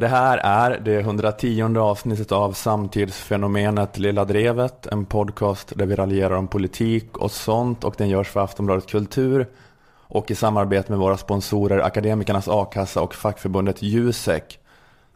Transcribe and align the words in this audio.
Det 0.00 0.08
här 0.08 0.38
är 0.38 0.80
det 0.80 0.98
110 0.98 1.78
avsnittet 1.78 2.32
av 2.32 2.52
samtidsfenomenet 2.52 3.98
Lilla 3.98 4.24
Drevet, 4.24 4.86
en 4.86 5.04
podcast 5.04 5.72
där 5.76 5.86
vi 5.86 5.94
raljerar 5.94 6.36
om 6.36 6.48
politik 6.48 7.18
och 7.18 7.30
sånt 7.30 7.84
och 7.84 7.94
den 7.98 8.08
görs 8.08 8.28
för 8.28 8.40
Aftonbladet 8.40 8.86
Kultur 8.86 9.46
och 9.92 10.30
i 10.30 10.34
samarbete 10.34 10.92
med 10.92 10.98
våra 10.98 11.16
sponsorer 11.16 11.78
Akademikernas 11.78 12.48
A-kassa 12.48 13.02
och 13.02 13.14
fackförbundet 13.14 13.82
Jusek. 13.82 14.58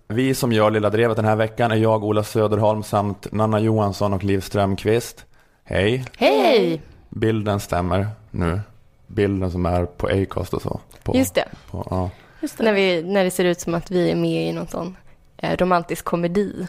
Vi 0.08 0.34
som 0.34 0.52
gör 0.52 0.70
Lilla 0.70 0.90
Drevet 0.90 1.16
den 1.16 1.24
här 1.24 1.36
veckan 1.36 1.70
är 1.70 1.76
jag, 1.76 2.04
Ola 2.04 2.24
Söderholm 2.24 2.82
samt 2.82 3.32
Nanna 3.32 3.60
Johansson 3.60 4.12
och 4.12 4.24
Liv 4.24 4.40
Strömqvist. 4.40 5.26
Hej! 5.64 6.04
Hej! 6.16 6.82
Bilden 7.08 7.60
stämmer 7.60 8.06
nu. 8.30 8.60
Bilden 9.06 9.50
som 9.50 9.66
är 9.66 9.84
på 9.84 10.06
Acast 10.06 10.54
och 10.54 10.62
så. 10.62 10.80
På, 11.02 11.16
Just 11.16 11.34
det. 11.34 11.48
På, 11.70 11.86
ja. 11.90 12.10
När, 12.58 12.72
vi, 12.72 13.02
när 13.02 13.24
det 13.24 13.30
ser 13.30 13.44
ut 13.44 13.60
som 13.60 13.74
att 13.74 13.90
vi 13.90 14.10
är 14.10 14.14
med 14.16 14.48
i 14.48 14.52
någon 14.52 14.68
sån 14.68 14.96
eh, 15.36 15.56
romantisk 15.56 16.04
komedi. 16.04 16.66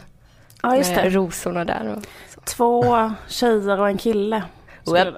Ja, 0.62 0.76
just 0.76 0.94
med 0.94 1.04
det. 1.04 1.10
rosorna 1.10 1.64
där. 1.64 1.96
Och 1.96 2.02
så. 2.34 2.40
Två 2.40 3.10
tjejer 3.28 3.80
och 3.80 3.88
en 3.88 3.98
kille. 3.98 4.42
Skulle, 4.82 5.12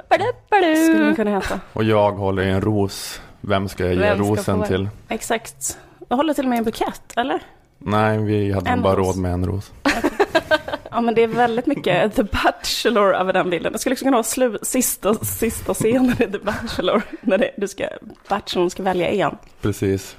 skulle 0.50 1.04
den 1.04 1.16
kunna 1.16 1.30
heta. 1.30 1.60
Och 1.72 1.84
jag 1.84 2.12
håller 2.12 2.42
i 2.42 2.50
en 2.50 2.60
ros. 2.60 3.20
Vem 3.40 3.68
ska 3.68 3.84
jag 3.84 3.94
ge 3.94 4.00
Vem 4.00 4.16
ska 4.18 4.24
rosen 4.32 4.62
till? 4.62 4.88
Exakt. 5.08 5.78
Jag 6.08 6.16
håller 6.16 6.34
till 6.34 6.44
och 6.44 6.50
med 6.50 6.58
en 6.58 6.64
bukett, 6.64 7.02
eller? 7.16 7.40
Nej, 7.78 8.18
vi 8.18 8.52
hade 8.52 8.70
En 8.70 8.82
bara 8.82 8.96
ros. 8.96 9.06
råd 9.06 9.16
med 9.22 9.32
en 9.32 9.46
ros. 9.46 9.72
Ja, 10.90 11.00
men 11.00 11.14
det 11.14 11.22
är 11.22 11.26
väldigt 11.28 11.66
mycket 11.66 12.14
The 12.16 12.22
Bachelor 12.22 13.14
över 13.14 13.32
den 13.32 13.50
bilden. 13.50 13.72
Det 13.72 13.78
skulle 13.78 13.92
också 13.92 14.04
kunna 14.04 14.16
vara 14.16 14.22
slu- 14.22 14.58
sista, 14.62 15.14
sista 15.14 15.74
scenen 15.74 16.12
i 16.12 16.16
The 16.32 16.38
Bachelor. 16.38 17.02
När 17.20 17.38
det, 17.38 17.50
du 17.56 17.68
ska, 17.68 17.84
Bachelorn 18.28 18.70
ska 18.70 18.82
välja 18.82 19.08
en. 19.08 19.36
Precis. 19.60 20.16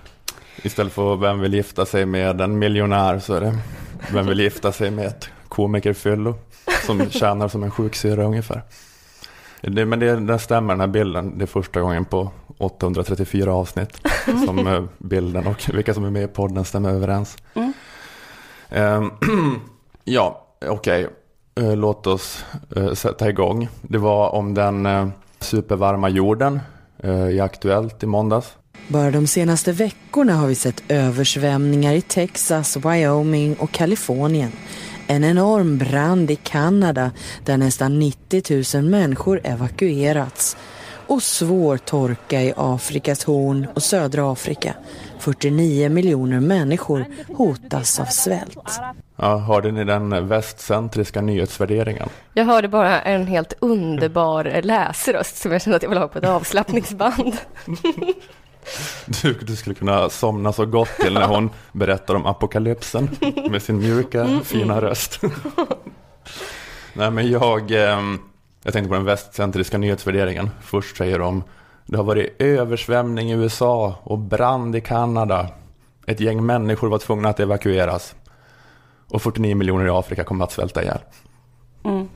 Istället 0.63 0.93
för 0.93 1.15
vem 1.15 1.39
vill 1.39 1.53
gifta 1.53 1.85
sig 1.85 2.05
med 2.05 2.41
en 2.41 2.59
miljonär 2.59 3.19
så 3.19 3.33
är 3.33 3.41
det 3.41 3.57
vem 4.13 4.27
vill 4.27 4.39
gifta 4.39 4.71
sig 4.71 4.91
med 4.91 5.05
ett 5.05 5.29
komikerfyllo 5.49 6.35
som 6.85 7.09
tjänar 7.09 7.47
som 7.47 7.63
en 7.63 7.71
sjuksyra 7.71 8.23
ungefär. 8.23 8.63
Det, 9.61 9.85
men 9.85 9.99
det, 9.99 10.15
det 10.15 10.39
stämmer 10.39 10.73
den 10.73 10.79
här 10.79 10.87
bilden. 10.87 11.37
Det 11.37 11.45
är 11.45 11.47
första 11.47 11.81
gången 11.81 12.05
på 12.05 12.31
834 12.57 13.53
avsnitt 13.53 14.07
som 14.45 14.67
eh, 14.67 14.83
bilden 14.97 15.47
och 15.47 15.69
vilka 15.73 15.93
som 15.93 16.05
är 16.05 16.09
med 16.09 16.23
i 16.23 16.27
podden 16.27 16.65
stämmer 16.65 16.89
överens. 16.89 17.37
Mm. 17.53 17.73
Ehm, 18.69 19.11
ja, 20.03 20.45
okej. 20.65 21.07
Eh, 21.55 21.75
Låt 21.75 22.07
oss 22.07 22.45
eh, 22.75 22.93
sätta 22.93 23.29
igång. 23.29 23.67
Det 23.81 23.97
var 23.97 24.29
om 24.29 24.53
den 24.53 25.11
supervarma 25.39 26.09
jorden 26.09 26.59
i 27.31 27.39
Aktuellt 27.39 28.03
i 28.03 28.05
måndags. 28.05 28.57
Bara 28.91 29.11
de 29.11 29.27
senaste 29.27 29.71
veckorna 29.71 30.33
har 30.33 30.47
vi 30.47 30.55
sett 30.55 30.83
översvämningar 30.87 31.93
i 31.93 32.01
Texas, 32.01 32.77
Wyoming 32.77 33.55
och 33.55 33.71
Kalifornien. 33.71 34.51
En 35.07 35.23
enorm 35.23 35.77
brand 35.77 36.31
i 36.31 36.35
Kanada 36.35 37.11
där 37.45 37.57
nästan 37.57 37.99
90 37.99 38.75
000 38.75 38.83
människor 38.89 39.41
evakuerats. 39.43 40.57
Och 41.07 41.23
svår 41.23 41.77
torka 41.77 42.41
i 42.41 42.53
Afrikas 42.57 43.23
horn 43.23 43.67
och 43.73 43.83
södra 43.83 44.31
Afrika. 44.31 44.73
49 45.19 45.89
miljoner 45.89 46.39
människor 46.39 47.05
hotas 47.33 47.99
av 47.99 48.05
svält. 48.05 48.79
Ja, 49.15 49.37
hörde 49.37 49.71
ni 49.71 49.83
den 49.83 50.27
västcentriska 50.27 51.21
nyhetsvärderingen? 51.21 52.09
Jag 52.33 52.45
hörde 52.45 52.67
bara 52.67 53.01
en 53.01 53.27
helt 53.27 53.53
underbar 53.59 54.61
läsröst 54.63 55.37
som 55.37 55.51
jag 55.51 55.61
kände 55.61 55.75
att 55.77 55.83
jag 55.83 55.89
ville 55.89 56.01
ha 56.01 56.07
på 56.07 56.17
ett 56.17 56.25
avslappningsband. 56.25 57.37
Du, 59.05 59.33
du 59.33 59.55
skulle 59.55 59.75
kunna 59.75 60.09
somna 60.09 60.53
så 60.53 60.65
gott 60.65 60.89
till 60.99 61.13
när 61.13 61.27
hon 61.27 61.49
berättar 61.71 62.15
om 62.15 62.25
apokalypsen 62.25 63.09
med 63.49 63.61
sin 63.61 63.77
mjuka, 63.77 64.39
fina 64.43 64.81
röst. 64.81 65.21
Nej, 66.93 67.11
men 67.11 67.29
jag, 67.31 67.71
ehm, 67.71 68.19
jag 68.63 68.73
tänkte 68.73 68.89
på 68.89 68.95
den 68.95 69.05
västcentriska 69.05 69.77
nyhetsvärderingen. 69.77 70.49
Först 70.61 70.97
säger 70.97 71.19
de, 71.19 71.43
det 71.85 71.97
har 71.97 72.03
varit 72.03 72.41
översvämning 72.41 73.31
i 73.31 73.33
USA 73.33 73.95
och 74.03 74.17
brand 74.17 74.75
i 74.75 74.81
Kanada. 74.81 75.47
Ett 76.05 76.19
gäng 76.19 76.45
människor 76.45 76.89
var 76.89 76.97
tvungna 76.97 77.29
att 77.29 77.39
evakueras. 77.39 78.15
Och 79.09 79.21
49 79.21 79.55
miljoner 79.55 79.85
i 79.85 79.89
Afrika 79.89 80.23
kommer 80.23 80.45
att 80.45 80.51
svälta 80.51 80.83
ihjäl. 80.83 80.99
Mm. 81.83 82.07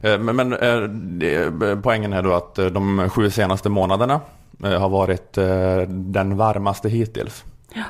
Eh, 0.00 0.18
Men, 0.18 0.36
men 0.36 0.52
eh, 0.52 0.80
det, 0.92 1.82
poängen 1.82 2.12
är 2.12 2.22
då 2.22 2.32
att 2.32 2.58
eh, 2.58 2.66
de 2.66 3.10
sju 3.10 3.30
senaste 3.30 3.68
månaderna 3.68 4.14
eh, 4.14 4.20
har 4.62 4.88
varit 4.88 5.38
eh, 5.38 5.76
den 5.88 6.36
varmaste 6.36 6.88
hittills. 6.88 7.44
Ja. 7.74 7.82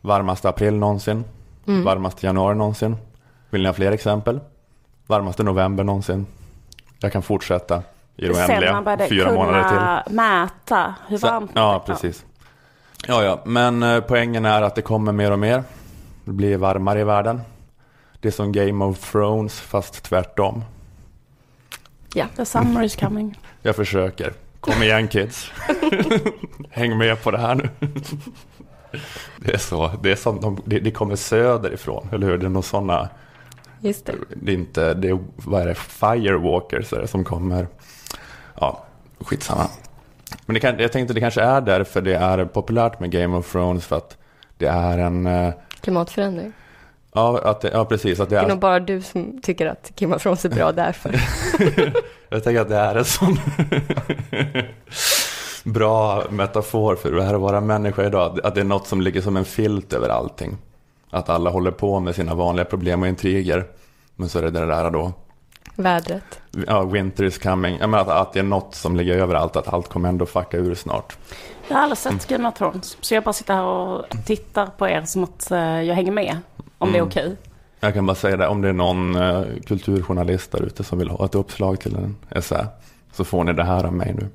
Varmaste 0.00 0.48
april 0.48 0.74
någonsin. 0.74 1.24
Mm. 1.66 1.84
Varmaste 1.84 2.26
januari 2.26 2.54
någonsin. 2.56 2.96
Vill 3.50 3.60
ni 3.62 3.66
ha 3.68 3.72
fler 3.74 3.92
exempel? 3.92 4.40
Varmaste 5.06 5.42
november 5.42 5.84
någonsin. 5.84 6.26
Jag 7.00 7.12
kan 7.12 7.22
fortsätta 7.22 7.82
i 8.16 8.26
det 8.28 8.34
Sen 8.34 8.50
oändliga. 8.50 8.72
man 8.72 8.84
började 8.84 9.08
Fyra 9.08 9.32
månader 9.34 9.60
till. 9.62 9.68
kunna 9.78 10.04
mäta 10.10 10.94
hur 11.08 11.18
varmt 11.18 11.50
Ja, 11.54 11.82
precis. 11.86 12.24
Ja, 13.08 13.22
ja, 13.22 13.40
men 13.44 13.82
eh, 13.82 14.00
poängen 14.00 14.44
är 14.44 14.62
att 14.62 14.74
det 14.74 14.82
kommer 14.82 15.12
mer 15.12 15.30
och 15.30 15.38
mer. 15.38 15.64
Det 16.24 16.32
blir 16.32 16.56
varmare 16.56 17.00
i 17.00 17.04
världen. 17.04 17.40
Det 18.20 18.28
är 18.28 18.32
som 18.32 18.52
Game 18.52 18.84
of 18.84 19.10
Thrones 19.12 19.60
fast 19.60 20.02
tvärtom. 20.02 20.64
The 22.36 22.44
summer 22.44 22.82
is 22.84 22.96
coming. 22.96 23.38
Jag 23.62 23.76
försöker. 23.76 24.32
Kom 24.62 24.82
igen 24.82 25.08
kids. 25.08 25.50
Häng 26.70 26.98
med 26.98 27.22
på 27.22 27.30
det 27.30 27.38
här 27.38 27.54
nu. 27.54 27.68
Det 29.36 29.54
är 29.54 29.58
så. 29.58 29.90
Det, 30.02 30.12
är 30.12 30.16
som 30.16 30.40
de, 30.40 30.62
det, 30.64 30.78
det 30.78 30.90
kommer 30.90 31.16
söderifrån, 31.16 32.08
eller 32.12 32.26
hur? 32.26 32.38
Det 32.38 32.46
är 32.46 32.50
nog 32.50 32.64
sådana. 32.64 33.08
Just 33.80 34.06
det. 34.06 34.14
Det 34.34 34.52
är 34.52 34.56
inte, 34.56 34.94
det 34.94 35.08
är, 35.08 35.18
vad 35.36 35.62
är 35.62 35.66
det, 35.66 35.74
firewalkers 35.74 36.92
är 36.92 37.00
det 37.00 37.06
som 37.06 37.24
kommer. 37.24 37.66
Ja, 38.60 38.84
skitsamma. 39.20 39.66
Men 40.46 40.54
det 40.54 40.60
kan, 40.60 40.78
jag 40.78 40.92
tänkte 40.92 41.14
det 41.14 41.20
kanske 41.20 41.42
är 41.42 41.60
därför 41.60 42.00
det 42.00 42.14
är 42.14 42.44
populärt 42.44 43.00
med 43.00 43.10
Game 43.10 43.36
of 43.36 43.52
Thrones. 43.52 43.86
För 43.86 43.96
att 43.96 44.16
det 44.58 44.66
är 44.66 44.98
en, 44.98 45.26
eh, 45.26 45.54
Klimatförändring. 45.80 46.52
Ja, 47.14 47.40
att 47.44 47.60
det, 47.60 47.70
ja 47.72 47.84
precis. 47.84 48.20
Att 48.20 48.28
det 48.28 48.36
Det 48.36 48.42
är 48.42 48.48
nog 48.48 48.58
bara 48.58 48.80
du 48.80 49.02
som 49.02 49.40
tycker 49.42 49.66
att 49.66 50.02
of 50.02 50.22
Thrones 50.22 50.44
är 50.44 50.48
bra 50.48 50.72
därför. 50.82 51.20
Jag 52.28 52.44
tänker 52.44 52.60
att 52.60 52.68
det 52.68 52.76
är 52.76 52.94
en 52.94 53.04
sån 53.04 53.38
bra 55.72 56.24
metafor 56.30 56.96
för 56.96 57.12
det 57.12 57.22
här 57.22 57.34
att 57.34 57.40
vara 57.40 57.60
människa 57.60 58.06
idag. 58.06 58.40
Att 58.44 58.54
det 58.54 58.60
är 58.60 58.64
något 58.64 58.86
som 58.86 59.00
ligger 59.00 59.20
som 59.20 59.36
en 59.36 59.44
filt 59.44 59.92
över 59.92 60.08
allting. 60.08 60.56
Att 61.10 61.28
alla 61.28 61.50
håller 61.50 61.70
på 61.70 62.00
med 62.00 62.14
sina 62.14 62.34
vanliga 62.34 62.64
problem 62.64 63.02
och 63.02 63.08
intriger. 63.08 63.64
Men 64.16 64.28
så 64.28 64.38
är 64.38 64.42
det 64.42 64.50
det 64.50 64.66
där 64.66 64.90
då. 64.90 65.12
Vädret. 65.74 66.40
Ja, 66.66 66.82
winter 66.82 67.24
is 67.24 67.38
coming. 67.38 67.76
Jag 67.80 67.90
menar 67.90 68.02
att, 68.02 68.08
att 68.08 68.32
det 68.32 68.38
är 68.38 68.42
något 68.44 68.74
som 68.74 68.96
ligger 68.96 69.18
över 69.18 69.34
allt. 69.34 69.56
Att 69.56 69.68
allt 69.74 69.88
kommer 69.88 70.08
ändå 70.08 70.26
fucka 70.26 70.56
ur 70.56 70.74
snart. 70.74 71.16
Jag 71.68 71.76
har 71.76 71.82
aldrig 71.82 71.98
sett 71.98 72.26
Game 72.28 72.48
of 72.48 72.54
Thrones. 72.54 72.96
Så 73.00 73.14
jag 73.14 73.24
bara 73.24 73.32
sitter 73.32 73.54
här 73.54 73.62
och 73.64 74.04
tittar 74.26 74.66
på 74.66 74.88
er 74.88 75.02
som 75.02 75.24
att 75.24 75.50
eh, 75.50 75.58
jag 75.82 75.94
hänger 75.94 76.12
med. 76.12 76.36
Om 76.82 76.92
det 76.92 76.98
är 76.98 77.00
Mm. 77.02 77.08
okej. 77.08 77.36
Jag 77.80 77.94
kan 77.94 78.06
bara 78.06 78.14
säga 78.14 78.36
det, 78.36 78.46
om 78.48 78.60
det 78.62 78.68
är 78.68 78.72
någon 78.72 79.16
eh, 79.16 79.42
kulturjournalist 79.66 80.52
där 80.52 80.62
ute 80.62 80.84
som 80.84 80.98
vill 80.98 81.08
ha 81.10 81.24
ett 81.24 81.34
uppslag 81.34 81.80
till 81.80 81.94
en 81.96 82.16
essä. 82.30 82.66
Så 83.12 83.24
får 83.24 83.44
ni 83.44 83.52
det 83.52 83.64
här 83.64 83.84
av 83.84 83.92
mig 83.92 84.14
nu. 84.18 84.26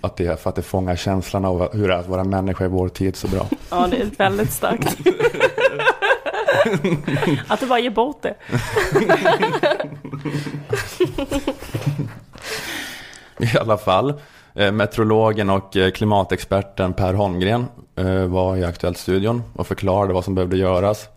Att 0.00 0.16
det 0.16 0.26
är 0.26 0.36
för 0.36 0.50
att 0.50 0.56
det 0.56 0.62
fångar 0.62 0.96
känslan 0.96 1.44
av 1.44 1.76
hur 1.76 1.88
det 1.88 1.94
är 1.94 1.98
att 1.98 2.08
vara 2.08 2.24
människa 2.24 2.64
i 2.64 2.68
vår 2.68 2.88
tid 2.88 3.16
så 3.16 3.28
bra. 3.28 3.46
Ja, 3.70 3.86
det 3.90 3.96
är 3.96 4.06
väldigt 4.18 4.52
starkt. 4.52 4.96
att 7.48 7.60
du 7.60 7.66
bara 7.66 7.78
ger 7.78 7.90
bort 7.90 8.22
det. 8.22 8.34
I 13.54 13.58
alla 13.58 13.78
fall. 13.78 14.14
Eh, 14.54 14.72
meteorologen 14.72 15.50
och 15.50 15.76
eh, 15.76 15.90
klimatexperten 15.90 16.92
Per 16.92 17.14
Holmgren 17.14 17.66
var 18.28 18.56
i 18.56 18.64
Aktuellt-studion 18.64 19.42
och 19.56 19.66
förklarade 19.66 20.12
vad 20.14 20.24
som 20.24 20.34
behövde 20.34 20.56
göras. 20.56 21.08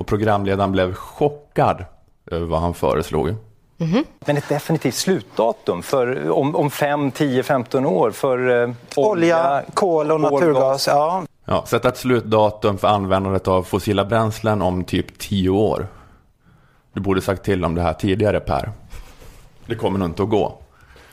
Och 0.00 0.06
programledaren 0.06 0.72
blev 0.72 0.94
chockad 0.94 1.84
över 2.30 2.46
vad 2.46 2.60
han 2.60 2.74
föreslog. 2.74 3.34
Men 4.26 4.36
ett 4.36 4.48
definitivt 4.48 4.94
slutdatum 4.94 5.82
för 5.82 6.30
om, 6.30 6.56
om 6.56 6.70
5, 6.70 7.10
10, 7.10 7.42
15 7.42 7.86
år 7.86 8.10
för 8.10 8.62
eh, 8.62 8.70
Olja, 8.96 9.62
kol 9.74 10.10
och 10.10 10.20
naturgas. 10.20 10.86
Ja. 10.86 11.22
Ja, 11.44 11.64
sätta 11.66 11.88
ett 11.88 11.96
slutdatum 11.96 12.78
för 12.78 12.88
användandet 12.88 13.48
av 13.48 13.62
fossila 13.62 14.04
bränslen 14.04 14.62
om 14.62 14.84
typ 14.84 15.18
10 15.18 15.50
år. 15.50 15.86
Du 16.92 17.00
borde 17.00 17.20
sagt 17.20 17.44
till 17.44 17.64
om 17.64 17.74
det 17.74 17.82
här 17.82 17.92
tidigare 17.92 18.40
Per. 18.40 18.72
Det 19.66 19.74
kommer 19.74 19.98
nog 19.98 20.08
inte 20.08 20.22
att 20.22 20.28
gå. 20.30 20.58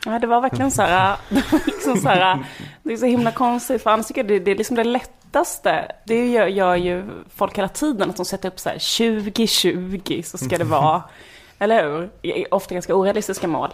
Ja, 0.05 0.19
det 0.19 0.27
var 0.27 0.41
verkligen 0.41 0.71
så 0.71 0.81
här, 0.81 1.17
det 1.29 1.43
var 1.51 1.59
liksom 1.65 1.97
så 1.97 2.09
här, 2.09 2.45
det 2.83 2.93
är 2.93 2.97
så 2.97 3.05
himla 3.05 3.31
konstigt 3.31 3.83
för 3.83 3.89
annars 3.89 4.07
tycker 4.07 4.21
jag 4.21 4.27
det, 4.27 4.39
det 4.39 4.51
är 4.51 4.55
liksom 4.55 4.75
det 4.75 4.83
lättaste. 5.27 5.91
Det 6.05 6.31
gör, 6.31 6.47
gör 6.47 6.75
ju 6.75 7.03
folk 7.35 7.57
hela 7.57 7.69
tiden 7.69 8.09
att 8.09 8.17
de 8.17 8.25
sätter 8.25 8.49
upp 8.49 8.59
så 8.59 8.69
här 8.69 8.75
2020 8.75 10.21
så 10.23 10.37
ska 10.37 10.57
det 10.57 10.63
vara, 10.63 11.03
eller 11.59 11.83
hur? 11.83 12.09
Ofta 12.51 12.73
ganska 12.73 12.95
orealistiska 12.95 13.47
mål. 13.47 13.69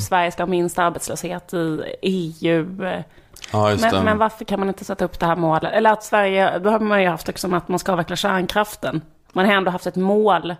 Sverige 0.00 0.30
ska 0.30 0.42
ha 0.42 0.48
minst 0.48 0.78
arbetslöshet 0.78 1.54
i 1.54 2.34
EU. 2.42 2.66
Ja. 3.52 3.76
Men, 3.80 4.04
men 4.04 4.18
varför 4.18 4.44
kan 4.44 4.58
man 4.58 4.68
inte 4.68 4.84
sätta 4.84 5.04
upp 5.04 5.20
det 5.20 5.26
här 5.26 5.36
målet? 5.36 5.72
Eller 5.72 5.92
att 5.92 6.04
Sverige, 6.04 6.58
då 6.58 6.70
har 6.70 6.80
man 6.80 7.02
ju 7.02 7.08
haft 7.08 7.28
också 7.28 7.54
att 7.54 7.68
man 7.68 7.78
ska 7.78 7.92
avveckla 7.92 8.16
kärnkraften. 8.16 9.00
Man 9.32 9.46
har 9.46 9.52
ändå 9.52 9.70
haft 9.70 9.86
ett 9.86 9.96
mål. 9.96 10.54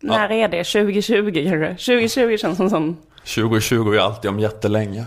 När 0.00 0.32
är 0.32 0.48
det? 0.48 0.64
2020 0.64 1.48
kanske? 1.50 1.68
2020 1.68 2.36
känns 2.36 2.56
som 2.56 2.70
sån... 2.70 2.96
2020 3.34 3.92
är 3.92 3.98
alltid 3.98 4.30
om 4.30 4.40
jättelänge. 4.40 5.04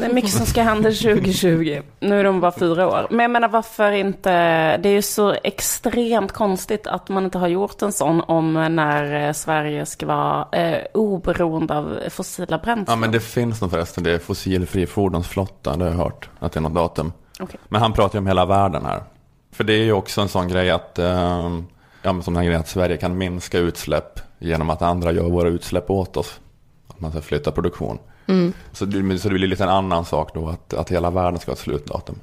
Det 0.00 0.06
är 0.06 0.12
mycket 0.12 0.30
som 0.30 0.46
ska 0.46 0.62
hända 0.62 0.90
2020. 0.90 1.82
Nu 2.00 2.20
är 2.20 2.24
de 2.24 2.40
bara 2.40 2.52
fyra 2.52 2.88
år. 2.88 3.06
Men 3.10 3.20
jag 3.20 3.30
menar 3.30 3.48
varför 3.48 3.92
inte? 3.92 4.30
Det 4.76 4.88
är 4.88 4.92
ju 4.92 5.02
så 5.02 5.34
extremt 5.44 6.32
konstigt 6.32 6.86
att 6.86 7.08
man 7.08 7.24
inte 7.24 7.38
har 7.38 7.48
gjort 7.48 7.82
en 7.82 7.92
sån 7.92 8.20
om 8.20 8.52
när 8.52 9.26
eh, 9.26 9.32
Sverige 9.32 9.86
ska 9.86 10.06
vara 10.06 10.48
eh, 10.52 10.78
oberoende 10.94 11.76
av 11.76 11.98
fossila 12.10 12.58
bränslen. 12.58 12.86
Ja, 12.88 12.96
men 12.96 13.12
det 13.12 13.20
finns 13.20 13.60
nog 13.60 13.70
förresten. 13.70 14.04
Det 14.04 14.10
är 14.10 14.18
fossilfri 14.18 14.86
fordonsflotta. 14.86 15.76
Det 15.76 15.84
har 15.84 15.90
jag 15.90 15.98
hört. 15.98 16.28
Att 16.38 16.52
det 16.52 16.58
är 16.58 16.62
något 16.62 16.74
datum. 16.74 17.12
Okej. 17.40 17.60
Men 17.68 17.80
han 17.80 17.92
pratar 17.92 18.14
ju 18.14 18.18
om 18.18 18.26
hela 18.26 18.46
världen 18.46 18.84
här. 18.84 19.02
För 19.52 19.64
det 19.64 19.72
är 19.72 19.84
ju 19.84 19.92
också 19.92 20.20
en 20.20 20.28
sån 20.28 20.48
grej 20.48 20.70
att, 20.70 20.98
eh, 20.98 21.50
ja, 22.02 22.12
men 22.12 22.22
som 22.22 22.34
den 22.34 22.36
här 22.36 22.44
grejen 22.44 22.60
att 22.60 22.68
Sverige 22.68 22.96
kan 22.96 23.18
minska 23.18 23.58
utsläpp 23.58 24.20
genom 24.38 24.70
att 24.70 24.82
andra 24.82 25.12
gör 25.12 25.30
våra 25.30 25.48
utsläpp 25.48 25.90
åt 25.90 26.16
oss. 26.16 26.40
Att 26.88 27.00
man 27.00 27.10
ska 27.10 27.20
flytta 27.20 27.50
produktion. 27.50 27.98
Mm. 28.26 28.52
Så, 28.72 28.84
det, 28.84 29.18
så 29.18 29.28
det 29.28 29.34
blir 29.34 29.48
lite 29.48 29.62
en 29.62 29.68
annan 29.68 30.04
sak 30.04 30.34
då 30.34 30.48
att, 30.48 30.74
att 30.74 30.90
hela 30.90 31.10
världen 31.10 31.40
ska 31.40 31.50
ha 31.50 31.54
ett 31.54 31.60
slutdatum. 31.60 32.16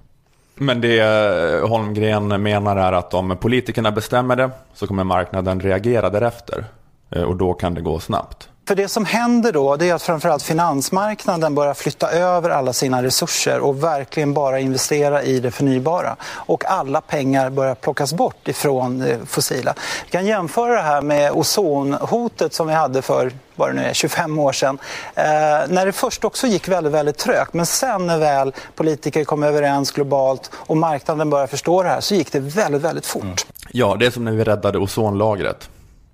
Men 0.56 0.82
det 0.82 1.00
eh, 1.00 1.68
Holmgren 1.68 2.44
menar 2.44 2.76
är 2.78 2.92
att 2.92 3.14
om 3.14 3.38
politikerna 3.38 3.92
bestämmer 3.92 4.36
det 4.36 4.50
så 4.74 4.88
kommer 4.88 5.04
marknaden 5.04 5.60
reagera 5.60 6.10
därefter. 6.10 6.66
Eh, 7.10 7.24
och 7.24 7.36
då 7.36 7.54
kan 7.54 7.74
det 7.74 7.82
gå 7.82 8.00
snabbt. 8.00 8.50
För 8.70 8.76
det 8.76 8.88
som 8.88 9.06
händer 9.06 9.52
då 9.52 9.76
det 9.76 9.90
är 9.90 9.94
att 9.94 10.02
framförallt 10.02 10.44
finansmarknaden 10.44 11.56
börjar 11.56 11.74
flytta 11.74 12.12
över 12.12 12.50
alla 12.50 12.74
sina 12.74 13.04
resurser 13.04 13.60
och 13.60 13.84
verkligen 13.84 14.34
bara 14.34 14.60
investera 14.60 15.24
i 15.24 15.40
det 15.40 15.52
förnybara. 15.52 16.16
Och 16.24 16.66
alla 16.66 17.02
pengar 17.02 17.50
börjar 17.50 17.76
plockas 17.76 18.14
bort 18.14 18.48
ifrån 18.48 19.00
det 19.00 19.18
fossila. 19.26 19.74
Vi 20.06 20.12
kan 20.12 20.26
jämföra 20.26 20.74
det 20.74 20.82
här 20.82 21.02
med 21.02 21.32
ozonhotet 21.32 22.54
som 22.54 22.68
vi 22.68 22.74
hade 22.74 23.02
för 23.02 23.32
vad 23.56 23.70
det 23.70 23.74
nu 23.74 23.82
är, 23.82 23.94
25 23.94 24.40
år 24.40 24.52
sedan. 24.52 24.78
Eh, 25.16 25.24
när 25.68 25.86
det 25.86 25.92
först 25.92 26.24
också 26.26 26.48
gick 26.48 26.68
väldigt, 26.68 26.94
väldigt 26.94 27.18
trögt 27.18 27.54
men 27.54 27.66
sen 27.66 28.08
när 28.08 28.18
väl 28.18 28.54
politiker 28.76 29.24
kom 29.24 29.44
överens 29.44 29.92
globalt 29.92 30.52
och 30.54 30.78
marknaden 30.78 31.30
började 31.30 31.52
förstå 31.52 31.84
det 31.84 31.90
här 31.90 32.02
så 32.02 32.16
gick 32.16 32.32
det 32.32 32.40
väldigt, 32.40 32.82
väldigt 32.82 33.06
fort. 33.06 33.24
Mm. 33.24 33.36
Ja, 33.72 33.96
det 34.00 34.06
är 34.06 34.12
som 34.12 34.26
när 34.26 34.32
vi 34.32 34.44
räddade 34.44 34.78
ozonlagret. 34.78 35.70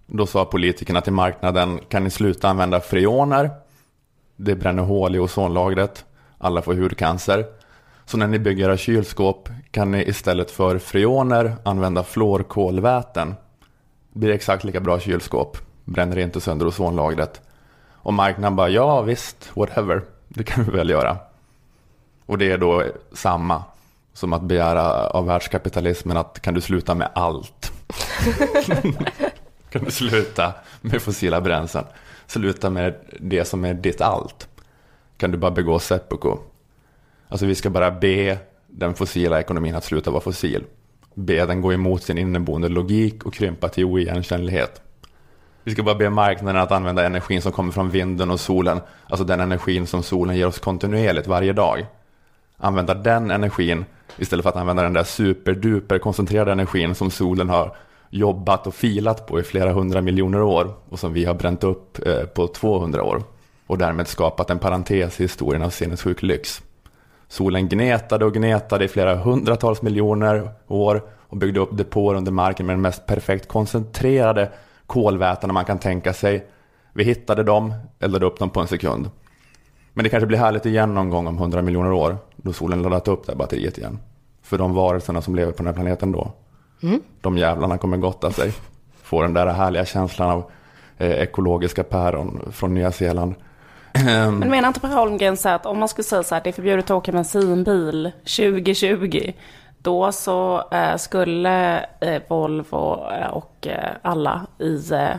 Då 0.08 0.26
sa 0.26 0.46
politikerna 0.46 1.02
till 1.02 1.14
marknaden, 1.14 1.80
kan 1.90 2.04
ni 2.04 2.10
sluta 2.10 2.50
använda 2.50 2.82
freoner? 2.82 3.52
Det 4.36 4.56
bränner 4.56 4.84
hål 4.84 5.16
i 5.16 5.20
ozonlagret. 5.20 6.06
Alla 6.38 6.62
får 6.62 6.74
hudcancer. 6.74 7.46
Så 8.06 8.18
när 8.18 8.28
ni 8.28 8.40
bygger 8.40 8.70
era 8.70 8.78
kylskåp 8.78 9.50
kan 9.72 9.92
ni 9.92 10.04
istället 10.04 10.52
för 10.52 10.78
freoner 10.78 11.56
använda 11.64 12.04
fluorkolväten. 12.04 13.36
Det 14.14 14.20
blir 14.20 14.30
exakt 14.30 14.64
lika 14.64 14.80
bra 14.80 15.00
kylskåp. 15.00 15.58
Bränner 15.86 16.18
inte 16.18 16.42
sönder 16.42 16.68
ozonlagret. 16.68 17.42
Och 17.94 18.14
marknaden 18.14 18.56
bara, 18.56 18.70
ja 18.70 19.02
visst, 19.02 19.52
whatever. 19.56 20.02
Det 20.28 20.44
kan 20.44 20.64
vi 20.64 20.72
väl 20.72 20.90
göra. 20.90 21.18
Och 22.26 22.38
det 22.38 22.52
är 22.52 22.58
då 22.58 22.84
samma 23.14 23.64
som 24.14 24.34
att 24.34 24.42
begära 24.42 25.08
av 25.08 25.26
världskapitalismen 25.26 26.18
att 26.18 26.42
kan 26.42 26.54
du 26.54 26.62
sluta 26.62 26.96
med 26.96 27.10
allt? 27.16 27.72
kan 29.76 29.86
du 29.86 29.92
sluta 29.92 30.54
med 30.82 31.02
fossila 31.02 31.42
bränslen? 31.42 31.84
Sluta 32.28 32.70
med 32.70 32.96
det 33.20 33.46
som 33.46 33.66
är 33.66 33.74
ditt 33.74 34.02
allt? 34.02 34.48
Kan 35.18 35.32
du 35.32 35.38
bara 35.38 35.52
begå 35.52 35.80
seppuku? 35.80 36.36
Alltså 37.28 37.46
vi 37.46 37.56
ska 37.56 37.70
bara 37.70 37.92
be 37.92 38.38
den 38.68 38.94
fossila 38.94 39.40
ekonomin 39.40 39.76
att 39.76 39.84
sluta 39.84 40.12
vara 40.12 40.22
fossil. 40.22 40.64
Be 41.14 41.46
den 41.46 41.62
gå 41.62 41.74
emot 41.74 42.04
sin 42.04 42.18
inneboende 42.18 42.70
logik 42.70 43.24
och 43.24 43.34
krympa 43.34 43.70
till 43.70 43.86
oigenkännlighet. 43.86 44.82
Vi 45.64 45.72
ska 45.72 45.84
bara 45.84 45.96
be 45.96 46.10
marknaden 46.10 46.62
att 46.62 46.72
använda 46.72 47.06
energin 47.06 47.42
som 47.42 47.52
kommer 47.52 47.72
från 47.72 47.90
vinden 47.90 48.32
och 48.32 48.40
solen. 48.40 48.80
Alltså 49.08 49.26
den 49.26 49.40
energin 49.40 49.88
som 49.88 50.04
solen 50.04 50.38
ger 50.38 50.48
oss 50.48 50.60
kontinuerligt 50.60 51.28
varje 51.28 51.54
dag. 51.54 51.86
Använda 52.58 52.94
den 52.94 53.32
energin 53.32 53.86
istället 54.18 54.44
för 54.44 54.50
att 54.50 54.56
använda 54.56 54.84
den 54.84 54.94
där 54.94 55.04
superduper 55.04 56.00
koncentrerade 56.00 56.52
energin 56.52 56.96
som 56.96 57.12
solen 57.12 57.50
har 57.50 57.76
jobbat 58.16 58.68
och 58.68 58.76
filat 58.76 59.28
på 59.28 59.40
i 59.40 59.44
flera 59.44 59.74
hundra 59.74 60.02
miljoner 60.02 60.42
år 60.42 60.74
och 60.90 61.00
som 61.00 61.14
vi 61.14 61.26
har 61.26 61.34
bränt 61.34 61.64
upp 61.64 62.08
eh, 62.08 62.24
på 62.26 62.48
200 62.48 63.04
år 63.04 63.24
och 63.68 63.78
därmed 63.78 64.08
skapat 64.08 64.50
en 64.50 64.60
parentes 64.60 65.20
i 65.20 65.24
historien 65.24 65.62
av 65.62 65.70
sinnessjuk 65.70 66.22
lyx. 66.22 66.62
Solen 67.28 67.70
gnetade 67.70 68.26
och 68.26 68.34
gnetade 68.34 68.86
i 68.86 68.88
flera 68.88 69.16
hundratals 69.16 69.82
miljoner 69.82 70.50
år 70.68 71.02
och 71.30 71.38
byggde 71.38 71.60
upp 71.60 71.78
depåer 71.78 72.16
under 72.16 72.32
marken 72.32 72.66
med 72.66 72.74
den 72.74 72.82
mest 72.82 73.06
perfekt 73.06 73.48
koncentrerade 73.48 74.52
kolvätarna 74.86 75.54
man 75.54 75.66
kan 75.66 75.80
tänka 75.80 76.14
sig. 76.14 76.48
Vi 76.94 77.04
hittade 77.04 77.44
dem, 77.44 77.74
eldade 78.00 78.26
upp 78.26 78.40
dem 78.40 78.50
på 78.50 78.60
en 78.60 78.68
sekund. 78.68 79.10
Men 79.94 80.04
det 80.04 80.10
kanske 80.10 80.28
blir 80.28 80.38
härligt 80.38 80.66
igen 80.66 80.94
någon 80.94 81.10
gång 81.10 81.28
om 81.28 81.38
hundra 81.38 81.62
miljoner 81.62 81.92
år 81.92 82.18
då 82.36 82.54
solen 82.54 82.82
laddat 82.82 83.08
upp 83.08 83.26
det 83.26 83.32
här 83.32 83.38
batteriet 83.38 83.78
igen. 83.78 84.00
För 84.42 84.58
de 84.58 84.74
varelserna 84.74 85.22
som 85.22 85.36
lever 85.36 85.52
på 85.52 85.58
den 85.58 85.68
här 85.68 85.74
planeten 85.74 86.12
då. 86.12 86.32
De 87.22 87.38
jävlarna 87.38 87.78
kommer 87.78 87.98
gotta 87.98 88.32
sig. 88.32 88.54
Få 89.04 89.22
den 89.22 89.34
där 89.34 89.48
härliga 89.48 89.86
känslan 89.86 90.30
av 90.30 90.52
eh, 90.98 91.12
ekologiska 91.12 91.84
päron 91.84 92.52
från 92.52 92.74
Nya 92.74 92.92
Zeeland. 92.92 93.36
Ehm, 93.94 94.40
Men 94.40 94.50
menar 94.50 94.68
inte 94.68 94.80
Per 94.80 94.88
Holmgren 94.96 95.38
så 95.38 95.50
att 95.50 95.66
om 95.66 95.80
man 95.80 95.90
skulle 95.90 96.04
säga 96.04 96.24
så 96.24 96.36
här, 96.36 96.42
det 96.44 96.50
är 96.50 96.54
förbjudet 96.54 96.86
att 96.86 96.92
åka 96.92 97.12
bensinbil 97.12 98.12
2020, 98.38 99.34
då 99.78 100.12
så 100.12 100.64
eh, 100.72 100.98
skulle 100.98 101.86
eh, 102.00 102.22
Volvo 102.28 103.10
eh, 103.12 103.28
och 103.28 103.68
eh, 103.68 103.90
alla 104.02 104.46
i, 104.60 104.92
eh, 104.92 105.12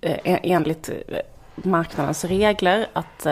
eh, 0.00 0.38
enligt 0.42 0.90
marknadens 1.54 2.24
regler, 2.24 2.86
att 2.92 3.26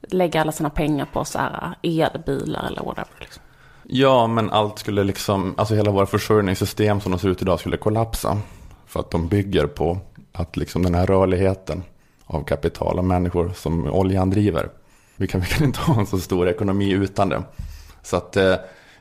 lägga 0.00 0.40
alla 0.40 0.52
sina 0.52 0.70
pengar 0.70 1.08
på 1.12 1.24
så 1.24 1.38
här 1.38 1.74
elbilar 1.82 2.66
eller 2.66 2.82
whatever. 2.82 3.10
Liksom. 3.20 3.43
Ja, 3.86 4.26
men 4.26 4.50
allt 4.50 4.78
skulle 4.78 5.04
liksom, 5.04 5.54
alltså 5.56 5.74
hela 5.74 5.90
våra 5.90 6.06
försörjningssystem 6.06 7.00
som 7.00 7.12
de 7.12 7.18
ser 7.18 7.28
ut 7.28 7.42
idag 7.42 7.60
skulle 7.60 7.76
kollapsa. 7.76 8.38
För 8.86 9.00
att 9.00 9.10
de 9.10 9.28
bygger 9.28 9.66
på 9.66 9.98
att 10.32 10.56
liksom 10.56 10.82
den 10.82 10.94
här 10.94 11.06
rörligheten 11.06 11.82
av 12.26 12.44
kapital 12.44 12.98
och 12.98 13.04
människor 13.04 13.52
som 13.54 13.86
oljan 13.86 14.30
driver. 14.30 14.68
Vi 15.16 15.26
kan, 15.26 15.40
vi 15.40 15.46
kan 15.46 15.64
inte 15.64 15.80
ha 15.80 16.00
en 16.00 16.06
så 16.06 16.18
stor 16.18 16.48
ekonomi 16.48 16.90
utan 16.90 17.28
det. 17.28 17.42
Så 18.02 18.16
att, 18.16 18.36
eh, 18.36 18.54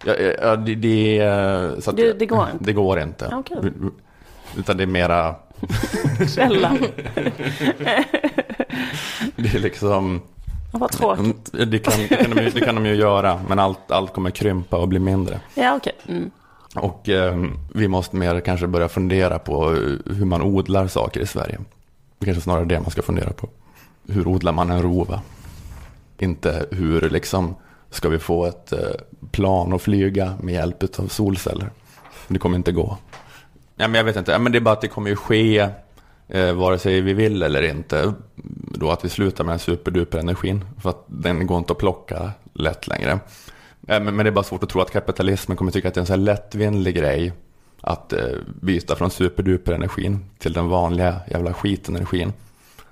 ja, 0.06 0.14
ja, 0.42 0.56
det, 0.56 0.76
det, 0.76 1.20
eh, 1.20 1.80
så 1.80 1.90
att, 1.90 1.96
Det- 1.98 2.14
det 2.20 2.26
går 2.26 2.48
inte? 2.54 2.64
Det 2.66 2.74
går 2.74 3.00
inte. 3.00 3.30
Okej. 3.36 3.58
Utan 4.58 4.78
det 4.78 4.84
är 4.84 4.88
mera, 4.88 5.36
Källa. 6.36 6.72
det 9.36 9.56
är 9.56 9.60
liksom, 9.60 10.22
Vad 10.76 10.92
tråkigt. 10.92 11.50
det 11.52 11.80
kan, 11.80 11.94
det, 12.10 12.16
kan 12.18 12.36
de, 12.36 12.44
ju- 12.44 12.50
det 12.50 12.62
kan 12.62 12.76
de 12.76 12.86
ju 12.86 12.96
göra. 12.96 13.40
Men 13.48 13.60
allt, 13.60 13.92
allt 13.92 14.14
kommer 14.14 14.30
krympa 14.32 14.78
och 14.78 14.88
bli 14.88 15.00
mindre. 15.00 15.40
Ja, 15.56 15.76
okej. 15.76 15.94
Mm. 16.08 16.32
Och 16.76 17.10
eh, 17.10 17.44
vi 17.74 17.88
måste 17.88 18.16
mer 18.16 18.40
kanske 18.40 18.68
börja 18.68 18.90
fundera 18.90 19.40
på 19.40 19.70
hur 20.06 20.26
man 20.26 20.42
odlar 20.42 20.88
saker 20.88 21.20
i 21.22 21.28
Sverige. 21.28 21.60
Det 22.20 22.26
kanske 22.26 22.42
snarare 22.44 22.66
det 22.66 22.80
man 22.80 22.92
ska 22.92 23.02
fundera 23.02 23.30
på. 23.34 23.50
Hur 24.08 24.28
odlar 24.28 24.52
man 24.52 24.70
en 24.70 24.82
rova? 24.82 25.22
Inte 26.20 26.66
hur 26.72 27.10
liksom 27.10 27.56
ska 27.90 28.10
vi 28.10 28.20
få 28.20 28.46
ett 28.46 28.72
eh, 28.72 28.80
plan 29.32 29.74
att 29.74 29.82
flyga 29.82 30.34
med 30.42 30.54
hjälp 30.54 31.00
av 31.00 31.08
solceller. 31.08 31.70
Det 32.28 32.40
kommer 32.40 32.56
inte 32.58 32.72
gå. 32.72 32.98
Ja, 33.76 33.88
men 33.88 33.94
jag 33.94 34.04
vet 34.04 34.16
inte, 34.16 34.32
ja, 34.32 34.40
men 34.40 34.52
det 34.52 34.58
är 34.58 34.62
bara 34.62 34.74
att 34.74 34.82
det 34.82 34.88
kommer 34.88 35.10
ju 35.10 35.16
ske 35.16 35.70
eh, 36.28 36.54
vare 36.54 36.78
sig 36.80 37.02
vi 37.02 37.14
vill 37.14 37.44
eller 37.44 37.62
inte. 37.62 38.14
Då 38.76 38.92
att 38.92 39.06
vi 39.06 39.10
slutar 39.10 39.44
med 39.44 39.52
den 39.52 39.60
superduper 39.60 40.18
energin. 40.18 40.66
För 40.82 40.90
att 40.90 41.04
den 41.08 41.48
går 41.48 41.58
inte 41.58 41.74
att 41.74 41.80
plocka 41.80 42.32
lätt 42.54 42.88
längre. 42.88 43.12
Eh, 43.12 43.20
Men, 44.02 44.16
men 44.16 44.18
det 44.18 44.30
är 44.30 44.32
bara 44.32 44.44
svårt 44.44 44.64
att 44.64 44.70
tro 44.70 44.82
att 44.82 44.92
kapitalismen 44.92 45.58
kommer 45.58 45.72
tycka 45.72 45.88
att 45.88 45.94
det 45.94 45.98
är 45.98 46.02
en 46.02 46.06
så 46.06 46.14
här 46.14 46.18
lättvindig 46.18 46.96
grej 46.96 47.34
att 47.82 48.14
eh, 48.14 48.26
byta 48.62 48.96
från 48.96 49.12
superduper 49.12 49.74
energin 49.74 50.26
till 50.38 50.54
den 50.54 50.68
vanliga 50.70 51.16
jävla 51.28 51.54
skitenergin. 51.54 52.34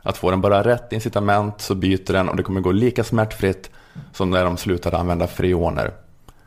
Att 0.03 0.17
få 0.17 0.31
den 0.31 0.41
bara 0.41 0.63
rätt 0.63 0.93
incitament 0.93 1.61
så 1.61 1.75
byter 1.75 2.13
den 2.13 2.29
och 2.29 2.35
det 2.35 2.43
kommer 2.43 2.61
gå 2.61 2.71
lika 2.71 3.03
smärtfritt 3.03 3.69
som 4.13 4.29
när 4.29 4.45
de 4.45 4.57
slutade 4.57 4.97
använda 4.97 5.27
freoner. 5.27 5.91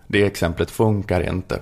Det 0.06 0.24
exemplet 0.24 0.70
funkar 0.70 1.28
inte. 1.28 1.60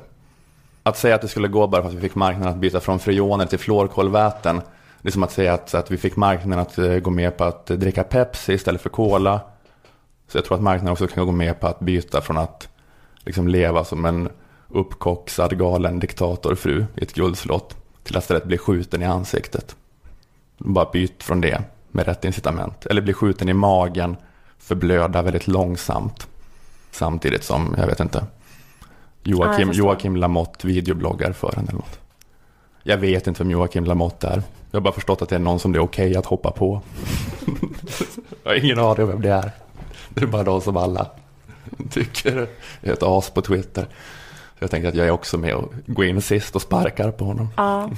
Att 0.83 0.99
säga 0.99 1.14
att 1.14 1.23
det 1.23 1.29
skulle 1.29 1.49
gå 1.49 1.67
bara 1.67 1.83
för 1.83 1.88
att 1.88 1.95
vi 1.95 2.00
fick 2.00 2.14
marknaden 2.14 2.52
att 2.55 2.61
byta 2.61 2.81
från 2.81 2.99
freoner 2.99 3.47
till 3.47 3.59
fluorkolväten. 3.59 4.61
Det 5.02 5.09
är 5.09 5.12
som 5.12 5.23
att 5.23 5.32
säga 5.32 5.54
att, 5.54 5.75
att 5.75 5.90
vi 5.90 5.97
fick 5.97 6.16
marknaden 6.16 6.59
att 6.59 6.78
eh, 6.78 6.99
gå 6.99 7.11
med 7.11 7.37
på 7.37 7.44
att 7.44 7.66
dricka 7.66 8.04
Pepsi 8.04 8.52
istället 8.52 8.80
för 8.80 8.90
Cola. 8.90 9.40
Så 10.28 10.38
jag 10.38 10.44
tror 10.44 10.56
att 10.56 10.62
marknaden 10.62 10.92
också 10.92 11.06
kan 11.06 11.26
gå 11.26 11.32
med 11.32 11.61
på 11.61 11.66
att 11.66 11.80
byta 11.80 12.21
från 12.21 12.38
att 12.38 12.68
liksom 13.18 13.49
leva 13.49 13.85
som 13.85 14.04
en 14.04 14.28
uppkoxad 14.68 15.59
galen 15.59 15.99
diktatorfru 15.99 16.85
i 16.94 17.02
ett 17.02 17.14
guldslott 17.14 17.76
till 18.02 18.16
att 18.16 18.25
istället 18.25 18.44
bli 18.44 18.59
skjuten 18.59 19.02
i 19.02 19.04
ansiktet. 19.04 19.76
Bara 20.59 20.90
byt 20.92 21.23
från 21.23 21.40
det 21.40 21.62
med 21.90 22.06
rätt 22.06 22.25
incitament. 22.25 22.87
Eller 22.87 23.02
bli 23.02 23.12
skjuten 23.12 23.49
i 23.49 23.52
magen, 23.52 24.16
förblöda 24.59 25.23
väldigt 25.23 25.49
långsamt. 25.49 26.28
Samtidigt 26.90 27.44
som, 27.44 27.75
jag 27.78 27.87
vet 27.87 28.00
inte, 28.00 28.26
Joakim, 29.23 29.68
förstår. 29.68 29.87
Joakim 29.87 30.16
Lamotte 30.16 30.66
videobloggar 30.66 31.32
för 31.32 31.59
en 31.59 31.64
eller 31.64 31.73
något. 31.73 32.00
Jag 32.82 32.97
vet 32.97 33.26
inte 33.26 33.42
vem 33.42 33.50
Joakim 33.50 33.85
Lamotte 33.85 34.28
är. 34.28 34.42
Jag 34.73 34.81
har 34.81 34.83
bara 34.83 34.95
förstått 34.95 35.23
att 35.23 35.29
det 35.29 35.35
är 35.35 35.38
någon 35.38 35.59
som 35.59 35.73
det 35.73 35.79
är 35.79 35.83
okej 35.83 36.17
att 36.17 36.26
hoppa 36.26 36.50
på. 36.50 36.83
jag 38.43 38.50
har 38.50 38.64
ingen 38.64 38.79
aning 38.79 39.02
om 39.02 39.09
vem 39.09 39.23
det 39.23 39.31
är. 39.31 39.50
Det 40.09 40.23
är 40.23 40.26
bara 40.26 40.43
de 40.43 40.61
som 40.61 40.76
alla 40.76 41.07
tycker 41.91 42.49
är 42.81 42.93
ett 42.93 43.02
as 43.02 43.31
på 43.31 43.43
Twitter. 43.43 43.83
Så 44.59 44.59
jag 44.59 44.71
tänker 44.71 44.88
att 44.88 44.95
jag 44.95 45.07
är 45.07 45.11
också 45.11 45.38
med 45.38 45.55
och 45.55 45.73
går 45.87 46.05
in 46.05 46.23
sist 46.23 46.57
och 46.57 46.62
sparkar 46.62 47.11
på 47.11 47.25
honom. 47.25 47.49
Ja, 47.57 47.91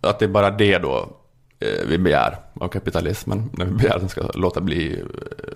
Att 0.00 0.18
det 0.18 0.24
är 0.24 0.28
bara 0.28 0.50
det 0.50 0.78
då 0.78 1.08
eh, 1.60 1.86
vi 1.86 1.98
begär 1.98 2.38
av 2.54 2.68
kapitalismen. 2.68 3.50
När 3.52 3.64
vi 3.64 3.72
begär 3.72 3.94
att 3.94 4.00
den 4.00 4.08
ska 4.08 4.30
låta 4.34 4.60
bli, 4.60 5.02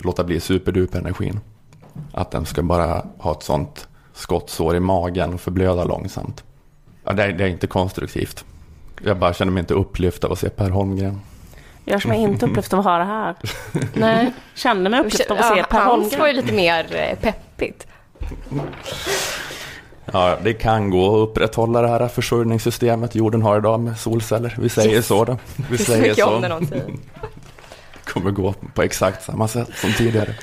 låta 0.00 0.24
bli 0.24 0.40
superduper 0.40 0.98
energin. 0.98 1.40
Att 2.12 2.30
den 2.30 2.46
ska 2.46 2.62
bara 2.62 3.06
ha 3.18 3.32
ett 3.32 3.42
sånt 3.42 3.88
skottsår 4.12 4.76
i 4.76 4.80
magen 4.80 5.34
och 5.34 5.40
förblöda 5.40 5.84
långsamt. 5.84 6.44
Ja, 7.04 7.12
det, 7.12 7.22
är, 7.22 7.32
det 7.32 7.44
är 7.44 7.48
inte 7.48 7.66
konstruktivt. 7.66 8.44
Jag 9.04 9.18
bara 9.18 9.32
känner 9.34 9.52
mig 9.52 9.60
inte 9.60 9.74
upplyft 9.74 10.24
av 10.24 10.32
att 10.32 10.38
se 10.38 10.48
Per 10.48 10.70
Holmgren. 10.70 11.20
jag 11.84 12.02
känner 12.02 12.14
mig 12.16 12.24
inte 12.24 12.46
upplyft 12.46 12.72
av 12.72 12.78
att 12.78 12.84
ha 12.86 12.98
det 12.98 13.04
här. 13.04 13.34
Nej. 13.94 14.32
Kände 14.54 14.90
mig 14.90 15.00
upplyft 15.00 15.30
av 15.30 15.38
att 15.38 15.48
se 15.48 15.58
Ja, 15.58 15.66
Per 15.70 15.80
hans 15.80 16.18
var 16.18 16.26
ju 16.28 16.34
Holmgren. 16.34 16.36
lite 16.36 16.56
mer 16.56 16.96
eh, 17.10 17.18
peppigt. 17.18 17.86
Ja, 20.12 20.36
det 20.42 20.52
kan 20.52 20.90
gå 20.90 21.22
att 21.22 21.28
upprätthålla 21.28 21.82
det 21.82 21.88
här 21.88 22.08
försörjningssystemet 22.08 23.14
jorden 23.14 23.42
har 23.42 23.58
idag 23.58 23.80
med 23.80 23.98
solceller. 23.98 24.56
Vi 24.58 24.68
säger 24.68 24.94
Yes. 24.94 25.06
så 25.06 25.24
då. 25.24 25.38
Vi 25.70 25.76
Det 25.76 25.82
säger 25.84 26.14
så. 26.14 26.40
säger. 26.68 26.84
kommer 28.04 28.30
gå 28.30 28.54
på 28.74 28.82
exakt 28.82 29.24
samma 29.24 29.48
sätt 29.48 29.68
som 29.74 29.92
tidigare. 29.92 30.34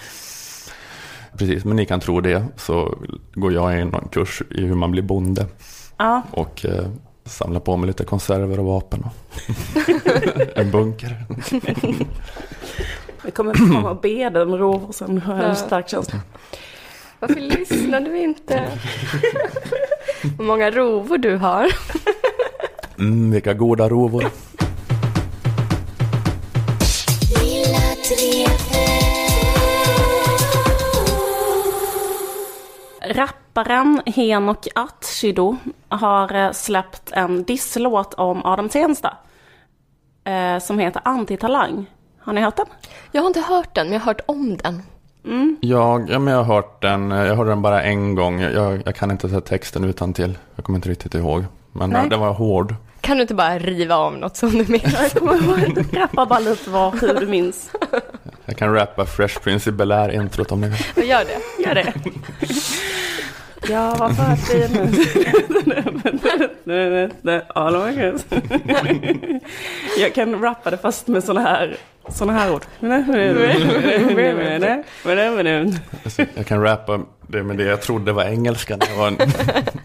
Precis, 1.37 1.65
men 1.65 1.75
ni 1.75 1.85
kan 1.85 1.99
tro 1.99 2.21
det 2.21 2.43
så 2.57 2.97
går 3.33 3.53
jag 3.53 3.79
in 3.81 3.87
någon 3.87 4.07
kurs 4.11 4.41
i 4.51 4.61
hur 4.65 4.75
man 4.75 4.91
blir 4.91 5.03
bonde 5.03 5.45
Ja, 5.97 6.21
och 6.31 6.65
samlar 7.25 7.59
på 7.59 7.77
mig 7.77 7.87
lite 7.87 8.03
konserver 8.05 8.59
och 8.59 8.65
vapen 8.65 9.03
och 9.03 9.11
en 10.57 10.71
bunker. 10.71 11.25
vi 13.25 13.31
kommer 13.31 13.53
komma 13.53 13.89
och 13.89 14.01
be 14.01 14.29
dig 14.29 14.41
om 14.41 14.57
rovor 14.57 14.91
sen. 14.91 15.21
Har 15.21 15.35
jag 15.35 15.49
en 15.49 15.55
stark 15.55 15.89
känsla. 15.89 16.19
Varför 17.19 17.39
lyssnar 17.39 18.01
du 18.01 18.17
inte? 18.17 18.63
Hur 20.37 20.43
många 20.43 20.71
rovor 20.71 21.17
du 21.17 21.35
har. 21.35 21.71
Mm, 22.97 23.31
vilka 23.31 23.53
goda 23.53 23.89
rovor. 23.89 24.25
Rapparen 33.05 34.01
Henok 34.05 34.67
Atshido 34.75 35.57
har 35.89 36.35
eh, 36.35 36.51
släppt 36.51 37.02
en 37.13 37.43
disslåt 37.43 38.13
om 38.13 38.45
Adam 38.45 38.69
Tensta. 38.69 39.17
Eh, 40.23 40.59
som 40.59 40.79
heter 40.79 41.01
Antitalang. 41.05 41.85
Har 42.19 42.33
ni 42.33 42.41
hört 42.41 42.57
den? 42.57 42.65
Jag 43.11 43.21
har 43.21 43.27
inte 43.27 43.41
hört 43.41 43.75
den, 43.75 43.85
men 43.87 43.93
jag 43.93 43.99
har 43.99 44.05
hört 44.05 44.21
om 44.25 44.57
den. 44.57 44.81
Jag, 45.61 46.09
ja, 46.09 46.19
men 46.19 46.33
jag 46.33 46.43
har 46.43 46.55
hört 46.55 46.81
den, 46.81 47.11
jag 47.11 47.35
hörde 47.35 47.49
den 47.49 47.61
bara 47.61 47.83
en 47.83 48.15
gång. 48.15 48.41
Jag, 48.41 48.81
jag 48.85 48.95
kan 48.95 49.11
inte 49.11 49.29
ta 49.29 49.41
texten 49.41 49.83
utan 49.83 50.13
till. 50.13 50.37
Jag 50.55 50.65
kommer 50.65 50.77
inte 50.77 50.89
riktigt 50.89 51.15
ihåg. 51.15 51.45
Men 51.71 51.89
Nej. 51.89 52.01
ja, 52.03 52.09
den 52.09 52.19
var 52.19 52.33
hård. 52.33 52.75
Kan 53.01 53.17
du 53.17 53.21
inte 53.21 53.33
bara 53.33 53.59
riva 53.59 53.95
av 53.95 54.17
något 54.17 54.37
som 54.37 54.49
du 54.49 54.65
menar? 54.67 55.01
Jag 55.01 55.11
kommer 55.11 55.33
ihåg, 55.33 55.85
rappa 55.93 56.25
bara 56.25 56.39
lite 56.39 56.69
vad, 56.69 57.01
hur 57.01 57.19
du 57.19 57.27
minns. 57.27 57.71
Jag 58.45 58.57
kan 58.57 58.73
rappa 58.73 59.05
Fresh 59.05 59.39
Prince 59.39 59.69
i 59.69 59.73
Bel-Air 59.73 60.09
introt 60.09 60.51
om 60.51 60.61
ni 60.61 60.69
vill. 60.69 61.09
Gör 61.09 61.23
det. 61.25 61.63
Gör 61.63 61.75
det. 61.75 61.93
Jag 63.69 63.97
var 63.97 64.09
för 64.09 64.35
fin. 64.35 64.71
All 67.55 67.75
of 67.75 67.85
my 67.85 67.91
girls. 67.91 68.25
Jag 69.99 70.13
kan 70.15 70.41
rappa 70.41 70.71
det 70.71 70.77
fast 70.77 71.07
med 71.07 71.23
såna 71.23 71.41
här, 71.41 71.77
såna 72.09 72.33
här 72.33 72.53
ord. 72.53 72.65
Alltså, 76.03 76.25
Jag 76.35 76.45
kan 76.45 76.61
rappa 76.61 76.99
det 77.27 77.43
med 77.43 77.57
det 77.57 77.63
jag 77.63 77.81
trodde 77.81 78.11
var 78.13 78.23
engelska 78.23 78.77
när 78.77 78.87
jag 78.89 78.97
var 78.97 79.07
en, 79.07 79.17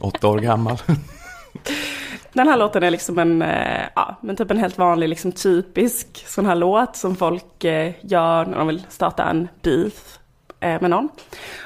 åtta 0.01 0.29
år 0.29 0.39
gammal. 0.39 0.79
Den 2.33 2.49
här 2.49 2.57
låten 2.57 2.83
är 2.83 2.91
liksom 2.91 3.19
en, 3.19 3.43
eh, 3.43 3.83
ja, 3.95 4.17
men 4.23 4.37
typ 4.37 4.51
en 4.51 4.59
helt 4.59 4.79
vanlig, 4.79 5.09
liksom 5.09 5.33
typisk 5.33 6.25
sån 6.27 6.47
här 6.47 6.55
låt 6.55 6.97
som 6.97 7.17
folk 7.17 7.65
eh, 7.65 7.93
gör 8.01 8.47
när 8.47 8.59
de 8.59 8.67
vill 8.67 8.83
starta 8.89 9.25
en 9.25 9.49
beef 9.63 9.93
eh, 9.93 10.18
Eh, 10.61 10.81
med 10.81 10.91
någon. 10.91 11.09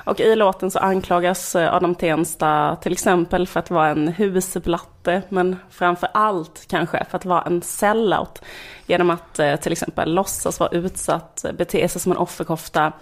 Och 0.05 0.21
i 0.21 0.37
låten 0.37 0.71
så 0.71 0.79
anklagas 0.79 1.55
eh, 1.55 1.75
Adam 1.75 1.95
Tensta 1.95 2.77
till 2.77 2.93
exempel 2.93 3.47
för 3.47 3.61
att 3.61 3.71
vara 3.71 3.89
en 3.89 4.09
husblatte, 4.09 5.23
men 5.29 5.57
framför 5.71 6.09
allt 6.15 6.67
kanske 6.69 7.05
för 7.11 7.17
att 7.17 7.25
vara 7.25 7.43
en 7.43 7.63
sellout. 7.63 8.43
Genom 8.87 9.11
att 9.11 9.39
eh, 9.39 9.57
till 9.57 9.73
exempel 9.73 10.15
låtsas 10.15 10.61
vara 10.61 10.71
utsatt, 10.71 11.45
bete 11.59 11.89
sig 11.89 12.01
som 12.01 12.13
en 12.13 12.19
offerkofta, 12.19 12.93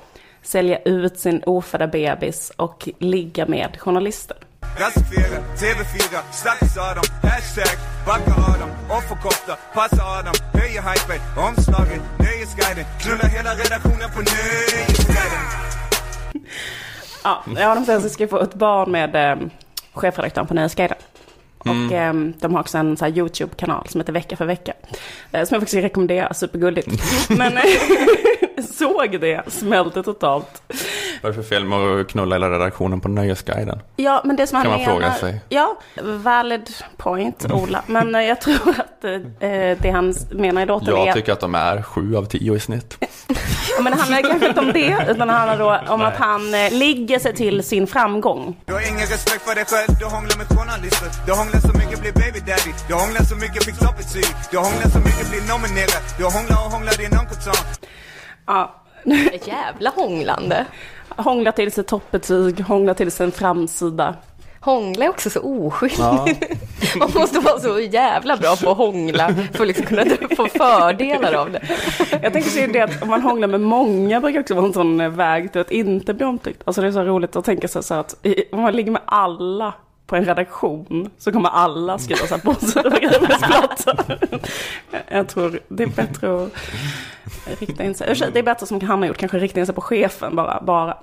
sälja 0.42 0.78
ut 0.78 1.18
sin 1.18 1.42
ofödda 1.46 1.86
bebis 1.86 2.52
och 2.56 2.88
ligga 2.98 3.46
med 3.46 3.80
journalister. 3.80 4.36
Rasifierad, 4.78 5.42
TV4, 5.58 6.22
stackars 6.32 6.76
Adam, 6.76 7.04
hashtag 7.22 7.78
backa 8.06 8.32
Adam, 8.52 8.70
offerkofta, 8.90 9.56
passa 9.74 10.02
Adam, 10.02 10.34
höjer 10.52 10.82
hypen, 10.82 11.20
omslaget, 11.36 12.02
nöjesguiden, 12.18 12.84
knulla 13.00 13.26
hela 13.26 13.50
redaktionen 13.54 14.10
på 14.14 14.20
Nöjesguiden. 14.20 15.19
Ja, 17.24 17.42
Adam 17.58 17.86
Tensta 17.86 18.08
ska 18.08 18.28
få 18.28 18.38
ett 18.40 18.54
barn 18.54 18.90
med 18.90 19.16
eh, 19.16 19.46
chefredaktören 19.92 20.46
på 20.46 20.54
Nöjesguiden. 20.54 20.96
Och 21.58 21.92
eh, 21.92 22.14
de 22.14 22.54
har 22.54 22.60
också 22.60 22.78
en 22.78 22.96
så 22.96 23.06
YouTube-kanal 23.06 23.86
som 23.88 24.00
heter 24.00 24.12
Vecka 24.12 24.36
för 24.36 24.44
vecka. 24.44 24.72
Eh, 25.32 25.44
som 25.44 25.54
jag 25.54 25.62
faktiskt 25.62 25.84
rekommenderar, 25.84 26.32
supergulligt. 26.32 26.88
Men 27.28 27.56
eh, 27.56 27.62
såg 28.72 29.20
det, 29.20 29.42
smälte 29.52 30.02
totalt. 30.02 30.62
Vad 31.22 31.32
är 31.32 31.36
det 31.36 31.42
för 31.42 31.48
fel 31.54 31.64
med 31.64 31.78
att 32.00 32.08
knulla 32.08 32.34
hela 32.34 32.50
redaktionen 32.50 33.00
på 33.00 33.08
Nöjesguiden? 33.08 33.80
Ja, 33.96 34.22
men 34.24 34.36
det 34.36 34.46
som 34.46 34.62
Kan 34.62 34.70
han 34.70 34.80
man 34.80 34.88
menar... 34.88 35.00
fråga 35.00 35.14
sig. 35.14 35.40
Ja, 35.48 35.76
valid 36.02 36.70
point, 36.96 37.46
Ola. 37.52 37.82
Men 37.86 38.14
eh, 38.14 38.22
jag 38.22 38.40
tror 38.40 38.70
att 38.80 39.04
eh, 39.04 39.10
det 39.82 39.90
han 39.94 40.14
menar 40.30 40.62
i 40.62 40.66
låten 40.66 40.94
är... 40.96 41.06
Jag 41.06 41.14
tycker 41.16 41.32
att 41.32 41.40
de 41.40 41.54
är 41.54 41.82
sju 41.82 42.16
av 42.16 42.24
tio 42.24 42.54
i 42.56 42.60
snitt. 42.60 42.96
Ja, 43.76 43.82
men 43.82 43.92
det 43.92 43.98
handlar 43.98 44.22
kanske 44.22 44.48
inte 44.48 44.60
om 44.60 44.72
det, 44.72 45.06
utan 45.10 45.28
det 45.28 45.34
handlar 45.34 45.58
då 45.58 45.92
om 45.94 46.00
att 46.02 46.16
han 46.16 46.54
eh, 46.54 46.72
ligger 46.72 47.18
sig 47.18 47.34
till 47.34 47.62
sin 47.62 47.86
framgång. 47.86 48.56
Du 48.64 48.72
har 48.72 48.80
ingen 48.90 49.06
respekt 49.14 49.42
för 49.48 49.54
dig 49.54 49.64
själv, 49.64 49.98
du 50.00 50.04
hånglar 50.04 50.36
med 50.38 50.46
journalister. 50.58 51.08
Du 51.26 51.32
hånglar 51.32 51.60
så 51.60 51.72
mycket, 51.78 52.00
blir 52.00 52.12
baby 52.12 52.40
daddy. 52.50 52.72
Du 52.88 52.94
hånglar 52.94 53.22
så 53.32 53.36
mycket, 53.36 53.64
fick 53.64 53.78
toppbetyg. 53.78 54.24
Du 54.50 54.56
hånglar 54.58 54.88
så 54.96 54.98
mycket, 54.98 55.24
blir 55.30 55.42
nominerad. 55.52 56.02
Du 56.18 56.24
hånglar 56.24 56.56
och 56.64 56.70
hånglar 56.74 56.94
din 57.02 57.12
onkel. 57.20 57.36
Ja, 58.46 58.74
Ett 59.32 59.46
jävla 59.46 59.90
hånglande. 59.90 60.66
Hånglar 61.22 61.52
till 61.52 61.72
sig 61.72 61.84
toppbetyg, 61.84 62.60
hånglar 62.60 62.94
till 62.94 63.10
sig 63.10 63.26
en 63.26 63.32
framsida. 63.32 64.14
Hångla 64.60 65.04
är 65.04 65.08
också 65.08 65.30
så 65.30 65.40
oskyldigt. 65.40 65.98
Man 66.98 67.10
måste 67.14 67.40
vara 67.40 67.58
så 67.58 67.80
jävla 67.80 68.36
bra 68.36 68.56
på 68.56 68.70
att 68.70 68.76
hångla 68.76 69.34
för 69.52 69.62
att 69.62 69.68
liksom 69.68 69.86
kunna 69.86 70.04
få 70.36 70.46
fördelar 70.46 71.32
av 71.32 71.50
det. 71.50 71.62
Jag 72.22 72.32
tänker 72.32 72.50
så 72.50 72.72
det 72.72 72.80
att 72.80 73.02
om 73.02 73.08
man 73.08 73.22
hånglar 73.22 73.48
med 73.48 73.60
många 73.60 74.20
brukar 74.20 74.40
också 74.40 74.54
vara 74.54 74.66
en 74.66 74.72
sån 74.72 75.00
eh, 75.00 75.08
väg 75.08 75.52
till 75.52 75.60
att 75.60 75.70
inte 75.70 76.14
bli 76.14 76.24
omtyckt. 76.24 76.62
Alltså 76.64 76.80
det 76.82 76.88
är 76.88 76.92
så 76.92 77.02
roligt 77.02 77.36
att 77.36 77.44
tänka 77.44 77.68
sig 77.68 77.82
så 77.82 77.94
att 77.94 78.26
om 78.52 78.60
man 78.60 78.76
ligger 78.76 78.92
med 78.92 79.02
alla 79.04 79.74
på 80.10 80.16
en 80.16 80.24
redaktion 80.24 81.10
så 81.18 81.32
kommer 81.32 81.48
alla 81.48 81.98
skriva 81.98 82.26
så 82.26 82.34
här 82.34 82.42
positiva 82.42 82.90
på 82.90 82.96
ens. 82.96 83.84
Jag 85.08 85.28
tror 85.28 85.60
det 85.68 85.82
är 85.82 85.86
bättre 85.88 86.44
att 86.44 86.50
rikta 87.60 87.84
in 87.84 87.94
sig. 87.94 88.16
Sig, 88.16 88.30
Det 88.32 88.38
är 88.38 88.42
bättre 88.42 88.66
som 88.66 88.80
han 88.80 88.98
har 88.98 89.06
gjort, 89.08 89.16
kanske 89.16 89.38
rikta 89.38 89.60
in 89.60 89.66
sig 89.66 89.74
på 89.74 89.80
chefen 89.80 90.36
bara. 90.36 90.60
bara. 90.62 90.98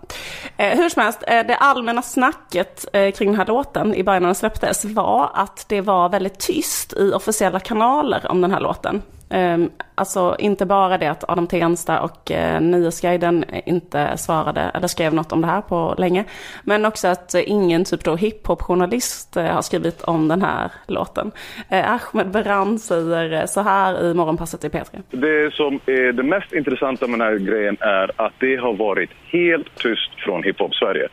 Eh, 0.57 0.77
hur 0.77 0.89
som 0.89 1.01
helst, 1.01 1.23
eh, 1.27 1.47
det 1.47 1.55
allmänna 1.55 2.01
snacket 2.01 2.85
eh, 2.93 3.11
kring 3.11 3.29
den 3.29 3.37
här 3.37 3.45
låten 3.45 3.95
i 3.95 4.03
början 4.03 4.21
när 4.21 4.27
den 4.27 4.35
släpptes 4.35 4.85
var 4.85 5.31
att 5.33 5.65
det 5.69 5.81
var 5.81 6.09
väldigt 6.09 6.39
tyst 6.39 6.93
i 6.93 7.11
officiella 7.13 7.59
kanaler 7.59 8.27
om 8.29 8.41
den 8.41 8.51
här 8.51 8.59
låten. 8.59 9.01
Um, 9.29 9.69
alltså 9.96 10.36
inte 10.39 10.65
bara 10.65 10.98
det 10.98 11.07
att 11.07 11.29
Adam 11.29 11.48
Tensta 11.48 12.01
och 12.01 12.31
uh, 12.31 12.62
Nyhetsguiden 12.62 13.46
inte 13.65 14.17
svarade 14.17 14.62
eller 14.74 14.88
skrev 14.88 15.13
något 15.13 15.31
om 15.31 15.41
det 15.41 15.48
här 15.48 15.62
på 15.62 15.96
länge. 15.98 16.25
Men 16.63 16.86
också 16.86 17.07
att 17.07 17.34
eh, 17.34 17.41
ingen 17.51 17.86
typ 17.86 18.03
då 18.03 18.15
hiphop-journalist 18.15 19.38
eh, 19.38 19.46
har 19.46 19.62
skrivit 19.62 20.01
om 20.01 20.27
den 20.27 20.41
här 20.41 20.72
låten. 20.88 21.31
Eh, 21.69 21.91
Ahmed 21.91 22.31
Beran 22.31 22.79
säger 22.79 23.34
eh, 23.34 23.46
så 23.46 23.62
här 23.62 24.12
i 24.12 24.13
morgonpasset 24.13 24.63
i 24.63 24.67
P3. 24.67 25.01
Det 25.12 25.53
som 25.53 25.79
är 25.86 26.12
det 26.12 26.24
mest 26.24 26.53
intressanta 26.53 27.07
med 27.07 27.19
den 27.19 27.27
här 27.27 27.38
grejen 27.38 27.77
är 27.79 28.12
att 28.15 28.34
det 28.39 28.55
har 28.55 28.74
varit 28.74 29.10
helt 29.31 29.75
tyst 29.75 30.12
från 30.25 30.43
hiphop-Sverige. 30.43 31.07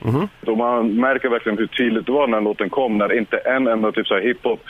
Och 0.46 0.58
man 0.58 0.96
märker 0.96 1.28
verkligen 1.28 1.58
hur 1.58 1.66
tydligt 1.66 2.06
det 2.06 2.12
var 2.12 2.26
när 2.26 2.40
låten 2.40 2.70
kom, 2.70 2.98
när 2.98 3.18
inte 3.18 3.36
en 3.36 3.66
enda 3.68 3.92
typ 3.92 4.06
så 4.06 4.14
här 4.14 4.22
hiphop, 4.22 4.60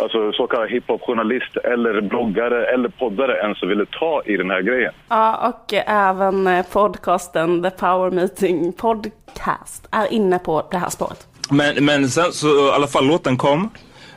alltså 0.00 0.32
så 0.32 0.46
kallad 0.46 0.70
hiphop-journalist 0.70 1.56
eller 1.56 2.00
bloggare 2.00 2.66
eller 2.66 2.88
poddare 2.88 3.38
ens 3.38 3.62
ville 3.62 3.86
ta 3.86 4.22
i 4.26 4.36
den 4.36 4.50
här 4.50 4.62
grejen. 4.62 4.92
Ja, 5.08 5.48
och 5.48 5.74
även 5.86 6.46
eh, 6.46 6.66
podcasten 6.72 7.62
The 7.62 7.70
Power 7.70 8.10
Meeting 8.10 8.72
Podcast 8.72 9.88
är 9.90 10.12
inne 10.12 10.38
på 10.38 10.68
det 10.70 10.78
här 10.78 10.90
spåret. 10.90 11.26
Men, 11.50 11.84
men 11.84 12.08
sen 12.08 12.32
så 12.32 12.68
i 12.68 12.70
alla 12.70 12.86
fall 12.86 13.06
låten 13.06 13.36
kom. 13.36 13.70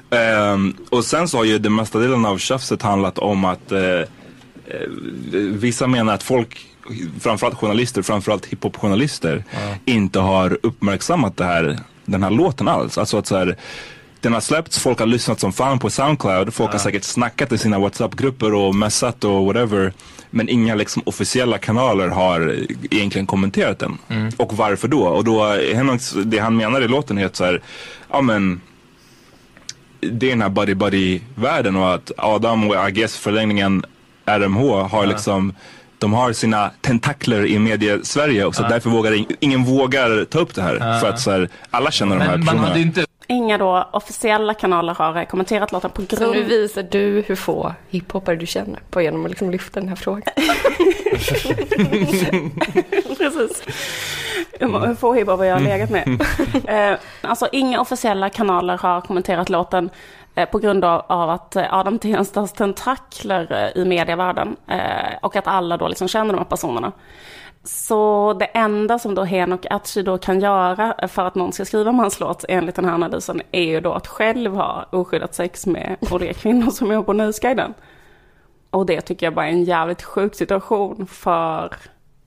Ehm, 0.10 0.75
och 0.89 1.05
sen 1.05 1.27
så 1.27 1.38
har 1.38 1.44
ju 1.46 1.60
den 1.60 1.75
mesta 1.75 2.00
delen 2.00 2.25
av 2.25 2.38
tjafset 2.38 2.82
handlat 2.82 3.20
om 3.20 3.46
att 3.46 3.72
eh, 3.72 4.01
vissa 5.51 5.88
menar 5.88 6.13
att 6.13 6.24
folk, 6.24 6.60
framförallt 7.22 7.58
journalister, 7.58 8.01
framförallt 8.01 8.46
hiphop-journalister, 8.46 9.44
inte 9.86 10.20
har 10.20 10.58
uppmärksammat 10.63 11.38
det 11.38 11.46
här, 11.46 11.77
den 12.05 12.24
här 12.24 12.29
låten 12.29 12.67
alls. 12.67 12.98
Alltså 12.98 13.17
att 13.17 13.27
så 13.27 13.38
här, 13.38 13.55
den 14.25 14.34
har 14.34 14.41
släppts, 14.41 14.79
folk 14.79 15.00
har 15.00 15.05
lyssnat 15.05 15.39
som 15.39 15.53
fan 15.53 15.79
på 15.79 15.89
Soundcloud, 15.89 16.53
folk 16.53 16.72
har 16.72 16.79
säkert 16.79 17.03
snackat 17.03 17.51
i 17.51 17.58
sina 17.58 17.79
WhatsApp-grupper 17.79 18.53
och 18.53 18.75
messat 18.75 19.24
och 19.24 19.46
whatever. 19.46 19.94
Men 20.29 20.50
inga 20.50 20.75
liksom 20.75 21.01
officiella 21.05 21.58
kanaler 21.58 22.08
har 22.08 22.55
egentligen 22.91 23.27
kommenterat 23.27 23.79
den. 23.79 23.98
Och 24.38 24.58
varför 24.58 24.88
då? 24.88 25.03
Och 25.03 25.24
då, 25.24 25.55
det 26.25 26.38
han 26.39 26.55
menar 26.58 26.82
i 26.82 26.88
låten 26.88 27.17
är 27.17 27.25
att 27.25 27.36
så 27.36 27.46
här, 27.46 27.62
ja 28.12 28.22
men 28.22 28.62
det 30.00 30.25
är 30.25 30.29
den 30.29 30.41
här 30.41 30.50
buddy 30.50 30.74
buddy 30.74 31.20
världen 31.36 31.75
och 31.75 31.94
att 31.94 32.12
Adam 32.17 32.70
och 32.70 32.89
I 32.89 32.91
guess 32.91 33.17
förlängningen 33.17 33.86
RMH 34.25 34.88
har 34.91 35.05
liksom 35.05 35.53
de 35.98 36.13
har 36.13 36.34
sina 36.34 36.72
tentakler 36.82 37.46
i 37.46 37.60
media-Sverige 37.60 38.46
och 38.46 38.55
så 38.55 38.63
därför 38.63 38.89
vågar 38.89 39.12
ing- 39.12 39.36
ingen 39.39 39.63
vågar 39.63 40.25
ta 40.25 40.39
upp 40.39 40.55
det 40.55 40.62
här. 40.62 41.00
För 41.00 41.10
att 41.10 41.20
så 41.20 41.32
här, 41.32 41.50
alla 41.72 41.91
känner 41.91 42.15
de 42.15 42.22
här 42.22 42.38
man 42.38 42.46
personerna. 42.46 42.67
hade 42.67 42.79
ju 42.79 42.86
inte... 42.86 43.05
Inga 43.27 43.58
då 43.58 43.89
officiella 43.91 44.53
kanaler 44.53 44.94
har 44.94 45.25
kommenterat 45.25 45.72
låten 45.72 45.91
på 45.91 46.01
Så 46.01 46.32
nu 46.32 46.34
grund... 46.34 46.48
visar 46.48 46.84
du 46.84 47.24
hur 47.27 47.36
få 47.36 47.74
hiphoppare 47.89 48.36
du 48.36 48.46
känner 48.46 48.79
på 48.89 49.01
genom 49.01 49.25
att 49.25 49.32
liksom 49.32 49.51
lyfta 49.51 49.79
den 49.79 49.89
här 49.89 49.96
frågan. 49.96 50.24
Precis. 53.17 53.63
Hur 54.60 54.96
få 54.96 55.13
hiphopare 55.13 55.48
jag 55.48 55.55
har 55.55 55.62
legat 55.62 55.89
med. 55.89 56.25
Eh, 56.67 56.98
alltså 57.22 57.48
inga 57.51 57.82
officiella 57.82 58.29
kanaler 58.29 58.77
har 58.77 59.01
kommenterat 59.01 59.50
låten 59.50 59.89
eh, 60.36 60.50
på 60.50 60.60
grund 60.60 60.86
av, 60.86 61.05
av 61.08 61.29
att 61.29 61.55
Adam 61.55 62.00
Tenstas 62.00 62.53
tentakler 62.53 63.72
eh, 63.75 63.82
i 63.82 63.86
medievärlden 63.86 64.55
och 65.22 65.36
att 65.36 65.48
alla 65.48 65.77
då 65.77 65.88
liksom 65.88 66.08
känner 66.08 66.34
de 66.34 66.38
här 66.38 66.46
personerna. 66.46 66.91
Så 67.65 68.34
det 68.34 68.45
enda 68.45 69.00
som 69.00 69.15
då 69.15 69.24
Henok 69.24 69.65
Atchi 69.69 70.03
då 70.03 70.17
kan 70.17 70.39
göra 70.39 71.07
för 71.07 71.25
att 71.25 71.36
någon 71.36 71.53
ska 71.53 71.65
skriva 71.65 71.89
om 71.89 72.00
hans 72.00 72.19
låt 72.19 72.45
enligt 72.50 72.75
den 72.75 72.86
här 72.86 72.93
analysen 72.93 73.41
är 73.51 73.63
ju 73.63 73.81
då 73.81 73.93
att 73.93 74.07
själv 74.07 74.55
ha 74.55 74.86
oskyddat 74.91 75.36
sex 75.36 75.65
med 75.65 75.95
olika 76.12 76.34
kvinnor 76.34 76.72
som 76.72 76.91
jobbar 76.91 77.05
på 77.05 77.13
Nöjesguiden. 77.13 77.74
Och 78.69 78.86
det 78.86 79.01
tycker 79.01 79.25
jag 79.25 79.34
bara 79.34 79.48
är 79.48 79.51
en 79.51 79.63
jävligt 79.63 80.03
sjuk 80.03 80.36
situation 80.36 81.07
för 81.07 81.75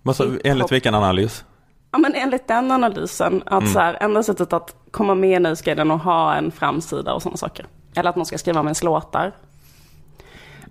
Alltså, 0.05 0.31
enligt 0.45 0.73
vilken 0.73 0.95
analys? 0.95 1.45
Ja, 1.91 1.99
men 1.99 2.15
enligt 2.15 2.49
den 2.49 2.71
analysen, 2.71 3.43
att 3.47 3.73
så 3.73 3.79
här, 3.79 3.99
enda 4.01 4.23
sättet 4.23 4.53
att 4.53 4.77
komma 4.91 5.15
med 5.15 5.37
i 5.37 5.41
Nöjesguiden 5.41 5.91
och 5.91 5.99
ha 5.99 6.35
en 6.35 6.51
framsida 6.51 7.15
och 7.15 7.23
sådana 7.23 7.37
saker, 7.37 7.67
eller 7.95 8.11
att 8.11 8.17
någon 8.17 8.27
ska 8.27 8.39
skriva 8.39 8.61
om 8.61 8.67
ens 8.67 8.83
låtar, 8.83 9.33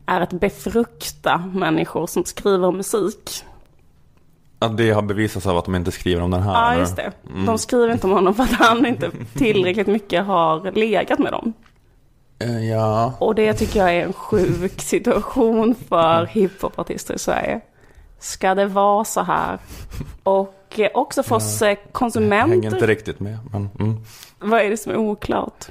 är 0.06 0.22
att 0.22 0.34
befrukta 0.34 1.38
människor 1.38 2.08
som 2.08 2.26
skriver 2.26 2.72
musik. 2.72 3.44
Att 4.60 4.78
det 4.78 4.92
har 4.92 5.02
bevisats 5.02 5.46
av 5.46 5.58
att 5.58 5.66
de 5.66 5.76
inte 5.76 5.92
skriver 5.92 6.22
om 6.22 6.32
den 6.32 6.42
här? 6.42 6.54
Ja, 6.54 6.72
eller? 6.72 6.80
just 6.82 6.96
det. 6.96 7.12
De 7.46 7.58
skriver 7.58 7.94
inte 7.94 8.08
om 8.08 8.14
honom 8.14 8.34
för 8.34 8.44
att 8.44 8.52
han 8.52 8.86
inte 8.86 9.12
tillräckligt 9.34 9.88
mycket 9.88 10.26
har 10.26 10.72
legat 10.72 11.20
med 11.20 11.32
dem. 11.32 11.54
Eh, 12.40 12.70
Ja. 12.70 13.14
Och 13.20 13.36
det 13.36 13.54
tycker 13.54 13.80
jag 13.80 13.96
är 13.96 14.04
en 14.06 14.14
sjuk 14.14 14.82
situation 14.82 15.76
för 15.90 16.26
hiphopartister 16.26 17.14
i 17.14 17.20
Sverige. 17.20 17.62
Ska 18.20 18.56
det 18.56 18.66
vara 18.66 19.04
så 19.06 19.22
här? 19.22 19.60
Och 20.24 20.80
också 20.94 21.24
för 21.24 21.36
oss 21.36 21.62
eh, 21.62 21.68
Hänger 21.68 21.82
konsumenter. 21.92 22.68
inte 22.74 22.88
riktigt 22.88 23.20
med. 23.20 23.38
Men, 23.52 23.70
mm. 23.80 23.98
Vad 24.40 24.62
är 24.62 24.70
det 24.70 24.78
som 24.78 24.92
är 24.92 24.98
oklart? 24.98 25.66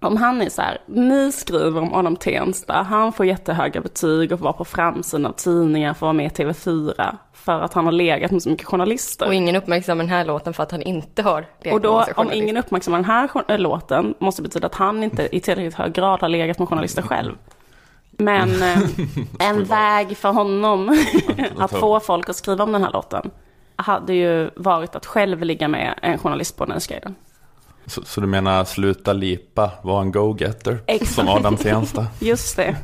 Om 0.00 0.16
han 0.16 0.42
är 0.42 0.48
så 0.48 0.62
här, 0.62 0.78
ni 0.86 1.32
skriver 1.32 1.80
om 1.80 1.94
Adam 1.94 2.16
Tensta, 2.16 2.72
han 2.72 3.12
får 3.12 3.26
jättehöga 3.26 3.80
betyg 3.80 4.32
och 4.32 4.38
får 4.38 4.44
vara 4.44 4.52
på 4.52 4.64
framsidan 4.64 5.26
av 5.26 5.32
tidningar, 5.32 5.94
får 5.94 6.06
vara 6.06 6.12
med 6.12 6.26
i 6.26 6.28
TV4, 6.42 7.16
för 7.32 7.60
att 7.60 7.72
han 7.72 7.84
har 7.84 7.92
legat 7.92 8.30
med 8.30 8.42
så 8.42 8.48
mycket 8.48 8.66
journalister. 8.66 9.26
Och 9.26 9.34
ingen 9.34 9.56
uppmärksammar 9.56 10.04
den 10.04 10.10
här 10.10 10.24
låten 10.24 10.54
för 10.54 10.62
att 10.62 10.70
han 10.70 10.82
inte 10.82 11.22
har 11.22 11.46
legat 11.62 11.74
Och 11.74 11.80
då, 11.80 12.04
om 12.16 12.32
ingen 12.32 12.56
uppmärksammar 12.56 12.98
den 12.98 13.04
här 13.04 13.30
äh, 13.48 13.58
låten, 13.58 14.14
måste 14.18 14.42
betyda 14.42 14.66
att 14.66 14.74
han 14.74 15.02
inte 15.02 15.36
i 15.36 15.40
tillräckligt 15.40 15.74
hög 15.74 15.92
grad 15.92 16.20
har 16.20 16.28
legat 16.28 16.58
med 16.58 16.68
journalister 16.68 17.02
själv. 17.02 17.34
Men 18.10 18.62
eh, 18.62 18.78
en 19.48 19.64
väg 19.64 20.16
för 20.16 20.32
honom 20.32 21.04
att 21.58 21.70
få 21.70 22.00
folk 22.00 22.28
att 22.28 22.36
skriva 22.36 22.64
om 22.64 22.72
den 22.72 22.82
här 22.82 22.92
låten 22.92 23.30
hade 23.76 24.14
ju 24.14 24.50
varit 24.56 24.96
att 24.96 25.06
själv 25.06 25.42
ligga 25.42 25.68
med 25.68 25.98
en 26.02 26.18
journalist 26.18 26.56
på 26.56 26.66
Nöjesguiden. 26.66 27.14
Så, 27.88 28.02
så 28.04 28.20
du 28.20 28.26
menar 28.26 28.64
sluta 28.64 29.12
lipa, 29.12 29.70
var 29.82 30.00
en 30.00 30.12
go-getter? 30.12 30.78
Exakt. 30.86 31.14
Som 31.14 31.28
Adam 31.28 31.56
Tensta? 31.56 32.06
Just 32.20 32.56
det. 32.56 32.76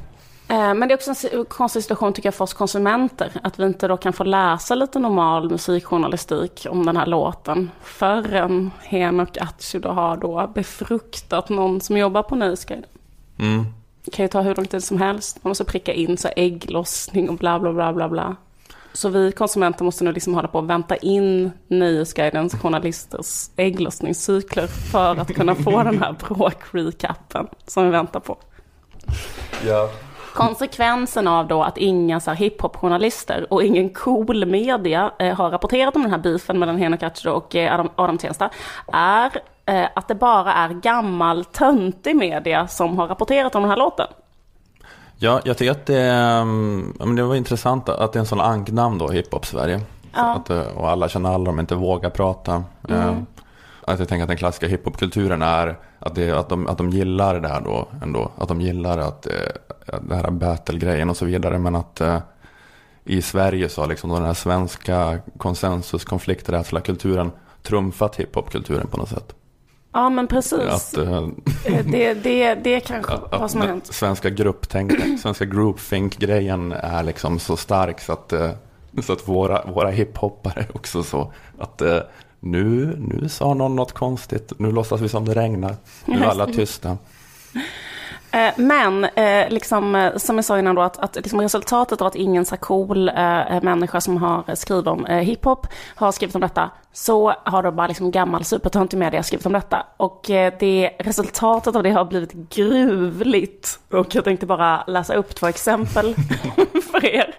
Eh, 0.49 0.75
Men 0.75 0.81
det 0.81 0.95
är 0.95 0.97
också 0.97 1.29
en 1.33 1.45
konstig 1.45 1.83
situation 1.83 2.13
tycker 2.13 2.27
jag 2.27 2.35
för 2.35 2.45
oss 2.45 2.55
konsumenter. 2.55 3.31
Att 3.43 3.59
vi 3.59 3.65
inte 3.65 3.89
då 3.89 3.97
kan 3.97 4.13
få 4.13 4.25
läsa 4.25 4.75
lite 4.75 4.99
normal 4.99 5.51
musikjournalistik 5.51 6.67
om 6.71 6.87
den 6.87 6.97
här 6.97 7.07
låten. 7.07 7.71
Förrän 7.83 8.71
Henok 8.83 9.37
Atchi 9.37 9.79
då 9.79 9.89
har 9.89 10.17
då 10.17 10.51
befruktat 10.55 11.49
någon 11.49 11.81
som 11.81 11.97
jobbar 11.97 12.23
på 12.23 12.37
Nöjesguiden. 12.37 12.91
Mm. 13.39 13.65
Det 14.05 14.11
kan 14.11 14.25
ju 14.25 14.29
ta 14.29 14.41
hur 14.41 14.55
lång 14.55 14.67
tid 14.67 14.85
som 14.85 14.99
helst. 14.99 15.39
Man 15.43 15.51
måste 15.51 15.65
pricka 15.65 15.93
in 15.93 16.17
så 16.17 16.29
ägglossning 16.37 17.29
och 17.29 17.37
bla 17.37 17.61
bla 17.61 17.73
bla 17.73 17.93
bla 17.93 18.09
bla. 18.09 18.37
Så 18.95 19.09
vi 19.09 19.33
konsumenter 19.33 19.85
måste 19.85 20.05
nu 20.05 20.13
liksom 20.13 20.35
hålla 20.35 20.49
på 20.49 20.59
och 20.59 20.71
vänta 20.71 20.97
in 20.97 21.53
Nöjesguidens 21.69 22.55
journalisters 22.63 23.51
ägglossningscykler 23.57 24.67
för 24.67 25.17
att 25.17 25.35
kunna 25.35 25.55
få 25.55 25.83
den 25.83 26.03
här 26.03 26.13
bråk-recapen 26.13 27.47
som 27.67 27.85
vi 27.85 27.91
väntar 27.91 28.21
på. 28.21 28.37
Ja. 29.67 29.91
Konsekvensen 30.35 31.29
av 31.29 31.49
då 31.49 31.63
att 31.63 31.79
inga 31.79 32.21
så 32.21 32.31
här 32.31 32.37
hiphop-journalister 32.37 33.47
och 33.53 33.63
ingen 33.63 33.91
cool 33.91 34.47
media 34.47 35.13
eh, 35.19 35.35
har 35.35 35.51
rapporterat 35.51 35.97
om 35.97 36.03
den 36.03 36.11
här 36.11 36.19
beefen 36.19 36.59
mellan 36.59 36.77
Henok 36.77 37.03
Atchi 37.03 37.29
och 37.29 37.55
eh, 37.55 37.75
Adam, 37.75 37.91
Adam 37.97 38.19
Tensta 38.19 38.51
är 38.93 39.31
eh, 39.67 39.89
att 39.95 40.09
det 40.09 40.15
bara 40.15 40.53
är 40.53 40.69
gammal 40.69 41.45
töntig 41.45 42.17
media 42.17 42.69
som 42.69 42.99
har 42.99 43.09
rapporterat 43.09 43.55
om 43.55 43.63
den 43.63 43.71
här 43.71 43.79
låten. 43.79 44.07
Ja, 45.19 45.41
jag 45.45 45.59
tycker 45.59 45.73
att 45.73 45.87
det, 45.87 46.01
mm, 46.11 46.97
ja, 46.99 47.07
men 47.07 47.17
det 47.17 47.23
var 47.23 47.35
intressant 47.35 47.89
att 47.89 48.13
det 48.13 48.17
är 48.17 48.21
en 48.21 48.27
sån 48.27 48.41
anknamn 48.41 48.99
då, 48.99 49.09
hiphop-Sverige. 49.09 49.81
Ja. 50.15 50.35
Att, 50.35 50.51
eh, 50.51 50.61
och 50.77 50.89
alla 50.91 51.09
känner 51.09 51.35
alla, 51.35 51.45
de 51.45 51.61
inte 51.61 51.75
vågar 51.75 52.11
prata. 52.11 52.65
Eh, 52.89 53.15
Att 53.87 53.99
jag 53.99 54.09
tänker 54.09 54.23
att 54.23 54.29
den 54.29 54.37
klassiska 54.37 54.67
hiphopkulturen 54.67 55.43
är 55.43 55.79
att, 55.99 56.15
det, 56.15 56.31
att, 56.31 56.49
de, 56.49 56.67
att 56.67 56.79
de 56.79 56.91
gillar 56.91 57.41
det 57.41 57.49
här 57.49 57.61
då 57.61 57.89
ändå. 58.03 58.31
Att 58.39 58.49
de 58.49 58.61
gillar 58.61 58.99
att, 58.99 59.27
eh, 59.27 59.33
det 60.03 60.15
här 60.15 60.31
battle-grejen 60.31 61.11
och 61.11 61.17
så 61.17 61.25
vidare. 61.25 61.59
Men 61.59 61.75
att 61.75 62.01
eh, 62.01 62.19
i 63.05 63.23
Sverige 63.23 63.69
så 63.69 63.81
har 63.81 63.89
liksom 63.89 64.11
den 64.11 64.25
här 64.25 64.35
svenska 64.35 65.19
konsensus, 65.39 66.05
konflikträdsla 66.05 66.81
kulturen 66.81 67.31
trumfat 67.63 68.17
hiphopkulturen 68.17 68.87
på 68.87 68.97
något 68.97 69.09
sätt. 69.09 69.35
Ja 69.95 70.11
men 70.11 70.27
precis. 70.27 70.59
Att, 70.59 70.97
Eh, 70.97 71.87
Det, 71.87 72.15
det, 72.15 72.55
det 72.55 72.75
är 72.75 72.81
kanske 72.81 73.13
att 73.13 73.41
vad 73.41 73.51
som 73.51 73.61
har 73.61 73.69
hänt. 73.69 73.87
Svenska 73.87 74.31
grupptänk, 74.31 74.93
svenska 75.23 75.45
groupthink-grejen 75.45 76.73
är 76.73 77.03
liksom 77.03 77.39
så 77.39 77.57
stark 77.57 78.01
så 78.01 78.13
att, 78.13 78.33
eh, 78.33 78.51
så 79.03 79.13
att 79.13 79.29
våra, 79.29 79.65
våra 79.65 79.91
hiphoppare 79.91 80.61
är 80.61 80.77
också 80.77 81.03
så 81.03 81.33
att 81.59 81.83
nu, 82.41 82.97
nu 82.99 83.29
sa 83.29 83.55
någon 83.55 83.77
något 83.77 83.93
konstigt, 83.93 84.53
nu 84.59 84.73
låtsas 84.73 85.01
vi 85.01 85.09
som 85.09 85.25
det 85.25 85.35
regnar, 85.35 85.77
nu 86.05 86.19
är 86.19 86.25
alla 86.25 86.47
tysta. 86.47 86.99
Eh, 88.35 88.53
men 88.57 89.05
eh, 89.05 89.51
liksom, 89.51 89.95
eh, 89.95 90.17
som 90.17 90.37
jag 90.37 90.45
sa 90.45 90.59
innan 90.59 90.75
då, 90.75 90.83
att, 90.83 90.99
att 90.99 91.17
liksom 91.17 91.41
resultatet 91.41 92.01
av 92.01 92.07
att 92.07 92.15
ingen 92.15 92.45
så 92.45 92.57
cool 92.57 93.11
människa 93.63 94.01
som 94.01 94.17
har 94.17 94.55
skrivit 94.55 94.87
om 94.87 95.05
hiphop 95.07 95.67
har 95.95 96.13
skrivit 96.13 96.35
om 96.35 96.41
detta, 96.41 96.71
så 96.93 97.35
har 97.45 97.63
då 97.63 97.71
bara 97.71 97.87
liksom 97.87 98.11
gammal 98.11 98.45
supertöntig 98.45 98.99
media 98.99 99.23
skrivit 99.23 99.47
om 99.47 99.53
detta. 99.53 99.87
Och 99.97 100.23
det, 100.59 100.91
resultatet 100.99 101.77
av 101.77 101.83
det 101.83 101.91
har 101.91 102.05
blivit 102.05 102.33
gruvligt. 102.33 103.79
Och 103.91 104.15
jag 104.15 104.25
tänkte 104.25 104.47
bara 104.47 104.85
läsa 104.87 105.15
upp 105.15 105.35
två 105.35 105.47
exempel 105.47 106.15
för 106.91 107.05
er. 107.05 107.35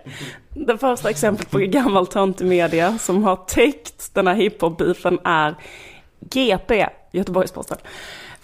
Det 0.53 0.77
första 0.77 1.09
exemplet 1.09 1.51
på 1.51 1.57
gammal 1.57 2.07
töntig 2.07 2.45
media 2.45 2.97
som 2.97 3.23
har 3.23 3.35
täckt 3.35 4.13
den 4.13 4.27
här 4.27 4.35
hiphop-beefen 4.35 5.19
är 5.23 5.55
GP, 6.19 6.87
Göteborgs-Posten. 7.11 7.77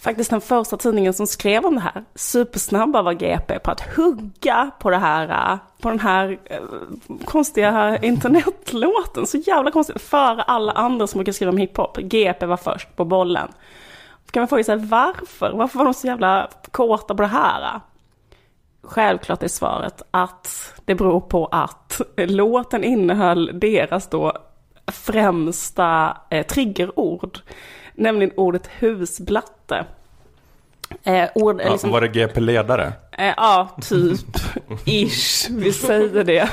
Faktiskt 0.02 0.30
den 0.30 0.42
första 0.42 0.78
tidningen 0.78 1.14
som 1.14 1.28
skrev 1.28 1.66
om 1.66 1.76
det 1.76 1.82
här. 1.82 2.04
Supersnabba 2.16 3.02
var 3.02 3.14
GP 3.14 3.60
på 3.60 3.72
att 3.72 3.96
hugga 3.96 4.72
på 4.80 4.90
det 4.90 4.98
här, 4.98 5.60
på 5.82 5.90
den 5.90 6.00
här 6.00 6.40
eh, 6.46 6.60
konstiga 7.26 7.98
internetlåten. 7.98 9.28
Så 9.28 9.38
jävla 9.38 9.72
konstigt. 9.72 10.02
Före 10.02 10.42
alla 10.42 10.72
andra 10.72 11.08
som 11.08 11.18
brukar 11.18 11.32
skriva 11.32 11.52
om 11.52 11.58
hiphop. 11.58 11.98
GP 11.98 12.46
var 12.46 12.58
först 12.58 12.96
på 12.96 13.06
bollen. 13.06 13.48
Kan 14.32 14.42
man 14.42 14.48
fråga 14.48 14.64
sig 14.64 14.78
varför? 14.78 15.52
Varför 15.52 15.78
var 15.78 15.86
de 15.86 15.94
så 15.94 16.08
jävla 16.08 16.50
kåta 16.72 17.16
på 17.16 17.22
det 17.22 17.28
här? 17.28 17.80
Självklart 18.84 19.44
är 19.44 19.48
svaret 19.48 20.02
att 20.12 20.74
det 20.86 20.96
beror 20.96 21.22
på 21.22 21.46
att 21.46 22.02
låten 22.18 22.84
innehöll 22.84 23.52
deras 23.54 24.08
då 24.08 24.34
främsta 24.92 26.18
eh, 26.30 26.46
triggerord. 26.46 27.40
Nämligen 28.02 28.34
ordet 28.38 28.70
husblatte. 28.80 29.86
Eh, 31.04 31.30
ord, 31.36 31.62
Ja, 31.64 31.72
liksom, 31.72 31.92
Var 31.92 32.02
det 32.02 32.08
GP-ledare? 32.08 32.94
Eh, 33.12 33.34
ja, 33.38 33.70
typ. 33.82 34.20
Ish, 34.86 35.50
vi 35.50 35.74
säger 35.74 36.24
det. 36.24 36.50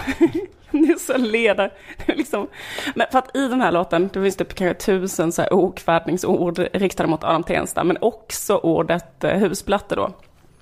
Det 0.71 0.79
är 0.79 0.99
så 0.99 1.17
ledar. 1.17 1.73
Det 2.07 2.13
är 2.13 2.17
liksom. 2.17 2.49
Men 2.95 3.07
för 3.13 3.19
att 3.19 3.37
i 3.37 3.49
den 3.49 3.61
här 3.61 3.73
låten, 3.73 4.11
det 4.13 4.23
finns 4.23 4.37
typ 4.37 4.55
kanske 4.55 4.85
tusen 4.85 5.33
så 5.33 5.43
här 5.43 5.53
okvädningsord 5.53 6.59
riktade 6.73 7.09
mot 7.09 7.25
Adam 7.25 7.43
Tensta, 7.43 7.85
men 7.85 7.99
också 8.01 8.57
ordet 8.57 9.25
eh, 9.25 9.31
husblatte 9.31 9.95
då. 9.95 10.11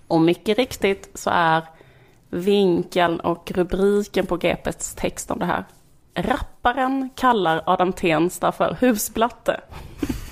Och 0.08 0.20
mycket 0.20 0.58
riktigt 0.58 1.10
så 1.14 1.30
är 1.32 1.62
vinkeln 2.30 3.20
och 3.20 3.52
rubriken 3.54 4.26
på 4.26 4.36
GPs 4.36 4.94
text 4.94 5.30
om 5.30 5.38
det 5.38 5.46
här. 5.46 5.64
Rapparen 6.14 7.10
kallar 7.14 7.62
Adam 7.66 7.92
Tensta 7.92 8.52
för 8.52 8.76
husblatte. 8.80 9.60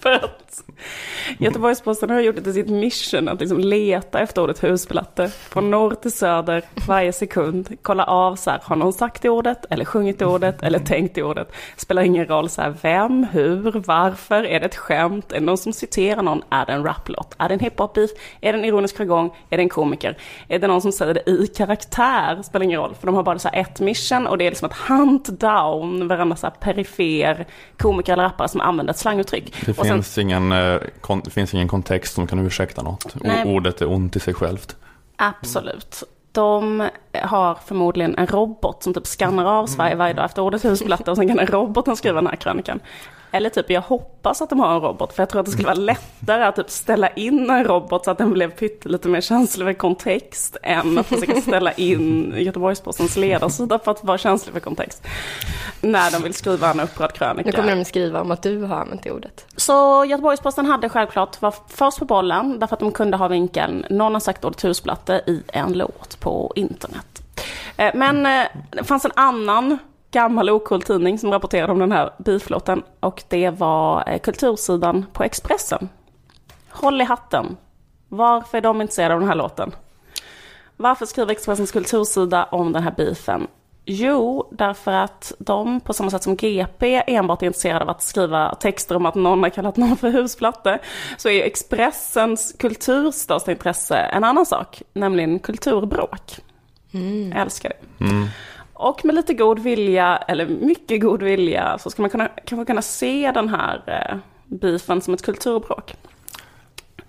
för 0.00 0.12
att 0.12 0.62
Göteborgs-Posten 1.38 2.10
har 2.10 2.20
gjort 2.20 2.36
det 2.36 2.42
till 2.42 2.54
sitt 2.54 2.68
mission 2.68 3.28
att 3.28 3.40
liksom 3.40 3.58
leta 3.58 4.20
efter 4.20 4.42
ordet 4.42 4.64
husplatte. 4.64 5.28
Från 5.28 5.70
norr 5.70 5.94
till 5.94 6.12
söder 6.12 6.62
varje 6.88 7.12
sekund. 7.12 7.68
Kolla 7.82 8.04
av 8.04 8.36
så 8.36 8.50
här, 8.50 8.60
har 8.62 8.76
någon 8.76 8.92
sagt 8.92 9.22
det 9.22 9.28
ordet 9.28 9.64
eller 9.70 9.84
sjungit 9.84 10.18
det 10.18 10.26
ordet 10.26 10.62
eller 10.62 10.78
tänkt 10.78 11.14
det 11.14 11.22
ordet. 11.22 11.52
Spelar 11.76 12.02
ingen 12.02 12.26
roll 12.26 12.48
så 12.48 12.62
här, 12.62 12.74
vem, 12.82 13.26
hur, 13.32 13.82
varför, 13.86 14.44
är 14.44 14.60
det 14.60 14.66
ett 14.66 14.76
skämt, 14.76 15.32
är 15.32 15.34
det 15.40 15.46
någon 15.46 15.58
som 15.58 15.72
citerar 15.72 16.22
någon, 16.22 16.42
är 16.50 16.66
det 16.66 16.72
en 16.72 16.84
raplåt, 16.84 17.34
är 17.38 17.48
det 17.48 17.54
en 17.54 17.60
hiphop-beef, 17.60 18.10
är 18.40 18.52
det 18.52 18.58
en 18.58 18.64
ironisk 18.64 18.98
jargong, 18.98 19.34
är 19.50 19.56
det 19.56 19.62
en 19.62 19.68
komiker, 19.68 20.16
är 20.48 20.58
det 20.58 20.66
någon 20.66 20.82
som 20.82 20.92
säger 20.92 21.14
det 21.14 21.30
i 21.30 21.46
karaktär, 21.46 22.42
spelar 22.42 22.64
ingen 22.64 22.80
roll. 22.80 22.94
För 23.00 23.06
de 23.06 23.14
har 23.14 23.22
bara 23.22 23.38
så 23.38 23.48
här 23.48 23.60
ett 23.60 23.80
mission 23.80 24.26
och 24.26 24.38
det 24.38 24.46
är 24.46 24.50
liksom 24.50 24.66
att 24.66 24.76
hunt 24.76 25.40
down 25.40 26.08
varandra 26.08 26.36
så 26.36 26.46
här 26.46 26.54
perifer 26.60 27.46
komiker 27.78 28.12
eller 28.12 28.22
rappare 28.22 28.48
som 28.48 28.60
använder 28.60 28.92
ett 28.92 28.98
slanguttryck. 28.98 29.54
Det 29.66 29.78
Och 29.78 29.86
sen- 29.86 29.94
finns, 29.96 30.18
ingen, 30.18 30.52
eh, 30.52 30.69
det 31.24 31.30
finns 31.30 31.54
ingen 31.54 31.68
kontext 31.68 32.14
som 32.14 32.26
kan 32.26 32.46
ursäkta 32.46 32.82
något. 32.82 33.14
Nej. 33.14 33.54
Ordet 33.54 33.80
är 33.80 33.88
ont 33.88 34.16
i 34.16 34.20
sig 34.20 34.34
självt. 34.34 34.76
Absolut. 35.16 36.02
De 36.32 36.88
har 37.12 37.54
förmodligen 37.54 38.18
en 38.18 38.26
robot 38.26 38.82
som 38.82 38.94
typ 38.94 39.06
skannar 39.06 39.44
av 39.44 39.66
Sverige 39.66 39.94
varje 39.94 40.14
dag 40.14 40.24
efter 40.24 40.42
ordet 40.42 40.64
husplatta 40.64 41.10
och 41.10 41.16
sen 41.16 41.28
kan 41.28 41.36
den 41.36 41.46
roboten 41.46 41.96
skriva 41.96 42.14
den 42.14 42.26
här 42.26 42.36
krönikan. 42.36 42.80
Eller 43.30 43.50
typ, 43.50 43.70
jag 43.70 43.80
hoppas 43.80 44.42
att 44.42 44.50
de 44.50 44.60
har 44.60 44.74
en 44.74 44.80
robot 44.80 45.12
för 45.12 45.22
jag 45.22 45.28
tror 45.28 45.40
att 45.40 45.46
det 45.46 45.52
skulle 45.52 45.66
vara 45.66 45.74
lättare 45.74 46.44
att 46.44 46.56
typ 46.56 46.70
ställa 46.70 47.08
in 47.08 47.50
en 47.50 47.64
robot 47.64 48.04
så 48.04 48.10
att 48.10 48.18
den 48.18 48.32
blev 48.32 48.50
pyttelite 48.50 49.08
mer 49.08 49.20
känslig 49.20 49.66
för 49.66 49.72
kontext 49.72 50.56
än 50.62 50.98
att 50.98 51.06
försöka 51.06 51.40
ställa 51.40 51.72
in 51.72 52.34
Göteborgs-Postens 52.36 53.16
ledarsida 53.16 53.78
för 53.78 53.90
att 53.90 54.04
vara 54.04 54.18
känslig 54.18 54.52
för 54.52 54.60
kontext. 54.60 55.06
När 55.80 56.10
de 56.10 56.22
vill 56.22 56.34
skriva 56.34 56.70
en 56.70 56.80
upprörd 56.80 57.12
krönika. 57.12 57.50
Nu 57.50 57.56
kommer 57.56 57.76
de 57.76 57.84
skriva 57.84 58.20
om 58.20 58.30
att 58.30 58.42
du 58.42 58.62
har 58.62 58.76
använt 58.76 59.02
det 59.02 59.10
ordet. 59.10 59.46
Så 59.56 60.04
Göteborgs-Posten 60.04 60.66
hade 60.66 60.88
självklart 60.88 61.42
var 61.42 61.54
först 61.68 61.98
på 61.98 62.04
bollen 62.04 62.58
därför 62.58 62.74
att 62.76 62.80
de 62.80 62.92
kunde 62.92 63.16
ha 63.16 63.28
vinkeln 63.28 63.86
någon 63.90 64.12
har 64.12 64.20
sagt 64.20 64.44
ordet 64.44 64.64
husplatte 64.64 65.22
i 65.26 65.42
en 65.52 65.72
låt 65.72 66.20
på 66.20 66.52
internet. 66.56 67.22
Eh, 67.76 67.90
Men 67.94 68.26
eh, 68.26 68.46
det 68.70 68.84
fanns 68.84 69.04
en 69.04 69.12
annan 69.14 69.78
gammal 70.10 70.50
okult 70.50 70.86
tidning 70.86 71.18
som 71.18 71.30
rapporterade 71.30 71.72
om 71.72 71.78
den 71.78 71.92
här 71.92 72.12
beeflåten 72.18 72.82
och 73.00 73.22
det 73.28 73.50
var 73.50 74.08
eh, 74.08 74.18
kultursidan 74.18 75.06
på 75.12 75.24
Expressen. 75.24 75.88
Håll 76.70 77.00
i 77.00 77.04
hatten. 77.04 77.56
Varför 78.08 78.58
är 78.58 78.62
de 78.62 78.80
intresserade 78.80 79.14
av 79.14 79.20
den 79.20 79.28
här 79.28 79.36
låten? 79.36 79.72
Varför 80.76 81.06
skriver 81.06 81.32
Expressens 81.32 81.72
kultursida 81.72 82.44
om 82.44 82.72
den 82.72 82.82
här 82.82 82.94
beefen? 82.96 83.46
Jo, 83.84 84.48
därför 84.52 84.92
att 84.92 85.32
de, 85.38 85.80
på 85.80 85.92
samma 85.92 86.10
sätt 86.10 86.22
som 86.22 86.36
GP, 86.36 87.02
enbart 87.06 87.42
är 87.42 87.46
intresserade 87.46 87.84
av 87.84 87.90
att 87.90 88.02
skriva 88.02 88.54
texter 88.54 88.96
om 88.96 89.06
att 89.06 89.14
någon 89.14 89.42
har 89.42 89.50
kallat 89.50 89.76
någon 89.76 89.96
för 89.96 90.10
husplatte, 90.10 90.78
så 91.16 91.28
är 91.28 91.44
Expressens 91.44 92.54
kulturs 92.58 93.14
största 93.14 93.50
intresse 93.50 93.96
en 93.96 94.24
annan 94.24 94.46
sak, 94.46 94.82
nämligen 94.92 95.38
kulturbråk. 95.38 96.38
Jag 96.90 97.40
älskar 97.40 97.70
det. 97.70 98.04
Och 98.80 99.04
med 99.04 99.14
lite 99.14 99.34
god 99.34 99.58
vilja, 99.58 100.16
eller 100.16 100.46
mycket 100.46 101.00
god 101.00 101.22
vilja, 101.22 101.78
så 101.78 101.90
ska 101.90 102.02
man 102.02 102.10
kunna, 102.10 102.28
kanske 102.44 102.64
kunna 102.64 102.82
se 102.82 103.32
den 103.34 103.48
här 103.48 103.82
eh, 103.86 104.16
beefen 104.46 105.00
som 105.00 105.14
ett 105.14 105.22
kulturbråk. 105.22 105.94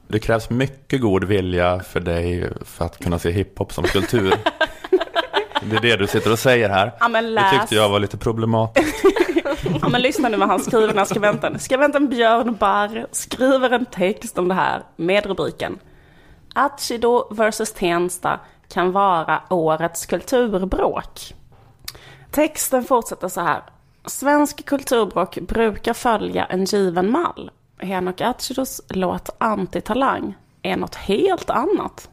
Det 0.07 0.19
krävs 0.19 0.49
mycket 0.49 1.01
god 1.01 1.23
vilja 1.23 1.79
för 1.79 1.99
dig 1.99 2.49
för 2.65 2.86
att 2.86 2.99
kunna 2.99 3.19
se 3.19 3.31
hiphop 3.31 3.73
som 3.73 3.84
kultur. 3.84 4.34
Det 5.63 5.75
är 5.75 5.81
det 5.81 5.95
du 5.95 6.07
sitter 6.07 6.31
och 6.31 6.39
säger 6.39 6.69
här. 6.69 6.91
Ja, 6.99 7.07
Det 7.21 7.60
tyckte 7.60 7.75
jag 7.75 7.89
var 7.89 7.99
lite 7.99 8.17
problematiskt. 8.17 9.05
Ja 9.81 9.89
men 9.89 10.01
lyssna 10.01 10.29
nu 10.29 10.38
vad 10.38 10.47
han 10.47 10.60
skriver 10.60 10.88
den 10.88 10.97
här 10.97 11.05
skribenten. 11.05 11.60
Skribenten 11.60 12.10
Björn 12.10 12.55
Barr 12.55 13.07
skriver 13.12 13.69
en 13.69 13.86
text 13.86 14.38
om 14.38 14.47
det 14.47 14.53
här 14.53 14.84
med 14.95 15.25
rubriken 15.25 15.79
Achido 16.55 17.27
vs 17.34 17.73
Tensta 17.73 18.39
kan 18.73 18.91
vara 18.91 19.41
årets 19.49 20.05
kulturbråk. 20.05 21.34
Texten 22.32 22.84
fortsätter 22.84 23.28
så 23.28 23.41
här. 23.41 23.62
Svensk 24.06 24.65
kulturbråk 24.65 25.38
brukar 25.39 25.94
följa 25.94 26.46
en 26.46 26.65
given 26.65 27.12
mall. 27.12 27.52
Henok 27.78 28.22
Atchidos 28.22 28.82
låt 28.89 29.30
Antitalang 29.38 30.36
är 30.62 30.78
något 30.78 30.96
helt 30.96 31.50
annat. 31.50 32.10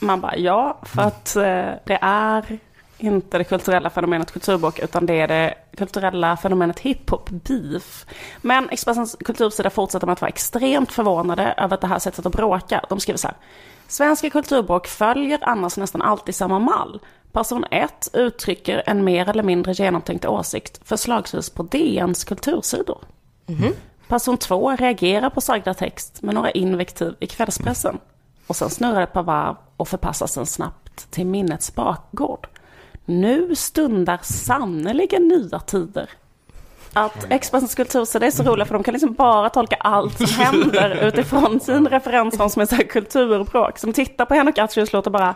Man 0.00 0.20
bara, 0.20 0.36
ja, 0.36 0.78
för 0.82 1.02
att 1.02 1.36
eh, 1.36 1.70
det 1.84 1.98
är 2.00 2.58
inte 2.98 3.38
det 3.38 3.44
kulturella 3.44 3.90
fenomenet 3.90 4.32
kulturbråk, 4.32 4.78
utan 4.78 5.06
det 5.06 5.20
är 5.20 5.28
det 5.28 5.54
kulturella 5.76 6.36
fenomenet 6.36 6.80
hiphop-beef. 6.80 8.06
Men 8.42 8.70
Expressens 8.70 9.16
kultursida 9.24 9.70
fortsätter 9.70 10.06
med 10.06 10.12
att 10.12 10.20
vara 10.20 10.28
extremt 10.28 10.92
förvånade 10.92 11.54
över 11.56 11.78
det 11.80 11.86
här 11.86 11.98
sättet 11.98 12.26
att 12.26 12.32
bråka. 12.32 12.84
De 12.88 13.00
skriver 13.00 13.18
så 13.18 13.28
här. 13.28 13.36
Svenska 13.88 14.30
kulturbråk 14.30 14.86
följer 14.86 15.38
annars 15.42 15.76
nästan 15.76 16.02
alltid 16.02 16.34
samma 16.34 16.58
mall. 16.58 17.00
Person 17.34 17.64
1 17.70 18.10
uttrycker 18.12 18.82
en 18.86 19.04
mer 19.04 19.28
eller 19.28 19.42
mindre 19.42 19.72
genomtänkt 19.72 20.24
åsikt, 20.24 20.80
förslagsvis 20.84 21.50
på 21.50 21.62
DNs 21.62 22.24
kultursidor. 22.24 22.98
Person 24.08 24.38
2 24.38 24.76
reagerar 24.76 25.30
på 25.30 25.40
sagda 25.40 25.74
text 25.74 26.22
med 26.22 26.34
några 26.34 26.50
invektiv 26.50 27.14
i 27.20 27.26
kvällspressen. 27.26 27.98
Och 28.46 28.56
sen 28.56 28.70
snurrar 28.70 29.02
ett 29.02 29.12
par 29.12 29.22
varv 29.22 29.56
och 29.76 29.88
förpassas 29.88 30.32
sen 30.32 30.46
snabbt 30.46 31.10
till 31.10 31.26
minnets 31.26 31.74
bakgård. 31.74 32.46
Nu 33.04 33.54
stundar 33.54 34.18
sannerligen 34.22 35.28
nya 35.28 35.60
tider. 35.60 36.10
Att 36.92 37.26
Expressens 37.30 37.74
kultursida 37.74 38.26
är 38.26 38.30
så 38.30 38.42
roliga 38.42 38.66
för 38.66 38.74
de 38.74 38.82
kan 38.82 38.92
liksom 38.92 39.12
bara 39.12 39.50
tolka 39.50 39.76
allt 39.76 40.16
som 40.18 40.44
händer 40.44 40.90
utifrån 41.08 41.60
sin 41.60 41.88
referensram 41.88 42.50
som 42.50 42.62
är 42.62 42.66
så 42.66 42.74
här 42.74 42.84
kulturbråk. 42.84 43.78
Som 43.78 43.92
tittar 43.92 44.24
på 44.24 44.34
Henrik 44.34 44.58
Atchius 44.58 44.92
låt 44.92 45.06
och 45.06 45.12
bara 45.12 45.34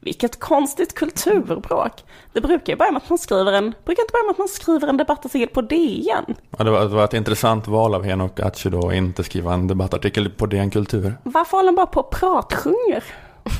vilket 0.00 0.40
konstigt 0.40 0.94
kulturbråk. 0.94 1.92
Det 2.32 2.40
brukar 2.40 2.72
ju 2.72 2.76
börja 2.76 2.92
med 2.92 3.02
att 3.02 3.08
man 3.08 3.18
skriver 3.18 3.52
en, 3.52 3.74
brukar 3.84 4.02
inte 4.02 4.12
börja 4.12 4.24
med 4.24 4.30
att 4.30 4.38
man 4.38 4.48
skriver 4.48 4.88
en 4.88 4.96
debattartikel 4.96 5.48
på 5.48 5.60
DN. 5.62 6.34
Ja, 6.58 6.64
det, 6.64 6.70
var, 6.70 6.80
det 6.80 6.88
var 6.88 7.04
ett 7.04 7.14
intressant 7.14 7.68
val 7.68 7.94
av 7.94 8.04
Henok 8.04 8.40
Achido 8.40 8.88
att 8.88 8.94
inte 8.94 9.24
skriva 9.24 9.54
en 9.54 9.66
debattartikel 9.66 10.30
på 10.30 10.46
DN 10.46 10.70
Kultur. 10.70 11.14
Varför 11.22 11.56
håller 11.56 11.68
han 11.68 11.74
bara 11.74 11.86
på 11.86 12.00
och 12.00 12.10
pratsjunger? 12.10 13.04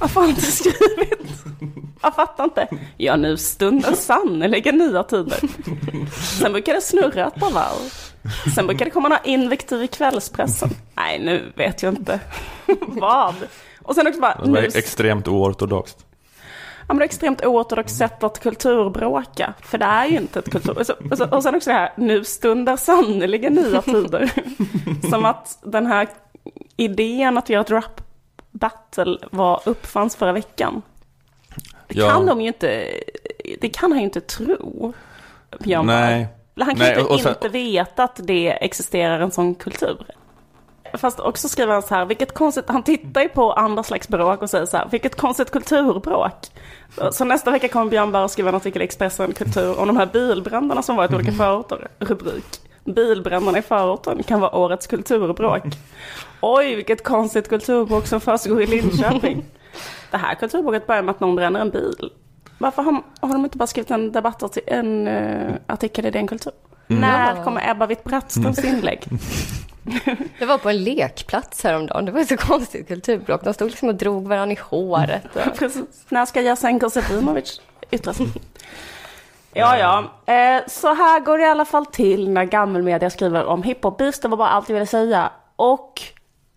Varför 0.00 0.14
har 0.14 0.22
han 0.22 0.30
inte 0.30 0.42
skrivit? 0.42 1.44
Jag 2.02 2.14
fattar 2.14 2.44
inte. 2.44 2.68
Ja, 2.96 3.16
nu 3.16 3.36
stundar 3.36 3.92
sannerligen 3.92 4.76
nya 4.78 5.02
tider. 5.02 5.38
Sen 6.40 6.52
brukar 6.52 6.74
det 6.74 6.80
snurra 6.80 7.26
ett 7.26 7.34
par 7.34 7.50
varv. 7.50 7.92
Sen 8.54 8.66
brukar 8.66 8.84
det 8.84 8.90
komma 8.90 9.08
några 9.08 9.22
invektiv 9.22 9.82
i 9.82 9.86
kvällspressen. 9.86 10.70
Nej, 10.94 11.18
nu 11.18 11.52
vet 11.56 11.82
jag 11.82 11.92
inte. 11.94 12.20
Vad? 12.86 13.34
Och 13.82 13.94
sen 13.94 14.06
också 14.06 14.20
bara, 14.20 14.34
Det 14.44 14.50
var 14.50 14.60
nu, 14.60 14.68
extremt 14.74 15.28
oortodoxt. 15.28 16.06
Ja, 16.90 16.94
men 16.94 17.02
extremt 17.02 17.44
oortodoxt 17.44 17.96
sätt 17.96 18.22
att 18.24 18.40
kulturbråka. 18.40 19.54
För 19.62 19.78
det 19.78 19.84
är 19.84 20.06
ju 20.06 20.16
inte 20.16 20.38
ett 20.38 20.50
kultur... 20.50 20.78
Och, 20.78 20.86
så, 20.86 20.94
och, 21.10 21.18
så, 21.18 21.24
och 21.30 21.42
sen 21.42 21.54
också 21.54 21.70
det 21.70 21.74
här, 21.76 21.92
nu 21.96 22.24
stundar 22.24 22.76
sannerligen 22.76 23.52
nya 23.54 23.82
tider. 23.82 24.30
Som 25.10 25.24
att 25.24 25.58
den 25.62 25.86
här 25.86 26.08
idén 26.76 27.38
att 27.38 27.48
göra 27.48 27.60
ett 27.60 27.70
rap 27.70 28.00
battle 28.50 29.18
var 29.32 29.60
uppfanns 29.64 30.16
förra 30.16 30.32
veckan. 30.32 30.82
Det 31.88 31.98
Ja. 31.98 32.10
kan 32.10 32.26
de 32.26 32.40
ju 32.40 32.46
inte, 32.46 32.86
det 33.60 33.68
kan 33.68 33.92
han 33.92 33.98
ju 34.00 34.04
inte 34.04 34.20
tro. 34.20 34.92
Björn 35.60 35.86
Nej. 35.86 36.28
Han 36.60 36.66
kan 36.68 36.78
Nej, 36.78 36.94
ju 36.94 37.00
inte, 37.00 37.18
sen- 37.22 37.32
inte 37.34 37.48
veta 37.48 38.04
att 38.04 38.20
det 38.22 38.64
existerar 38.64 39.20
en 39.20 39.30
sån 39.30 39.54
kultur. 39.54 40.06
Fast 40.94 41.20
också 41.20 41.48
skriver 41.48 41.72
han 41.72 41.82
så 41.82 41.94
här, 41.94 42.04
vilket 42.04 42.34
konstigt, 42.34 42.64
han 42.68 42.82
tittar 42.82 43.20
ju 43.20 43.28
på 43.28 43.52
andra 43.52 43.82
slags 43.82 44.08
bråk 44.08 44.42
och 44.42 44.50
säger 44.50 44.66
så 44.66 44.76
här, 44.76 44.88
vilket 44.90 45.14
konstigt 45.14 45.50
kulturbråk. 45.50 46.46
Så, 46.94 47.12
så 47.12 47.24
nästa 47.24 47.50
vecka 47.50 47.68
kommer 47.68 47.90
Björn 47.90 48.12
Barr 48.12 48.28
skriva 48.28 48.48
en 48.48 48.54
artikel 48.54 48.82
i 48.82 48.84
Expressen 48.84 49.32
Kultur 49.32 49.80
om 49.80 49.86
de 49.86 49.96
här 49.96 50.06
bilbränderna 50.06 50.82
som 50.82 50.96
varit 50.96 51.12
i 51.12 51.14
olika 51.14 51.32
förorter. 51.32 51.88
Rubrik. 51.98 52.60
Bilbränderna 52.84 53.58
i 53.58 53.62
förorten 53.62 54.22
kan 54.22 54.40
vara 54.40 54.56
årets 54.56 54.86
kulturbråk. 54.86 55.62
Oj, 56.40 56.74
vilket 56.74 57.04
konstigt 57.04 57.48
kulturbråk 57.48 58.06
som 58.06 58.20
försiggår 58.20 58.62
i 58.62 58.66
Linköping. 58.66 59.44
Det 60.10 60.16
här 60.16 60.34
kulturbråket 60.34 60.86
börjar 60.86 61.02
med 61.02 61.12
att 61.12 61.20
någon 61.20 61.36
bränner 61.36 61.60
en 61.60 61.70
bil. 61.70 62.10
Varför 62.58 62.82
har, 62.82 63.02
har 63.20 63.32
de 63.32 63.44
inte 63.44 63.58
bara 63.58 63.66
skrivit 63.66 63.90
en 63.90 64.12
debattartikel, 64.12 64.74
en 64.78 65.08
uh, 65.08 65.54
artikel 65.66 66.06
i 66.06 66.10
DN 66.10 66.26
Kultur? 66.26 66.52
När 66.86 67.44
kommer 67.44 67.70
Ebba 67.70 67.86
Witt-Brattströms 67.86 68.64
inlägg? 68.64 69.04
Jag 70.38 70.46
var 70.46 70.58
på 70.58 70.70
en 70.70 70.84
lekplats 70.84 71.64
häromdagen. 71.64 72.04
Det 72.04 72.12
var 72.12 72.20
ett 72.20 72.28
så 72.28 72.36
konstigt 72.36 72.88
kulturbråk. 72.88 73.44
De 73.44 73.54
stod 73.54 73.70
liksom 73.70 73.88
och 73.88 73.94
drog 73.94 74.28
varandra 74.28 74.52
i 74.52 74.58
håret. 74.62 75.36
Och... 75.36 75.54
Precis. 75.58 76.06
När 76.08 76.26
ska 76.26 76.40
Jasenko 76.40 76.90
Selimovic 76.90 77.60
yttra 77.90 78.14
sig? 78.14 78.26
Ja, 79.52 79.78
ja. 79.78 80.32
Eh, 80.34 80.62
så 80.68 80.94
här 80.94 81.20
går 81.20 81.38
det 81.38 81.44
i 81.44 81.48
alla 81.48 81.64
fall 81.64 81.86
till 81.86 82.30
när 82.30 82.44
gammelmedia 82.44 83.10
skriver 83.10 83.44
om 83.44 83.62
hiphop-beefs. 83.62 84.20
Det 84.20 84.28
var 84.28 84.36
bara 84.36 84.48
allt 84.48 84.68
jag 84.68 84.74
ville 84.74 84.86
säga. 84.86 85.30
Och 85.56 86.02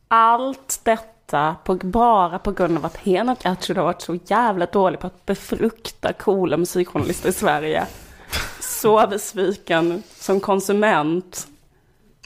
allt 0.08 0.80
detta 0.84 1.56
på, 1.64 1.76
bara 1.76 2.40
på 2.40 2.52
grund 2.52 2.78
av 2.78 2.86
att 2.86 2.98
Henok 2.98 3.46
Atchud 3.46 3.78
har 3.78 3.84
varit 3.84 4.02
så 4.02 4.20
jävla 4.26 4.66
dålig 4.66 5.00
på 5.00 5.08
att 5.08 5.26
befrukta 5.26 6.14
coola 6.14 6.58
musikjournalister 6.58 7.30
i 7.30 7.34
Sverige. 7.34 7.86
Så 8.60 9.08
besviken 9.08 10.04
som 10.10 10.40
konsument, 10.40 11.48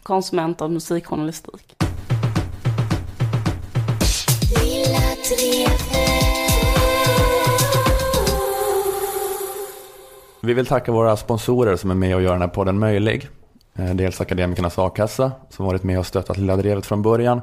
konsument 0.07 0.61
av 0.61 0.71
musikjournalistik. 0.71 1.75
Vi 10.41 10.53
vill 10.53 10.65
tacka 10.65 10.91
våra 10.91 11.17
sponsorer 11.17 11.75
som 11.75 11.91
är 11.91 11.95
med 11.95 12.15
och 12.15 12.21
gör 12.21 12.31
den 12.31 12.41
här 12.41 12.47
podden 12.47 12.79
möjlig. 12.79 13.29
Eh, 13.75 13.95
dels 13.95 14.21
Akademikernas 14.21 14.79
A-kassa 14.79 15.31
som 15.49 15.65
varit 15.65 15.83
med 15.83 15.99
och 15.99 16.05
stöttat 16.05 16.37
Lilla 16.37 16.55
Drevet 16.55 16.85
från 16.85 17.01
början. 17.01 17.41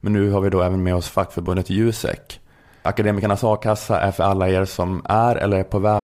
Men 0.00 0.12
nu 0.12 0.30
har 0.30 0.40
vi 0.40 0.50
då 0.50 0.62
även 0.62 0.82
med 0.82 0.94
oss 0.94 1.08
fackförbundet 1.08 1.70
Jusek. 1.70 2.40
Akademikernas 2.82 3.44
A-kassa 3.44 4.00
är 4.00 4.10
för 4.10 4.24
alla 4.24 4.48
er 4.48 4.64
som 4.64 5.02
är 5.04 5.36
eller 5.36 5.56
är 5.56 5.64
på 5.64 5.78
väg 5.78 6.03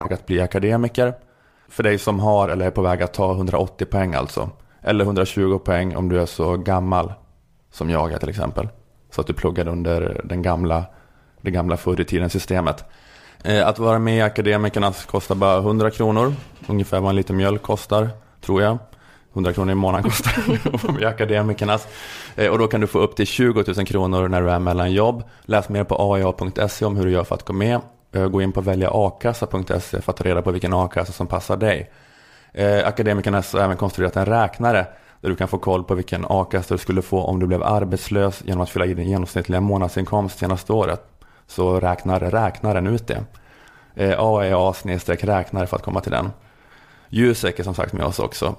Att 0.00 0.26
bli 0.26 0.40
akademiker. 0.40 1.14
För 1.68 1.82
dig 1.82 1.98
som 1.98 2.20
har 2.20 2.48
eller 2.48 2.66
är 2.66 2.70
på 2.70 2.82
väg 2.82 3.02
att 3.02 3.14
ta 3.14 3.32
180 3.32 3.86
poäng 3.86 4.14
alltså. 4.14 4.50
Eller 4.82 5.04
120 5.04 5.58
poäng 5.58 5.96
om 5.96 6.08
du 6.08 6.20
är 6.20 6.26
så 6.26 6.56
gammal 6.56 7.12
som 7.72 7.90
jag 7.90 8.12
är 8.12 8.18
till 8.18 8.28
exempel. 8.28 8.68
Så 9.10 9.20
att 9.20 9.26
du 9.26 9.32
pluggade 9.32 9.70
under 9.70 10.20
den 10.24 10.42
gamla, 10.42 10.84
det 11.40 11.50
gamla 11.50 11.76
förr 11.76 12.00
i 12.00 12.04
tiden 12.04 12.30
systemet. 12.30 12.84
Eh, 13.44 13.68
att 13.68 13.78
vara 13.78 13.98
med 13.98 14.16
i 14.16 14.20
Akademikerna 14.20 14.92
kostar 15.06 15.34
bara 15.34 15.58
100 15.58 15.90
kronor. 15.90 16.34
Ungefär 16.66 17.00
vad 17.00 17.10
en 17.10 17.16
liten 17.16 17.36
mjölk 17.36 17.62
kostar, 17.62 18.08
tror 18.40 18.62
jag. 18.62 18.78
100 19.32 19.52
kronor 19.52 19.72
i 19.72 19.74
månaden 19.74 20.04
kostar 20.04 20.32
det 20.46 20.74
att 20.74 20.82
vara 20.84 20.92
med 20.92 21.02
i 21.02 21.06
Akademikernas. 21.06 21.88
Eh, 22.36 22.48
och 22.48 22.58
då 22.58 22.66
kan 22.66 22.80
du 22.80 22.86
få 22.86 22.98
upp 22.98 23.16
till 23.16 23.26
20 23.26 23.64
000 23.76 23.86
kronor 23.86 24.28
när 24.28 24.42
du 24.42 24.50
är 24.50 24.58
mellan 24.58 24.92
jobb. 24.92 25.22
Läs 25.42 25.68
mer 25.68 25.84
på 25.84 26.14
aia.se 26.14 26.84
om 26.84 26.96
hur 26.96 27.04
du 27.04 27.10
gör 27.10 27.24
för 27.24 27.34
att 27.34 27.44
gå 27.44 27.52
med. 27.52 27.80
Eh, 28.12 28.28
gå 28.28 28.42
in 28.42 28.52
på 28.52 28.60
väljaakassa.se 28.60 30.00
för 30.00 30.12
att 30.12 30.16
ta 30.16 30.24
reda 30.24 30.42
på 30.42 30.50
vilken 30.50 30.72
a-kassa 30.72 31.12
som 31.12 31.26
passar 31.26 31.56
dig. 31.56 31.90
Eh, 32.52 32.86
Akademikerna 32.86 33.42
har 33.52 33.60
även 33.60 33.76
konstruerat 33.76 34.16
en 34.16 34.26
räknare 34.26 34.86
där 35.20 35.28
du 35.28 35.36
kan 35.36 35.48
få 35.48 35.58
koll 35.58 35.84
på 35.84 35.94
vilken 35.94 36.26
a-kassa 36.28 36.74
du 36.74 36.78
skulle 36.78 37.02
få 37.02 37.22
om 37.22 37.40
du 37.40 37.46
blev 37.46 37.62
arbetslös 37.62 38.42
genom 38.44 38.60
att 38.60 38.70
fylla 38.70 38.86
i 38.86 38.94
din 38.94 39.08
genomsnittliga 39.08 39.60
månadsinkomst 39.60 40.38
senaste 40.38 40.72
året. 40.72 41.02
Så 41.46 41.80
räknar 41.80 42.20
räknaren 42.20 42.86
ut 42.86 43.06
det. 43.06 43.24
Eh, 43.94 44.20
AEA 44.20 44.72
snedstreck 44.72 45.24
räknare 45.24 45.66
för 45.66 45.76
att 45.76 45.82
komma 45.82 46.00
till 46.00 46.12
den. 46.12 46.30
Jusek 47.08 47.58
är 47.58 47.64
som 47.64 47.74
sagt 47.74 47.92
med 47.92 48.06
oss 48.06 48.18
också. 48.18 48.54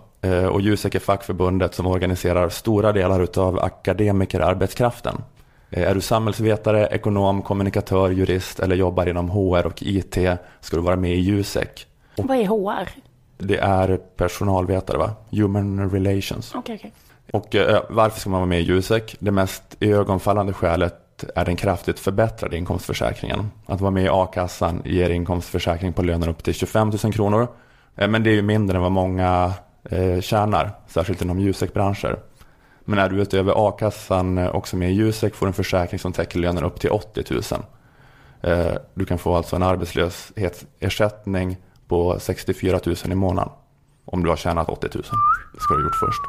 Och 0.51 0.61
Jusek 0.61 0.95
är 0.95 0.99
fackförbundet 0.99 1.75
som 1.75 1.87
organiserar 1.87 2.49
stora 2.49 2.91
delar 2.91 3.39
av 3.39 3.59
akademikerarbetskraften. 3.59 5.21
Eh, 5.71 5.89
Är 5.89 5.95
du 5.95 6.01
samhällsvetare, 6.01 6.87
ekonom, 6.87 7.41
kommunikatör, 7.41 8.09
jurist 8.11 8.59
eller 8.59 8.75
jobbar 8.75 9.05
inom 9.09 9.29
HR 9.29 9.65
och 9.65 9.83
IT 9.83 10.17
ska 10.59 10.75
du 10.77 10.81
vara 10.83 10.95
med 10.95 11.11
i 11.11 11.19
Jusek. 11.19 11.87
Vad 12.15 12.37
är 12.37 12.45
HR? 12.45 12.89
Det 13.37 13.57
är 13.57 13.97
personalvetare 13.97 14.97
va? 14.97 15.11
Human 15.31 15.89
relations. 15.91 16.51
Okej, 16.55 16.75
okej. 16.79 16.91
Och 17.33 17.55
eh, 17.55 17.81
varför 17.89 18.19
ska 18.19 18.29
man 18.29 18.39
vara 18.39 18.47
med 18.49 18.59
i 18.61 18.63
Jusek? 18.63 19.15
Det 19.19 19.31
mest 19.31 19.63
ögonfallande 19.79 20.53
skälet 20.53 20.97
är 21.35 21.45
den 21.45 21.55
kraftigt 21.55 21.99
förbättrade 21.99 22.57
inkomstförsäkringen. 22.57 23.51
Att 23.65 23.81
vara 23.81 23.91
med 23.91 24.03
i 24.03 24.09
a-kassan 24.11 24.81
ger 24.85 25.09
inkomstförsäkring 25.09 25.93
på 25.93 26.01
löner 26.01 26.29
upp 26.29 26.43
till 26.43 26.53
25 26.53 26.91
000 27.03 27.13
kronor. 27.13 27.47
Eh, 27.95 28.07
Men 28.07 28.23
det 28.23 28.29
är 28.29 28.33
ju 28.35 28.41
mindre 28.41 28.77
än 28.77 28.81
vad 28.83 28.91
många 28.91 29.53
eh, 29.89 30.21
tjänar, 30.21 30.71
särskilt 30.87 31.21
inom 31.21 31.39
Jusek-branscher. 31.39 32.19
Men 32.85 32.99
är 32.99 33.09
du 33.09 33.21
utöver 33.21 33.67
a-kassan 33.69 34.37
eh, 34.37 34.55
också 34.55 34.77
med 34.77 34.91
i 34.91 34.93
Jusek 34.93 35.35
får 35.35 35.45
du 35.45 35.47
en 35.47 35.53
försäkring 35.53 35.99
som 35.99 36.13
täcker 36.13 36.39
löner 36.39 36.63
upp 36.63 36.79
till 36.79 36.89
80 36.89 37.23
000. 37.29 37.41
Eh, 38.41 38.73
du 38.93 39.05
kan 39.05 39.17
få 39.17 39.35
alltså 39.35 39.55
en 39.55 39.63
arbetslöshetsersättning 39.63 41.57
på 41.87 42.19
64 42.19 42.79
000 42.85 42.95
i 43.05 43.15
månaden. 43.15 43.53
Om 44.05 44.23
du 44.23 44.29
har 44.29 44.35
tjänat 44.35 44.69
80 44.69 44.87
000. 44.93 45.03
Det 45.53 45.59
ska 45.59 45.73
du 45.73 45.79
ha 45.79 45.83
gjort 45.83 45.99
först. 45.99 46.21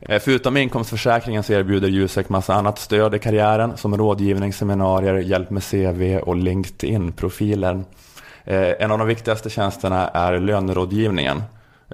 Eh, 0.00 0.20
förutom 0.22 0.56
inkomstförsäkringen 0.56 1.42
så 1.42 1.52
erbjuder 1.52 1.88
Jusek 1.88 2.28
massa 2.28 2.54
annat 2.54 2.78
stöd 2.78 3.14
i 3.14 3.18
karriären 3.18 3.76
som 3.76 3.96
rådgivning, 3.96 4.52
seminarier, 4.52 5.14
hjälp 5.14 5.50
med 5.50 5.62
CV 5.62 6.18
och 6.18 6.36
LinkedIn-profilen. 6.36 7.84
En 8.44 8.90
av 8.90 8.98
de 8.98 9.06
viktigaste 9.06 9.50
tjänsterna 9.50 10.08
är 10.08 10.40
lönerådgivningen 10.40 11.42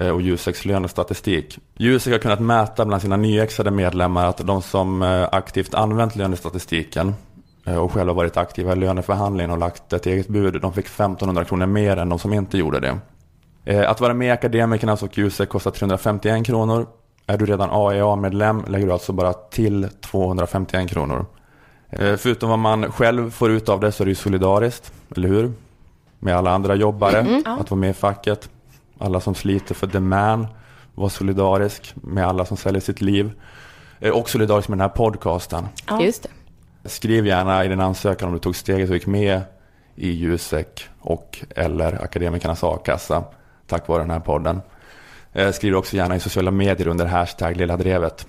och 0.07 0.23
Juseks 0.23 0.65
lönestatistik. 0.65 1.59
Jusek 1.77 2.13
har 2.13 2.19
kunnat 2.19 2.41
mäta 2.41 2.85
bland 2.85 3.03
sina 3.03 3.17
nyexade 3.17 3.71
medlemmar 3.71 4.27
att 4.27 4.47
de 4.47 4.63
som 4.63 5.03
eh, 5.03 5.29
aktivt 5.33 5.75
använt 5.75 6.17
lönestatistiken 6.17 7.15
eh, 7.67 7.77
och 7.77 7.93
själva 7.93 8.13
varit 8.13 8.37
aktiva 8.37 8.73
i 8.73 8.77
löneförhandlingen 8.77 9.51
och 9.51 9.59
lagt 9.59 9.93
ett 9.93 10.07
eget 10.07 10.29
bud, 10.29 10.61
de 10.61 10.73
fick 10.73 10.87
1500 10.87 11.45
kronor 11.45 11.67
mer 11.67 11.97
än 11.97 12.09
de 12.09 12.19
som 12.19 12.33
inte 12.33 12.59
gjorde 12.59 12.81
det. 12.81 12.99
Eh, 13.65 13.91
Att 13.91 14.01
vara 14.01 14.15
med 14.15 14.29
i 14.29 14.31
Akademikernas 14.31 15.03
och 15.03 15.19
Jusek 15.19 15.49
kostar 15.49 15.71
351 15.71 16.47
kronor. 16.47 16.87
Är 17.27 17.39
du 17.39 17.47
redan 17.47 17.69
AEA-medlem 17.73 18.65
lägger 18.69 18.87
du 18.87 18.93
alltså 18.93 19.13
bara 19.13 19.33
till 19.33 19.89
251 20.01 20.91
kronor. 20.91 21.27
Eh, 21.91 22.17
Förutom 22.17 22.51
vad 22.51 22.59
man 22.59 22.93
själv 22.93 23.31
får 23.31 23.51
ut 23.51 23.69
av 23.69 23.81
det 23.81 23.93
så 23.93 24.03
är 24.03 24.05
det 24.05 24.11
ju 24.11 24.15
solidariskt, 24.15 24.93
eller 25.17 25.29
hur? 25.29 25.53
Med 26.19 26.37
alla 26.37 26.51
andra 26.51 26.75
jobbare, 26.75 27.27
att 27.61 27.71
vara 27.71 27.81
med 27.81 27.91
i 27.91 27.93
facket. 27.93 28.49
Alla 28.99 29.21
som 29.21 29.35
sliter 29.35 29.75
för 29.75 29.87
the 29.87 30.01
man, 30.01 30.47
vara 30.95 31.11
solidarisk 31.11 31.95
med 31.95 32.27
alla 32.27 32.45
som 32.45 32.57
säljer 32.57 32.81
sitt 32.81 33.01
liv. 33.01 33.31
Eh, 34.01 34.13
Och 34.13 34.31
solidarisk 34.31 34.69
med 34.69 34.79
den 34.79 34.83
här 34.89 34.97
podcasten. 34.97 35.69
Just 36.01 36.23
det. 36.23 36.29
Skriv 36.89 37.27
gärna 37.27 37.65
i 37.65 37.69
din 37.69 37.81
ansökan 37.81 38.29
om 38.29 38.35
du 38.35 38.41
tog 38.41 38.57
steget 38.57 38.89
och 38.89 38.95
gick 38.95 39.07
med 39.07 39.41
i 39.95 40.11
Jusek 40.11 40.89
och 41.01 41.39
eller 41.57 42.03
Akademikernas 42.05 42.65
a-kassa 42.65 43.25
tack 43.67 43.89
vare 43.89 44.03
den 44.03 44.11
här 44.11 44.21
podden. 44.21 44.61
Eh, 45.33 45.53
Skriv 45.53 45.77
också 45.77 45.97
gärna 45.97 46.17
i 46.17 46.21
sociala 46.21 46.51
medier 46.51 46.89
under 46.89 47.07
hashtag 47.07 47.57
Lilla 47.57 47.77
Drevet. 47.77 48.27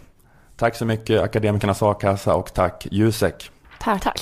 Tack 0.58 0.76
så 0.76 0.86
mycket 0.86 1.22
Akademikernas 1.22 1.84
a-kassa 1.84 2.36
och 2.36 2.54
tack 2.54 2.88
Jusek. 2.92 3.52
Tack. 3.80 4.02
Tack. 4.04 4.22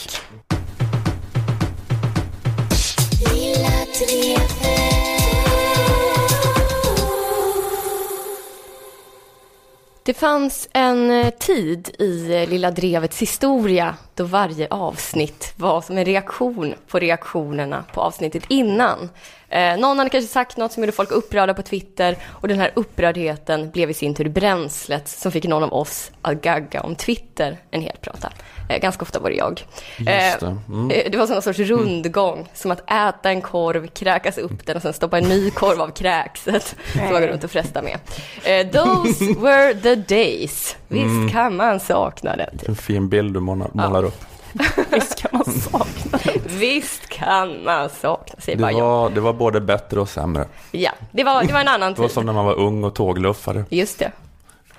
Det 10.08 10.14
fanns 10.14 10.70
en 10.74 11.12
eh, 11.12 11.30
tid 11.30 11.90
i 12.00 12.34
eh, 12.34 12.50
Lilla 12.50 12.72
Drevets 12.72 13.22
historia 13.22 13.96
då 14.16 14.24
varje 14.24 14.68
avsnitt 14.70 15.54
var 15.56 15.82
som 15.82 15.98
en 15.98 16.06
reaktion 16.06 16.74
på 16.88 17.00
reaktionerna 17.00 17.84
på 17.94 18.02
avsnittet 18.02 18.44
innan. 18.48 19.10
Eh, 19.50 19.78
någon 19.78 19.98
hade 19.98 20.10
kanske 20.10 20.32
sagt 20.32 20.58
något 20.58 20.72
som 20.72 20.84
gjorde 20.84 20.92
folk 20.92 21.12
upprörda 21.12 21.54
på 21.54 21.62
Twitter 21.62 22.18
och 22.26 22.48
den 22.48 22.60
här 22.60 22.72
upprördheten 22.76 23.70
blev 23.70 23.90
i 23.90 23.94
sin 23.94 24.14
tur 24.14 24.30
bränslet 24.30 25.08
som 25.08 25.32
fick 25.32 25.48
någon 25.48 25.64
av 25.64 25.74
oss 25.74 26.12
att 26.22 26.42
gagga 26.42 26.82
om 26.82 26.96
Twitter 26.96 27.58
en 27.72 27.82
hel 27.82 27.98
prata. 28.02 28.32
Eh, 28.70 28.82
ganska 28.82 29.02
ofta 29.02 29.20
var 29.20 29.30
det 29.30 29.36
jag. 29.36 29.66
Just 29.98 30.40
det. 30.40 30.58
Mm. 30.68 30.92
Eh, 30.92 31.12
det 31.12 31.18
var 31.18 31.28
någon 31.28 31.42
sorts 31.42 31.60
rundgång, 31.60 32.48
som 32.54 32.72
att 32.72 32.92
äta 32.92 33.30
en 33.30 33.42
korv, 33.42 33.88
kräkas 33.88 34.38
upp 34.38 34.66
den 34.66 34.76
och 34.76 34.82
sen 34.82 34.94
stoppa 34.94 35.18
en 35.18 35.24
ny 35.24 35.52
korv 35.52 35.82
av 35.82 35.88
kräkset 35.88 36.76
som 36.92 37.02
man 37.02 37.12
går 37.12 37.22
runt 37.22 37.44
och 37.44 37.52
frestar 37.52 37.82
med. 37.82 37.98
Eh, 38.44 38.72
those 38.72 39.26
were 39.40 39.74
the 39.74 39.96
days. 39.96 40.76
Visst 40.88 41.34
kan 41.34 41.56
man 41.56 41.80
sakna 41.80 42.36
den 42.36 42.58
tiden. 42.58 42.66
En 42.68 42.76
fin 42.76 43.10
bild 43.10 43.34
du 43.34 43.40
målar, 43.40 43.70
målar 43.74 44.04
upp. 44.04 44.24
Visst 44.92 45.16
kan 45.22 45.30
man 45.34 45.46
sakna 45.46 46.20
Visst 46.46 47.10
kan 47.10 47.64
man 47.64 47.90
sakna, 47.90 48.36
säger 48.40 48.58
Det 48.58 48.62
bara 48.62 48.72
jag. 48.72 48.80
var, 48.82 49.10
det 49.10 49.20
var 49.22 49.34
både 49.34 49.62
bättre 49.62 50.00
och 50.00 50.10
sämre. 50.10 50.46
Ja, 50.72 50.92
det 51.12 51.24
var, 51.24 51.44
det 51.44 51.54
var 51.54 51.60
en 51.60 51.68
annan 51.68 51.94
Det 51.94 52.00
var 52.02 52.08
tid. 52.08 52.14
som 52.14 52.26
när 52.26 52.34
man 52.34 52.46
var 52.46 52.60
ung 52.60 52.84
och 52.84 52.96
tågluffare. 52.96 53.66
Just 53.70 54.00
det. 54.00 54.12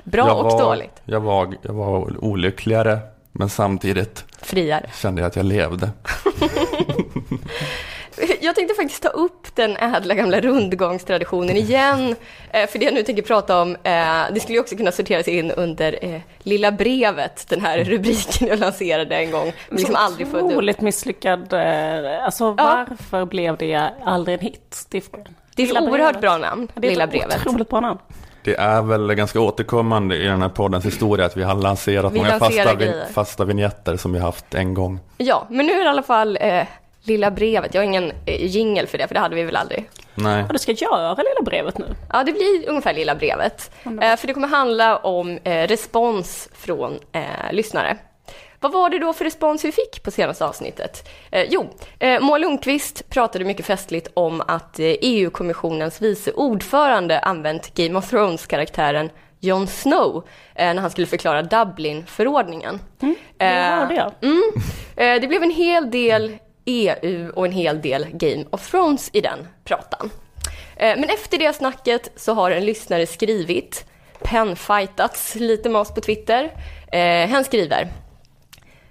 Bra 0.05 0.27
jag 0.27 0.39
och 0.39 0.45
var, 0.45 0.61
dåligt. 0.61 1.03
Jag 1.05 1.21
var, 1.21 1.55
jag 1.63 1.73
var 1.75 2.25
olyckligare, 2.25 2.99
men 3.33 3.49
samtidigt 3.49 4.25
Friare. 4.43 4.91
kände 4.95 5.21
jag 5.23 5.27
att 5.29 5.37
jag 5.37 5.47
levde. 5.47 5.91
Jag 8.41 8.55
tänkte 8.55 8.75
faktiskt 8.75 9.03
ta 9.03 9.09
upp 9.09 9.55
den 9.55 9.77
ädla 9.77 10.15
gamla 10.15 10.41
rundgångstraditionen 10.41 11.57
igen. 11.57 12.17
Eh, 12.51 12.67
För 12.67 12.79
det 12.79 12.85
jag 12.85 12.95
nu 12.95 13.03
tänker 13.03 13.23
prata 13.23 13.63
om, 13.63 13.77
eh, 13.83 14.03
det 14.33 14.41
skulle 14.41 14.55
ju 14.57 14.61
också 14.61 14.77
kunna 14.77 14.93
sorteras 14.93 15.29
in 15.29 15.51
under 15.51 15.99
eh, 16.05 16.21
Lilla 16.39 16.73
brevet, 16.73 17.47
den 17.49 17.61
här 17.61 17.85
rubriken 17.85 18.49
jag 18.49 18.59
lanserade 18.59 19.17
en 19.17 19.31
gång. 19.31 19.53
Men 19.69 19.77
liksom 19.79 19.97
aldrig 19.97 20.29
följde. 20.29 20.45
Otroligt 20.49 20.81
misslyckad. 20.81 21.55
Alltså 22.25 22.53
varför 22.53 23.25
blev 23.25 23.57
det 23.57 23.91
aldrig 24.05 24.35
en 24.39 24.41
hit? 24.45 24.87
Det 24.89 24.99
är. 24.99 25.03
Det 25.57 25.63
är 25.63 25.67
ett 25.67 25.75
Lilla 25.75 25.81
oerhört 25.81 25.99
brevet. 25.99 26.21
bra 26.21 26.39
namn, 26.39 26.69
Det 26.75 26.87
är 26.87 26.91
Lilla 26.91 27.05
ett 27.05 27.11
brevet. 27.11 27.47
otroligt 27.47 27.69
bra 27.69 27.81
namn. 27.81 27.99
Det 28.45 28.55
är 28.57 28.83
väl 28.83 29.15
ganska 29.15 29.41
återkommande 29.41 30.17
i 30.17 30.25
den 30.25 30.43
här 30.43 30.49
poddens 30.49 30.85
historia 30.87 31.27
att 31.27 31.37
vi 31.37 31.43
har 31.43 31.55
lanserat 31.55 32.13
Vi 32.13 32.17
många 32.19 32.29
lanserar 32.39 32.65
fasta, 32.65 32.75
grejer. 32.75 33.05
fasta 33.13 33.45
vignetter 33.45 33.97
som 33.97 34.13
vi 34.13 34.19
haft 34.19 34.55
en 34.55 34.75
gång. 34.75 35.01
Ja, 35.17 35.47
men 35.51 35.67
nu 35.67 35.73
är 35.73 35.79
det 35.79 35.85
i 35.85 35.89
alla 35.89 36.03
fall 36.03 36.39
eh, 36.41 36.63
Lilla 37.09 37.31
brevet. 37.31 37.75
Jag 37.75 37.81
har 37.81 37.85
ingen 37.87 38.13
eh, 38.27 38.45
jingel 38.47 38.87
för 38.87 38.99
det, 38.99 39.07
för 39.09 39.15
det 39.15 39.21
hade 39.21 39.35
vi 39.37 39.43
väl 39.43 39.57
aldrig. 39.57 39.91
Nej. 40.15 40.45
Ja, 40.47 40.53
du 40.53 40.59
ska 40.59 40.73
göra 40.73 41.15
Lilla 41.15 41.43
brevet 41.45 41.79
nu. 41.79 41.87
Ja, 42.13 42.25
det 42.25 42.33
blir 42.33 42.69
ungefär 42.69 42.95
Lilla 42.95 43.15
brevet. 43.15 43.71
Eh, 43.85 44.17
för 44.17 44.27
det 44.27 44.35
kommer 44.35 44.49
handla 44.49 44.97
om 44.97 45.39
eh, 45.45 45.67
respons 45.67 46.49
från 46.55 46.99
eh, 47.13 47.23
lyssnare. 47.53 47.97
Vad 48.61 48.73
var 48.73 48.91
det 48.91 48.99
då 48.99 49.13
för 49.13 49.25
respons 49.25 49.65
vi 49.65 49.73
fick 49.73 50.03
på 50.03 50.11
senaste 50.11 50.45
avsnittet? 50.47 51.09
Eh, 51.31 51.45
jo, 51.51 51.67
eh, 51.99 52.21
Moa 52.21 52.39
Lundqvist 52.39 53.11
pratade 53.11 53.45
mycket 53.45 53.67
festligt 53.67 54.09
om 54.15 54.41
att 54.41 54.79
eh, 54.81 54.87
EU-kommissionens 55.01 56.03
vice 56.03 56.33
ordförande 56.33 57.19
använt 57.21 57.75
Game 57.75 57.99
of 57.99 58.11
Thrones-karaktären 58.11 59.11
Jon 59.41 59.67
Snow 59.67 60.25
eh, 60.55 60.75
när 60.75 60.83
han 60.83 60.91
skulle 60.91 61.07
förklara 61.07 61.43
Dublin-förordningen. 61.43 62.81
Det 63.37 63.45
hörde 63.45 63.95
jag. 63.95 64.13
Mm. 64.23 64.43
Eh, 64.97 65.21
Det 65.21 65.29
blev 65.29 65.43
en 65.43 65.51
hel 65.51 65.91
del 65.91 66.37
EU 66.69 67.31
och 67.35 67.47
en 67.47 67.53
hel 67.53 67.81
del 67.81 68.07
Game 68.13 68.45
of 68.51 68.71
Thrones 68.71 69.11
i 69.13 69.21
den 69.21 69.49
pratan. 69.65 70.11
Eh, 70.77 70.97
men 70.97 71.05
efter 71.05 71.39
det 71.39 71.57
snacket 71.57 72.13
så 72.17 72.35
har 72.35 72.51
en 72.51 72.65
lyssnare 72.65 73.07
skrivit, 73.07 73.85
penfightats 74.21 75.35
lite 75.35 75.69
med 75.69 75.81
oss 75.81 75.95
på 75.95 76.01
Twitter. 76.01 76.51
Eh, 76.93 77.43
skriver 77.43 77.89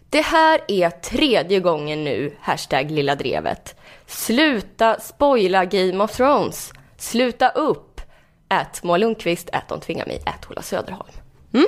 det 0.10 0.22
här 0.22 0.62
är 0.68 0.90
tredje 0.90 1.60
gången 1.60 2.04
nu, 2.04 2.36
hashtag 2.40 2.92
lilla 2.92 3.16
drevet. 3.16 3.76
Sluta 4.06 5.00
spoila 5.00 5.66
Game 5.66 6.04
of 6.04 6.16
Thrones. 6.16 6.72
Sluta 6.98 7.50
upp. 7.50 8.02
Ät 8.50 8.84
Moa 8.84 8.98
Lundqvist, 8.98 9.50
ät 9.54 9.68
de 9.68 9.80
tvingar 9.80 10.06
mig, 10.06 10.22
ät 10.26 10.52
Ola 10.52 10.62
Söderholm. 10.62 11.10
Mm? 11.54 11.66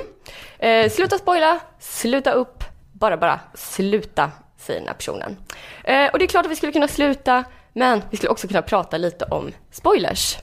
Eh, 0.58 0.90
sluta 0.90 1.18
spoila, 1.18 1.60
sluta 1.78 2.32
upp, 2.32 2.64
bara 2.92 3.16
bara 3.16 3.40
sluta, 3.54 4.30
säger 4.60 4.80
den 4.80 4.88
här 4.88 4.94
personen. 4.94 5.36
Eh, 5.84 6.06
och 6.12 6.18
det 6.18 6.24
är 6.24 6.28
klart 6.28 6.46
att 6.46 6.52
vi 6.52 6.56
skulle 6.56 6.72
kunna 6.72 6.88
sluta, 6.88 7.44
men 7.72 8.02
vi 8.10 8.16
skulle 8.16 8.30
också 8.30 8.48
kunna 8.48 8.62
prata 8.62 8.98
lite 8.98 9.24
om 9.24 9.52
spoilers. 9.70 10.38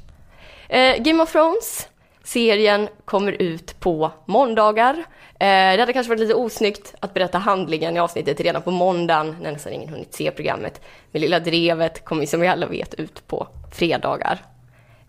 Eh, 0.70 0.98
Game 0.98 1.24
of 1.24 1.32
Thrones, 1.32 1.88
serien 2.24 2.90
kommer 3.06 3.32
ut 3.32 3.80
på 3.80 4.12
måndagar. 4.26 4.94
Eh, 5.40 5.74
det 5.74 5.80
hade 5.80 5.94
kanske 5.94 6.10
varit 6.10 6.20
lite 6.20 6.34
osnyggt 6.34 6.96
att 7.00 7.14
berätta 7.14 7.38
handlingen 7.38 7.98
i 7.98 8.00
avsnittet 8.00 8.40
redan 8.40 8.62
på 8.62 8.72
måndagen 8.72 9.36
när 9.42 9.52
nästan 9.52 9.74
ingen 9.74 9.90
hunnit 9.90 10.14
se 10.14 10.32
programmet. 10.32 10.82
Men 11.12 11.22
Lilla 11.22 11.40
Drevet 11.40 12.06
kommer 12.06 12.22
ju 12.22 12.28
som 12.28 12.40
vi 12.40 12.48
alla 12.48 12.66
vet 12.66 12.94
ut 12.94 13.28
på 13.28 13.48
fredagar. 13.72 14.42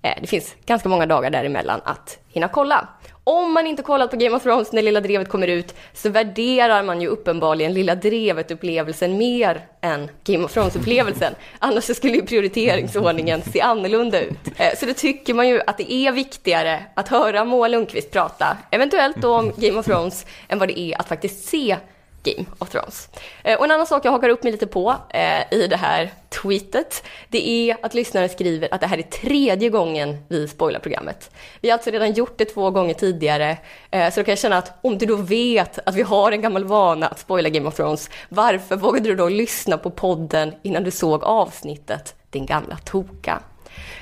Eh, 0.03 0.15
det 0.21 0.27
finns 0.27 0.57
ganska 0.67 0.89
många 0.89 1.07
dagar 1.07 1.31
däremellan 1.31 1.81
att 1.85 2.19
hinna 2.29 2.49
kolla. 2.49 2.89
Om 3.29 3.53
man 3.53 3.67
inte 3.67 3.83
kollat 3.83 4.11
på 4.11 4.17
Game 4.17 4.37
of 4.37 4.43
Thrones 4.43 4.73
när 4.73 4.83
Lilla 4.83 5.01
Drevet 5.01 5.29
kommer 5.29 5.47
ut 5.47 5.75
så 5.93 6.09
värderar 6.11 6.83
man 6.83 7.01
ju 7.01 7.09
uppenbarligen 7.09 7.75
Lilla 7.75 7.95
Drevet-upplevelsen 7.95 9.17
mer 9.17 9.67
än 9.81 10.11
Game 10.25 10.45
of 10.45 10.57
Thrones-upplevelsen. 10.57 11.33
Annars 11.59 11.85
så 11.85 11.95
skulle 11.95 12.15
ju 12.15 12.23
prioriteringsordningen 12.27 13.43
se 13.53 13.61
annorlunda 13.61 14.21
ut. 14.21 14.39
Eh, 14.57 14.67
Så 14.77 14.87
då 14.87 14.93
tycker 14.95 15.35
man 15.35 15.49
ju 15.49 15.61
att 15.67 15.79
det 15.79 15.93
är 15.93 16.13
viktigare 16.13 16.85
att 16.95 17.09
höra 17.09 17.45
Moa 17.45 17.69
Lundqvist 17.69 18.11
prata, 18.11 18.57
eventuellt 18.71 19.17
då 19.17 19.35
om 19.35 19.53
Game 19.57 19.79
of 19.79 19.87
Thrones, 19.87 20.27
än 20.49 20.59
vad 20.59 20.69
det 20.69 20.79
är 20.81 21.01
att 21.01 21.09
faktiskt 21.09 21.45
se 21.49 21.77
Game 22.23 22.47
of 22.59 22.71
Thrones. 22.71 23.09
Eh, 23.45 23.59
och 23.59 23.65
en 23.65 23.71
annan 23.71 23.87
sak 23.87 24.05
jag 24.05 24.13
hakar 24.13 24.29
upp 24.29 24.43
mig 24.43 24.53
lite 24.53 24.67
på 24.67 24.97
eh, 25.11 25.55
i 25.55 25.67
det 25.67 25.77
här 25.77 26.11
tweetet, 26.43 27.05
det 27.29 27.49
är 27.49 27.77
att 27.83 27.95
lyssnare 27.95 28.29
skriver 28.29 28.75
att 28.75 28.81
det 28.81 28.87
här 28.87 28.99
är 28.99 29.03
tredje 29.03 29.69
gången 29.69 30.17
vi 30.29 30.49
spoilar 30.49 30.81
programmet. 30.81 31.31
Vi 31.61 31.71
har 31.71 31.75
alltså 31.75 31.91
redan 31.91 32.13
gjort 32.13 32.39
det 32.39 32.45
två 32.45 32.71
gånger 32.71 32.95
tidigare, 32.95 33.57
eh, 33.91 34.11
så 34.11 34.21
då 34.21 34.25
kan 34.25 34.33
jag 34.33 34.39
känna 34.39 34.59
att 34.59 34.79
om 34.83 34.99
du 34.99 35.07
då 35.07 35.17
vet 35.17 35.79
att 35.87 35.95
vi 35.95 36.03
har 36.03 36.33
en 36.33 36.41
gammal 36.41 36.65
vana 36.65 37.07
att 37.09 37.19
spoila 37.19 37.49
Game 37.49 37.69
of 37.69 37.75
Thrones, 37.75 38.11
varför 38.29 38.77
vågade 38.77 39.09
du 39.09 39.17
då 39.17 39.29
lyssna 39.29 39.79
på 39.79 39.91
podden 39.91 40.55
innan 40.63 40.85
du 40.85 40.91
såg 40.91 41.25
avsnittet, 41.25 42.15
din 42.31 42.47
gamla 42.47 42.77
toka? 42.77 43.43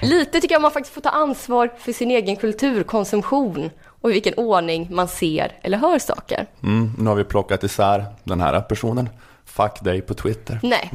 Lite 0.02 0.40
tycker 0.40 0.54
jag 0.54 0.62
man 0.62 0.70
faktiskt 0.70 0.94
får 0.94 1.00
ta 1.00 1.08
ansvar 1.08 1.70
för 1.78 1.92
sin 1.92 2.10
egen 2.10 2.36
kulturkonsumtion 2.36 3.70
och 4.06 4.10
i 4.10 4.12
vilken 4.12 4.34
ordning 4.34 4.86
man 4.90 5.08
ser 5.08 5.52
eller 5.62 5.78
hör 5.78 5.98
saker. 5.98 6.46
Mm, 6.62 6.92
nu 6.98 7.08
har 7.08 7.16
vi 7.16 7.24
plockat 7.24 7.64
isär 7.64 8.04
den 8.24 8.40
här 8.40 8.60
personen. 8.60 9.08
Fuck 9.44 9.80
dig 9.80 10.00
på 10.00 10.14
Twitter. 10.14 10.60
Nej. 10.62 10.90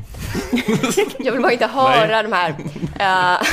Jag 1.20 1.32
vill 1.32 1.42
bara 1.42 1.52
inte 1.52 1.68
höra 1.68 2.24
de 2.24 2.34
här, 2.34 2.50
uh, 2.50 3.48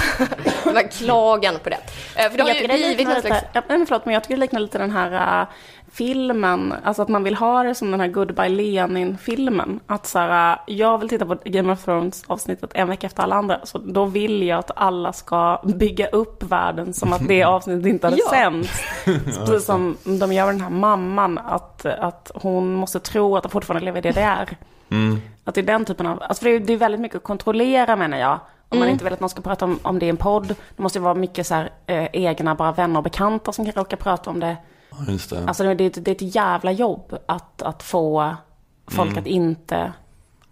de 0.65 0.77
här 0.77 0.89
klagan 0.99 1.55
på 1.63 1.69
det. 1.69 1.79
Eh, 2.17 2.31
för 2.31 2.37
det 2.37 2.43
har 2.43 2.49
Jag 2.49 2.61
ju 2.61 2.69
blivit 2.69 2.99
liknar 2.99 3.13
någon 3.13 3.23
slags... 3.23 3.43
lite, 3.43 3.49
ja, 3.53 3.63
men 3.69 3.87
förlåt, 3.87 4.05
men 4.05 4.15
jag 4.15 4.23
tycker 4.23 4.35
det 4.35 4.41
liknar 4.41 4.61
lite 4.61 4.79
den 4.79 4.91
här 4.91 5.41
äh, 5.43 5.49
filmen, 5.93 6.75
alltså 6.85 7.03
att 7.03 7.09
man 7.09 7.25
vill 7.25 7.35
ha 7.35 7.63
det 7.63 7.75
som 7.75 7.91
den 7.91 8.01
här 8.01 8.09
Goodbye 8.09 8.49
Lenin-filmen. 8.49 9.81
Att 9.87 10.07
så 10.07 10.19
här, 10.19 10.59
jag 10.67 10.99
vill 10.99 11.09
titta 11.09 11.27
på 11.27 11.37
Game 11.45 11.73
of 11.73 11.85
Thrones 11.85 12.25
avsnittet 12.27 12.71
en 12.75 12.89
vecka 12.89 13.07
efter 13.07 13.23
alla 13.23 13.35
andra, 13.37 13.61
så 13.65 13.79
då 13.79 14.05
vill 14.05 14.43
jag 14.43 14.59
att 14.59 14.71
alla 14.77 15.13
ska 15.13 15.61
bygga 15.65 16.07
upp 16.09 16.43
världen 16.43 16.95
som 16.95 17.13
att 17.13 17.29
det 17.29 17.45
avsnittet 17.45 17.87
inte 17.87 18.07
hade 18.07 18.17
Ja. 18.19 18.31
sänts. 18.31 18.83
Precis 19.47 19.65
som 19.67 19.97
de 20.05 20.33
gör 20.33 20.47
med 20.47 20.55
den 20.55 20.61
här 20.61 20.71
mamman, 20.71 21.39
att, 21.39 21.87
att 21.87 22.31
hon 22.35 22.75
måste 22.75 23.01
tro 23.01 23.37
att 23.37 23.43
de 23.43 23.49
fortfarande 23.49 23.85
lever 23.85 24.07
i 24.07 24.13
DDR. 24.13 24.57
Att 25.45 25.55
det 25.55 25.61
är 25.61 25.63
den 25.67 25.85
typen 25.85 26.07
av, 26.07 26.23
alltså 26.23 26.45
det 26.45 26.51
är, 26.51 26.61
det 26.61 26.73
är 26.73 26.77
väldigt 26.77 27.01
mycket 27.01 27.17
att 27.17 27.23
kontrollera 27.23 27.97
menar 27.97 28.19
jag. 28.19 28.39
Om 28.69 28.79
man 28.79 28.89
inte 28.89 29.05
vill 29.05 29.13
att 29.13 29.21
någon 29.21 29.29
ska 29.31 29.41
prata 29.43 29.65
om, 29.65 29.79
om 29.83 29.99
det 29.99 30.07
i 30.07 30.09
en 30.09 30.17
podd. 30.17 30.49
Det 30.49 30.83
måste 30.83 30.99
ju 30.99 31.03
vara 31.03 31.15
mycket 31.15 31.47
så 31.47 31.55
här, 31.55 31.71
eh, 31.87 32.07
egna 32.13 32.55
bara 32.55 32.73
vänner 32.73 32.99
och 32.99 33.05
bekanta 33.05 33.53
som 33.53 33.65
kan 33.65 33.75
råka 33.75 33.97
prata 33.97 34.31
om 34.31 34.41
det. 34.41 34.57
Just 35.09 35.31
det. 35.31 35.45
Alltså 35.47 35.75
det, 35.75 35.85
är 35.85 35.87
ett- 35.87 36.05
det 36.05 36.11
är 36.11 36.15
ett 36.15 36.35
jävla 36.35 36.73
jobb 36.73 37.19
att, 37.27 37.63
att 37.63 37.83
få 37.83 38.37
folk 38.91 39.17
att 39.17 39.27
inte 39.27 39.93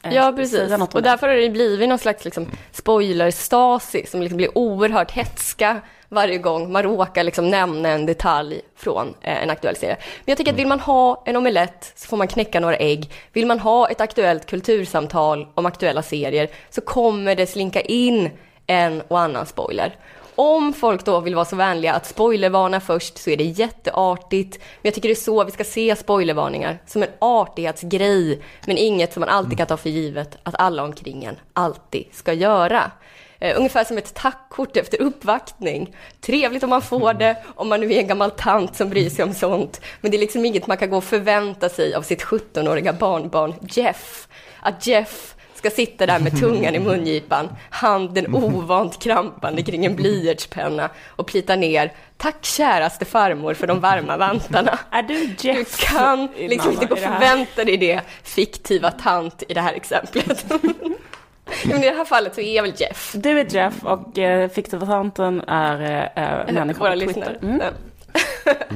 eh, 0.02 0.14
Ja, 0.14 0.32
precis. 0.36 0.72
Och 0.94 1.02
därför 1.02 1.28
har 1.28 1.34
det 1.34 1.50
blivit 1.50 1.88
någon 1.88 1.98
slags 1.98 2.24
liksom, 2.24 2.46
spoiler-stasi 2.72 4.06
som 4.06 4.20
liksom 4.22 4.36
blir 4.36 4.58
oerhört 4.58 5.10
hetska 5.10 5.80
varje 6.08 6.38
gång 6.38 6.72
man 6.72 6.82
råkar 6.82 7.24
liksom 7.24 7.50
nämna 7.50 7.88
en 7.88 8.06
detalj 8.06 8.60
från 8.76 9.14
eh, 9.20 9.42
en 9.42 9.50
aktuell 9.50 9.76
serie. 9.76 9.96
Men 10.00 10.32
jag 10.32 10.38
tycker 10.38 10.52
att 10.52 10.58
vill 10.58 10.66
man 10.66 10.80
ha 10.80 11.22
en 11.26 11.36
omelett 11.36 11.92
så 11.96 12.08
får 12.08 12.16
man 12.16 12.28
knäcka 12.28 12.60
några 12.60 12.76
ägg. 12.76 13.10
Vill 13.32 13.46
man 13.46 13.60
ha 13.60 13.88
ett 13.88 14.00
aktuellt 14.00 14.46
kultursamtal 14.46 15.46
om 15.54 15.66
aktuella 15.66 16.02
serier 16.02 16.48
så 16.70 16.80
kommer 16.80 17.34
det 17.34 17.46
slinka 17.46 17.80
in 17.80 18.30
en 18.66 19.00
och 19.08 19.20
annan 19.20 19.46
spoiler. 19.46 19.96
Om 20.38 20.72
folk 20.72 21.04
då 21.04 21.20
vill 21.20 21.34
vara 21.34 21.44
så 21.44 21.56
vänliga 21.56 21.92
att 21.92 22.06
spoilervarna 22.06 22.80
först 22.80 23.18
så 23.18 23.30
är 23.30 23.36
det 23.36 23.44
jätteartigt. 23.44 24.58
Men 24.58 24.80
jag 24.82 24.94
tycker 24.94 25.08
det 25.08 25.12
är 25.12 25.14
så 25.14 25.44
vi 25.44 25.50
ska 25.50 25.64
se 25.64 25.96
spoilervarningar, 25.96 26.78
som 26.86 27.02
en 27.02 27.08
artighetsgrej. 27.18 28.42
Men 28.66 28.78
inget 28.78 29.12
som 29.12 29.20
man 29.20 29.28
alltid 29.28 29.58
kan 29.58 29.66
ta 29.66 29.76
för 29.76 29.90
givet 29.90 30.38
att 30.42 30.54
alla 30.58 30.82
omkring 30.82 31.24
en 31.24 31.36
alltid 31.52 32.04
ska 32.12 32.32
göra. 32.32 32.90
Eh, 33.38 33.56
ungefär 33.56 33.84
som 33.84 33.98
ett 33.98 34.14
tackkort 34.14 34.76
efter 34.76 35.02
uppvaktning. 35.02 35.96
Trevligt 36.20 36.62
om 36.62 36.70
man 36.70 36.82
får 36.82 37.14
det, 37.14 37.36
om 37.54 37.68
man 37.68 37.80
nu 37.80 37.92
är 37.92 37.98
en 37.98 38.06
gammal 38.06 38.30
tant 38.30 38.76
som 38.76 38.90
bryr 38.90 39.10
sig 39.10 39.24
om 39.24 39.34
sånt. 39.34 39.80
Men 40.00 40.10
det 40.10 40.16
är 40.16 40.20
liksom 40.20 40.44
inget 40.44 40.66
man 40.66 40.76
kan 40.76 40.90
gå 40.90 40.96
och 40.96 41.04
förvänta 41.04 41.68
sig 41.68 41.94
av 41.94 42.02
sitt 42.02 42.22
17-åriga 42.22 42.92
barnbarn 42.92 43.54
Jeff. 43.70 44.28
Att 44.60 44.86
Jeff 44.86 45.35
ska 45.58 45.70
sitta 45.70 46.06
där 46.06 46.18
med 46.18 46.40
tungan 46.40 46.74
i 46.74 46.78
mungipan, 46.78 47.48
handen 47.70 48.34
ovant 48.34 49.02
krampande 49.02 49.62
kring 49.62 49.84
en 49.86 49.96
blyertspenna 49.96 50.90
och 51.08 51.26
plita 51.26 51.56
ner 51.56 51.92
Tack 52.16 52.44
käraste 52.44 53.04
farmor 53.04 53.54
för 53.54 53.66
de 53.66 53.80
varma 53.80 54.16
vantarna. 54.16 54.78
Är 54.90 55.02
du 55.02 55.26
Du 55.26 55.48
Jeff? 55.48 55.80
kan 55.80 56.28
liksom 56.36 56.72
inte 56.72 56.86
gå 56.86 56.92
och 56.92 56.98
förvänta 56.98 57.64
dig 57.64 57.76
det, 57.76 58.00
fiktiva 58.22 58.90
tant 58.90 59.42
i 59.48 59.54
det 59.54 59.60
här 59.60 59.74
exemplet. 59.74 60.46
Men 61.64 61.82
i 61.84 61.90
det 61.90 61.96
här 61.96 62.04
fallet 62.04 62.34
så 62.34 62.40
är 62.40 62.56
jag 62.56 62.62
väl 62.62 62.72
Jeff. 62.76 63.12
Du 63.14 63.40
är 63.40 63.54
Jeff 63.54 63.84
och 63.84 64.18
eh, 64.18 64.48
fiktiva 64.48 64.86
tanten 64.86 65.40
är 65.46 65.80
eh, 66.16 66.24
eh, 66.24 66.52
människor 66.52 66.90
på 66.90 67.12
Twitter. 67.12 67.38
Mm. 67.42 67.60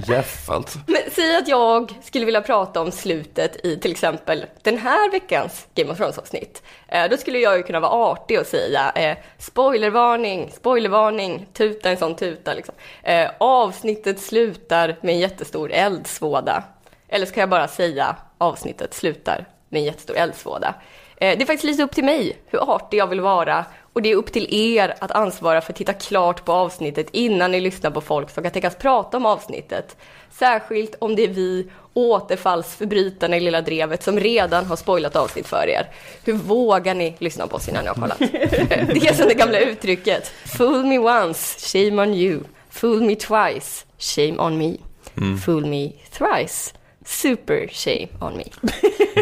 Jeff 0.06 0.50
alltså. 0.50 0.78
Men 0.86 1.02
säg 1.12 1.36
att 1.36 1.48
jag 1.48 1.98
skulle 2.02 2.24
vilja 2.24 2.40
prata 2.40 2.80
om 2.80 2.92
slutet 2.92 3.66
i 3.66 3.76
till 3.76 3.90
exempel 3.90 4.46
den 4.62 4.78
här 4.78 5.10
veckans 5.10 5.66
Game 5.74 5.92
of 5.92 5.98
Thrones-avsnitt. 5.98 6.62
Eh, 6.88 7.08
då 7.10 7.16
skulle 7.16 7.38
jag 7.38 7.56
ju 7.56 7.62
kunna 7.62 7.80
vara 7.80 7.92
artig 7.92 8.40
och 8.40 8.46
säga 8.46 8.92
eh, 8.94 9.16
spoilervarning, 9.38 10.50
spoilervarning, 10.54 11.46
tuta 11.52 11.90
en 11.90 11.96
sån 11.96 12.16
tuta 12.16 12.54
liksom. 12.54 12.74
Eh, 13.02 13.30
avsnittet 13.38 14.20
slutar 14.20 14.96
med 15.00 15.14
en 15.14 15.20
jättestor 15.20 15.72
eldsvåda. 15.72 16.62
Eller 17.08 17.26
ska 17.26 17.40
jag 17.40 17.48
bara 17.48 17.68
säga 17.68 18.16
avsnittet 18.38 18.94
slutar 18.94 19.46
med 19.68 19.78
en 19.78 19.84
jättestor 19.84 20.16
eldsvåda. 20.16 20.74
Eh, 21.16 21.38
det 21.38 21.44
är 21.44 21.46
faktiskt 21.46 21.64
lite 21.64 21.82
upp 21.82 21.94
till 21.94 22.04
mig 22.04 22.38
hur 22.46 22.74
artig 22.74 22.98
jag 22.98 23.06
vill 23.06 23.20
vara 23.20 23.64
och 23.92 24.02
det 24.02 24.10
är 24.10 24.16
upp 24.16 24.32
till 24.32 24.54
er 24.54 24.94
att 25.00 25.10
ansvara 25.10 25.60
för 25.60 25.72
att 25.72 25.76
titta 25.76 25.92
klart 25.92 26.44
på 26.44 26.52
avsnittet 26.52 27.06
innan 27.12 27.50
ni 27.50 27.60
lyssnar 27.60 27.90
på 27.90 28.00
folk 28.00 28.30
som 28.30 28.42
kan 28.42 28.52
tänkas 28.52 28.76
prata 28.76 29.16
om 29.16 29.26
avsnittet. 29.26 29.96
Särskilt 30.30 30.94
om 30.98 31.16
det 31.16 31.24
är 31.24 31.28
vi 31.28 31.66
återfallsförbrytarna 31.94 33.36
i 33.36 33.40
Lilla 33.40 33.60
Drevet 33.60 34.02
som 34.02 34.20
redan 34.20 34.66
har 34.66 34.76
spoilat 34.76 35.16
avsnitt 35.16 35.46
för 35.46 35.68
er. 35.68 35.90
Hur 36.24 36.32
vågar 36.32 36.94
ni 36.94 37.16
lyssna 37.18 37.46
på 37.46 37.56
oss 37.56 37.68
innan 37.68 37.82
ni 37.82 37.88
har 37.88 37.94
kollat? 37.94 38.18
Det 38.94 39.08
är 39.08 39.14
som 39.14 39.28
det 39.28 39.34
gamla 39.34 39.60
uttrycket. 39.60 40.32
Fool 40.46 40.84
me 40.84 40.98
once, 40.98 41.58
shame 41.72 42.02
on 42.02 42.14
you. 42.14 42.40
Fool 42.70 43.00
me 43.00 43.16
twice, 43.16 43.86
shame 43.98 44.38
on 44.38 44.58
me. 44.58 44.76
Fool 45.44 45.66
me 45.66 45.92
thrice, 46.10 46.74
super 47.04 47.68
shame 47.72 48.08
on 48.20 48.36
me. 48.36 48.44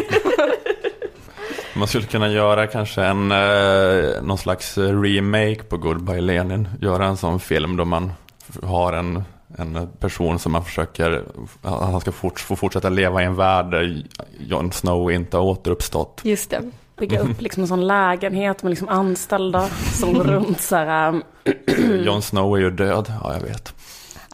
Man 1.79 1.87
skulle 1.87 2.05
kunna 2.05 2.29
göra 2.29 2.67
kanske 2.67 3.03
en, 3.03 3.31
eh, 3.31 4.21
någon 4.23 4.37
slags 4.37 4.77
remake 4.77 5.63
på 5.63 5.77
Goodbye 5.77 6.21
Lenin. 6.21 6.67
Göra 6.81 7.05
en 7.05 7.17
sån 7.17 7.39
film 7.39 7.77
då 7.77 7.85
man 7.85 8.11
har 8.63 8.93
en, 8.93 9.23
en 9.57 9.89
person 9.99 10.39
som 10.39 10.51
man 10.51 10.65
försöker, 10.65 11.23
han 11.63 12.01
ska 12.01 12.11
fort, 12.11 12.39
få 12.39 12.55
fortsätta 12.55 12.89
leva 12.89 13.21
i 13.21 13.25
en 13.25 13.35
värld 13.35 13.71
där 13.71 14.03
Jon 14.39 14.71
Snow 14.71 15.11
inte 15.11 15.37
har 15.37 15.43
återuppstått. 15.43 16.21
Just 16.23 16.49
det. 16.49 16.71
Bygga 16.97 17.19
upp 17.19 17.41
liksom 17.41 17.63
en 17.63 17.67
sån 17.67 17.87
lägenhet 17.87 18.63
med 18.63 18.69
liksom 18.69 18.89
anställda 18.89 19.67
som 19.93 20.13
går 20.13 20.23
runt 20.23 20.61
så 20.61 20.75
här. 20.75 21.09
um, 21.09 21.23
Jon 22.05 22.21
Snow 22.21 22.57
är 22.57 22.61
ju 22.61 22.71
död, 22.71 23.13
ja 23.23 23.33
jag 23.33 23.41
vet. 23.41 23.73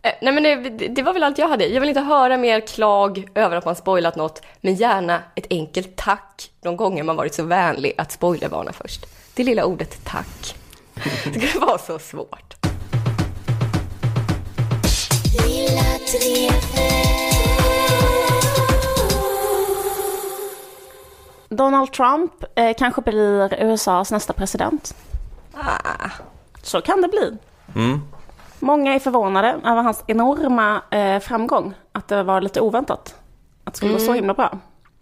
Eh, 0.06 0.14
nej 0.22 0.34
men 0.34 0.44
det, 0.44 0.88
det 0.88 1.02
var 1.04 1.14
väl 1.14 1.24
allt 1.24 1.38
jag 1.38 1.48
hade. 1.48 1.66
Jag 1.68 1.80
vill 1.82 1.90
inte 1.90 2.02
höra 2.02 2.38
mer 2.38 2.60
klag 2.60 3.28
över 3.36 3.58
att 3.58 3.66
man 3.66 3.76
spoilat 3.76 4.16
något, 4.16 4.42
men 4.62 4.76
gärna 4.76 5.22
ett 5.36 5.48
enkelt 5.50 5.96
tack 5.96 6.52
de 6.62 6.78
gånger 6.78 7.04
man 7.04 7.16
varit 7.16 7.34
så 7.34 7.44
vänlig 7.44 7.94
att 7.98 8.12
spoilervarna 8.12 8.74
först. 8.74 9.06
Det 9.34 9.44
lilla 9.44 9.66
ordet 9.66 10.06
tack. 10.06 10.56
Det 11.34 11.40
kan 11.40 11.62
vara 11.62 11.78
så 11.78 12.00
svårt. 12.00 12.56
Donald 21.50 21.94
Trump 21.94 22.32
eh, 22.56 22.72
kanske 22.78 23.02
blir 23.02 23.64
USAs 23.64 24.12
nästa 24.12 24.34
president. 24.34 24.96
Ah, 25.54 26.10
Så 26.62 26.82
kan 26.82 27.02
det 27.02 27.08
bli. 27.08 27.38
Mm. 27.76 28.02
Många 28.66 28.96
är 28.96 29.00
förvånade 29.00 29.48
över 29.48 29.82
hans 29.82 30.04
enorma 30.08 30.82
eh, 30.92 31.20
framgång. 31.20 31.74
Att 31.92 32.08
det 32.08 32.24
var 32.24 32.42
lite 32.42 32.62
oväntat. 32.62 33.16
Att 33.64 33.74
det 33.74 33.78
skulle 33.78 33.94
gå 33.94 34.00
så 34.00 34.14
himla 34.14 34.34
bra. 34.34 34.58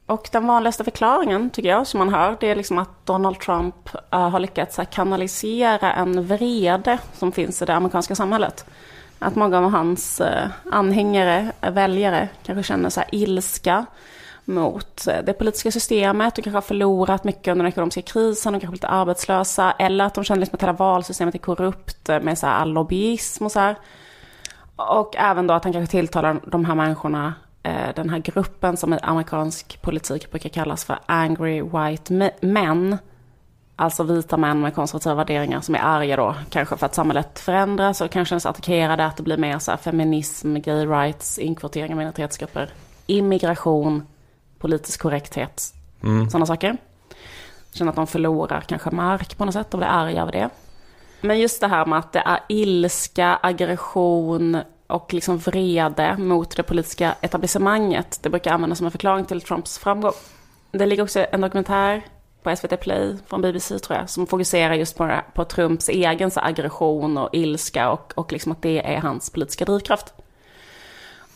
Och 0.05 0.29
den 0.31 0.47
vanligaste 0.47 0.83
förklaringen, 0.83 1.49
tycker 1.49 1.69
jag, 1.69 1.87
som 1.87 1.97
man 1.97 2.13
hör, 2.13 2.37
det 2.39 2.49
är 2.49 2.55
liksom 2.55 2.77
att 2.77 3.05
Donald 3.05 3.39
Trump 3.39 3.75
eh, 4.11 4.29
har 4.29 4.39
lyckats 4.39 4.77
här, 4.77 4.85
kanalisera 4.85 5.93
en 5.93 6.27
vrede 6.27 6.97
som 7.13 7.31
finns 7.31 7.61
i 7.61 7.65
det 7.65 7.73
amerikanska 7.73 8.15
samhället. 8.15 8.65
Att 9.19 9.35
många 9.35 9.57
av 9.57 9.69
hans 9.71 10.21
eh, 10.21 10.47
anhängare, 10.71 11.51
väljare, 11.61 12.29
kanske 12.45 12.63
känner 12.63 12.89
så 12.89 12.99
här 12.99 13.09
ilska 13.11 13.85
mot 14.45 15.07
eh, 15.07 15.17
det 15.23 15.33
politiska 15.33 15.71
systemet. 15.71 16.35
De 16.35 16.41
kanske 16.41 16.57
har 16.57 16.61
förlorat 16.61 17.23
mycket 17.23 17.51
under 17.51 17.63
den 17.63 17.71
ekonomiska 17.71 18.01
krisen, 18.01 18.53
de 18.53 18.59
kanske 18.59 18.73
är 18.73 18.77
lite 18.77 18.87
arbetslösa. 18.87 19.71
Eller 19.71 20.05
att 20.05 20.13
de 20.13 20.23
känner 20.23 20.39
liksom 20.39 20.55
att 20.55 20.61
hela 20.61 20.73
valsystemet 20.73 21.35
är 21.35 21.39
korrupt 21.39 22.09
eh, 22.09 22.19
med 22.19 22.37
så 22.37 22.47
här 22.47 22.53
all 22.53 22.73
lobbyism 22.73 23.45
och 23.45 23.51
så 23.51 23.59
här. 23.59 23.75
Och 24.75 25.15
även 25.15 25.47
då 25.47 25.53
att 25.53 25.63
han 25.63 25.73
kanske 25.73 25.91
tilltalar 25.91 26.39
de 26.45 26.65
här 26.65 26.75
människorna, 26.75 27.33
eh, 27.63 27.95
den 27.95 28.09
här 28.09 28.19
gruppen 28.19 28.77
som 28.77 28.93
i 28.93 28.97
amerikansk 29.01 29.81
politik 29.81 30.31
brukar 30.31 30.49
kallas 30.49 30.85
för 30.85 30.99
angry 31.05 31.61
white 31.61 32.31
men. 32.41 32.97
Alltså 33.75 34.03
vita 34.03 34.37
män 34.37 34.61
med 34.61 34.75
konservativa 34.75 35.15
värderingar 35.15 35.61
som 35.61 35.75
är 35.75 35.79
arga 35.79 36.15
då, 36.15 36.35
kanske 36.49 36.77
för 36.77 36.85
att 36.85 36.95
samhället 36.95 37.39
förändras 37.39 38.01
och 38.01 38.11
kanske 38.11 38.33
ens 38.33 38.45
attackerade, 38.45 39.05
att 39.05 39.17
det 39.17 39.23
blir 39.23 39.37
mer 39.37 39.59
så 39.59 39.71
här 39.71 39.77
feminism, 39.77 40.55
gay 40.55 40.85
rights, 40.85 41.39
inkvotering 41.39 41.91
av 41.91 41.97
minoritetsgrupper, 41.97 42.69
immigration, 43.05 44.03
politisk 44.63 45.01
korrekthet, 45.01 45.73
sådana 46.31 46.45
saker. 46.45 46.77
Känner 47.73 47.89
att 47.89 47.95
de 47.95 48.07
förlorar 48.07 48.61
kanske 48.61 48.91
mark 48.91 49.37
på 49.37 49.45
något 49.45 49.53
sätt 49.53 49.73
och 49.73 49.77
blir 49.77 49.87
arga 49.87 50.21
över 50.21 50.31
det. 50.31 50.49
Men 51.21 51.39
just 51.39 51.61
det 51.61 51.67
här 51.67 51.85
med 51.85 51.99
att 51.99 52.11
det 52.11 52.19
är 52.19 52.39
ilska, 52.49 53.39
aggression 53.41 54.57
och 54.87 55.13
liksom 55.13 55.37
vrede 55.37 56.17
mot 56.17 56.55
det 56.55 56.63
politiska 56.63 57.15
etablissemanget. 57.21 58.19
Det 58.21 58.29
brukar 58.29 58.53
användas 58.53 58.77
som 58.77 58.85
en 58.85 58.91
förklaring 58.91 59.25
till 59.25 59.41
Trumps 59.41 59.77
framgång. 59.77 60.13
Det 60.71 60.85
ligger 60.85 61.03
också 61.03 61.25
en 61.31 61.41
dokumentär 61.41 62.01
på 62.43 62.55
SVT 62.55 62.79
Play 62.79 63.17
från 63.27 63.41
BBC 63.41 63.79
tror 63.79 63.99
jag, 63.99 64.09
som 64.09 64.27
fokuserar 64.27 64.73
just 64.73 64.97
på, 64.97 65.21
på 65.33 65.45
Trumps 65.45 65.89
egen 65.89 66.31
aggression 66.35 67.17
och 67.17 67.29
ilska 67.33 67.91
och, 67.91 68.13
och 68.15 68.31
liksom 68.31 68.51
att 68.51 68.61
det 68.61 68.93
är 68.93 69.01
hans 69.01 69.29
politiska 69.29 69.65
drivkraft. 69.65 70.13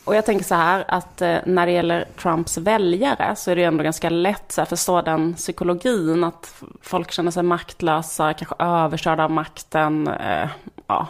Och 0.08 0.16
jag 0.16 0.24
tänker 0.24 0.44
så 0.44 0.54
här 0.54 0.84
att 0.88 1.22
eh, 1.22 1.36
när 1.44 1.66
det 1.66 1.72
gäller 1.72 2.04
Trumps 2.22 2.58
väljare 2.58 3.36
så 3.36 3.50
är 3.50 3.54
det 3.54 3.60
ju 3.60 3.66
ändå 3.66 3.84
ganska 3.84 4.10
lätt 4.10 4.56
här, 4.56 4.64
förstå 4.64 5.02
den 5.02 5.34
psykologin 5.34 6.24
att 6.24 6.62
folk 6.82 7.12
känner 7.12 7.30
sig 7.30 7.42
maktlösa, 7.42 8.32
kanske 8.32 8.54
överkörda 8.58 9.24
av 9.24 9.30
makten. 9.30 10.08
Eh, 10.08 10.48
ja. 10.86 11.06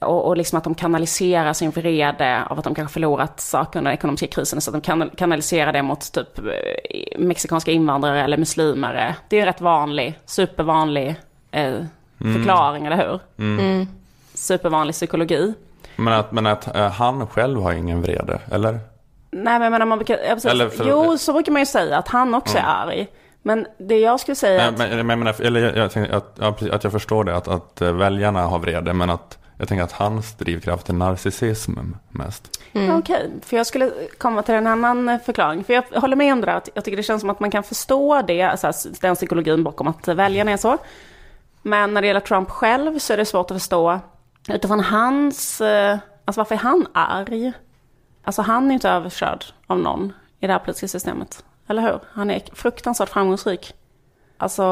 och, 0.00 0.26
och 0.26 0.36
liksom 0.36 0.58
att 0.58 0.64
de 0.64 0.74
kanaliserar 0.74 1.52
sin 1.52 1.70
vrede 1.70 2.44
av 2.44 2.58
att 2.58 2.64
de 2.64 2.74
kanske 2.74 2.92
förlorat 2.92 3.40
saker 3.40 3.78
under 3.78 3.90
den 3.90 3.98
ekonomiska 3.98 4.26
krisen. 4.26 4.60
Så 4.60 4.70
att 4.70 4.74
de 4.74 4.80
kan, 4.80 5.10
kanaliserar 5.16 5.72
det 5.72 5.82
mot 5.82 6.12
typ 6.12 6.38
eh, 6.38 7.18
mexikanska 7.18 7.70
invandrare 7.70 8.22
eller 8.22 8.36
muslimer. 8.36 9.14
Det 9.28 9.36
är 9.36 9.40
en 9.40 9.46
rätt 9.46 9.60
vanlig, 9.60 10.18
supervanlig 10.26 11.16
eh, 11.50 11.74
förklaring, 12.18 12.86
eller 12.86 12.96
hur? 12.96 13.20
Supervanlig 14.34 14.94
psykologi. 14.94 15.54
Men 15.98 16.12
att, 16.12 16.32
men 16.32 16.46
att 16.46 16.76
eh, 16.76 16.90
han 16.90 17.26
själv 17.26 17.62
har 17.62 17.72
ingen 17.72 18.02
vrede, 18.02 18.40
eller? 18.50 18.78
Nej 19.30 19.58
men 19.58 19.72
menar, 19.72 19.86
man 19.86 19.98
brukar, 19.98 20.18
ja, 20.28 20.34
precis. 20.34 20.50
Eller 20.50 20.68
för- 20.68 20.88
jo 20.88 21.18
så 21.18 21.32
brukar 21.32 21.52
man 21.52 21.62
ju 21.62 21.66
säga 21.66 21.98
att 21.98 22.08
han 22.08 22.34
också 22.34 22.58
är 22.58 22.64
arg. 22.66 23.08
Men 23.42 23.66
det 23.78 23.98
jag 23.98 24.20
skulle 24.20 24.34
säga 24.34 24.70
Nej, 24.70 25.04
men, 25.04 25.18
men, 25.18 25.26
jag 25.26 25.40
eller 25.40 25.76
jag, 25.76 26.10
att, 26.10 26.36
ja, 26.40 26.52
precis, 26.52 26.70
att 26.70 26.84
jag 26.84 26.92
förstår 26.92 27.24
det, 27.24 27.36
att, 27.36 27.48
att 27.48 27.80
eh, 27.80 27.92
väljarna 27.92 28.42
har 28.42 28.58
vrede, 28.58 28.92
men 28.92 29.10
att 29.10 29.38
jag 29.58 29.68
tänker 29.68 29.84
att 29.84 29.92
hans 29.92 30.34
drivkraft 30.34 30.88
är 30.88 30.92
narcissism 30.92 31.72
mest. 32.08 32.60
okej, 32.98 33.30
för 33.42 33.56
jag 33.56 33.66
skulle 33.66 33.90
komma 34.18 34.42
till 34.42 34.54
en 34.54 34.66
annan 34.66 35.08
eh, 35.08 35.18
förklaring. 35.20 35.64
För 35.64 35.72
jag 35.72 36.00
håller 36.00 36.16
med 36.16 36.32
om 36.32 36.40
det 36.40 36.46
där, 36.46 36.56
att 36.56 36.68
jag 36.74 36.84
tycker 36.84 36.96
det 36.96 37.02
känns 37.02 37.20
som 37.20 37.30
att 37.30 37.40
man 37.40 37.50
kan 37.50 37.62
förstå 37.62 38.22
det, 38.22 38.42
alltså, 38.42 38.72
den 39.00 39.14
psykologin 39.14 39.64
bakom 39.64 39.88
att 39.88 40.08
väljarna 40.08 40.50
är 40.50 40.56
så. 40.56 40.78
Men 41.62 41.94
när 41.94 42.00
det 42.00 42.06
gäller 42.06 42.20
Trump 42.20 42.50
själv 42.50 42.98
så 42.98 43.12
är 43.12 43.16
det 43.16 43.24
svårt 43.24 43.50
att 43.50 43.56
förstå 43.56 44.00
utifrån 44.56 44.80
hans, 44.80 45.60
eh, 45.60 45.98
alltså 46.24 46.40
varför 46.40 46.54
är 46.54 46.58
han 46.58 46.86
arg? 46.92 47.52
Alltså 48.24 48.42
han 48.42 48.64
är 48.64 48.68
ju 48.68 48.74
inte 48.74 48.90
överkörd 48.90 49.44
av 49.66 49.78
någon 49.78 50.12
i 50.40 50.46
det 50.46 50.52
här 50.52 50.60
politiska 50.60 50.88
systemet. 50.88 51.44
Eller 51.66 51.82
hur? 51.82 52.00
Han 52.12 52.30
är 52.30 52.42
fruktansvärt 52.52 53.08
framgångsrik. 53.08 53.74
Alltså 54.36 54.62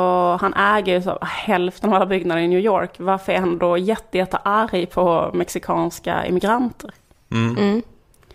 han 0.41 0.55
äger 0.55 0.95
ju 0.95 1.03
så 1.03 1.19
hälften 1.21 1.91
av 1.91 1.97
alla 1.97 2.07
byggnader 2.07 2.43
i 2.43 2.49
New 2.49 2.59
York. 2.59 2.91
Varför 2.99 3.33
är 3.33 3.41
han 3.41 3.59
då 3.59 3.79
jätte, 3.79 4.19
jätte 4.19 4.37
arg 4.37 4.87
på 4.87 5.31
mexikanska 5.35 6.27
immigranter? 6.27 6.91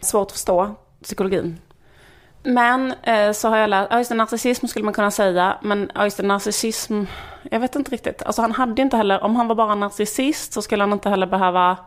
Svårt 0.01 0.27
att 0.27 0.31
förstå 0.31 0.75
psykologin. 1.03 1.57
Men 2.43 2.93
eh, 3.03 3.31
så 3.31 3.49
har 3.49 3.57
jag 3.57 3.69
lärt, 3.69 3.87
ja 3.91 3.97
just 3.97 4.09
det, 4.09 4.15
narcissism 4.15 4.67
skulle 4.67 4.85
man 4.85 4.93
kunna 4.93 5.11
säga, 5.11 5.57
men 5.61 5.91
ja 5.95 6.03
just 6.03 6.17
det, 6.17 6.23
narcissism, 6.23 7.03
jag 7.51 7.59
vet 7.59 7.75
inte 7.75 7.91
riktigt. 7.91 8.23
Alltså 8.23 8.41
han 8.41 8.51
hade 8.51 8.81
inte 8.81 8.97
heller, 8.97 9.23
om 9.23 9.35
han 9.35 9.47
var 9.47 9.55
bara 9.55 9.75
narcissist 9.75 10.53
så 10.53 10.61
skulle 10.61 10.83
han 10.83 10.93
inte 10.93 11.09
heller 11.09 11.27
behöva 11.27 11.77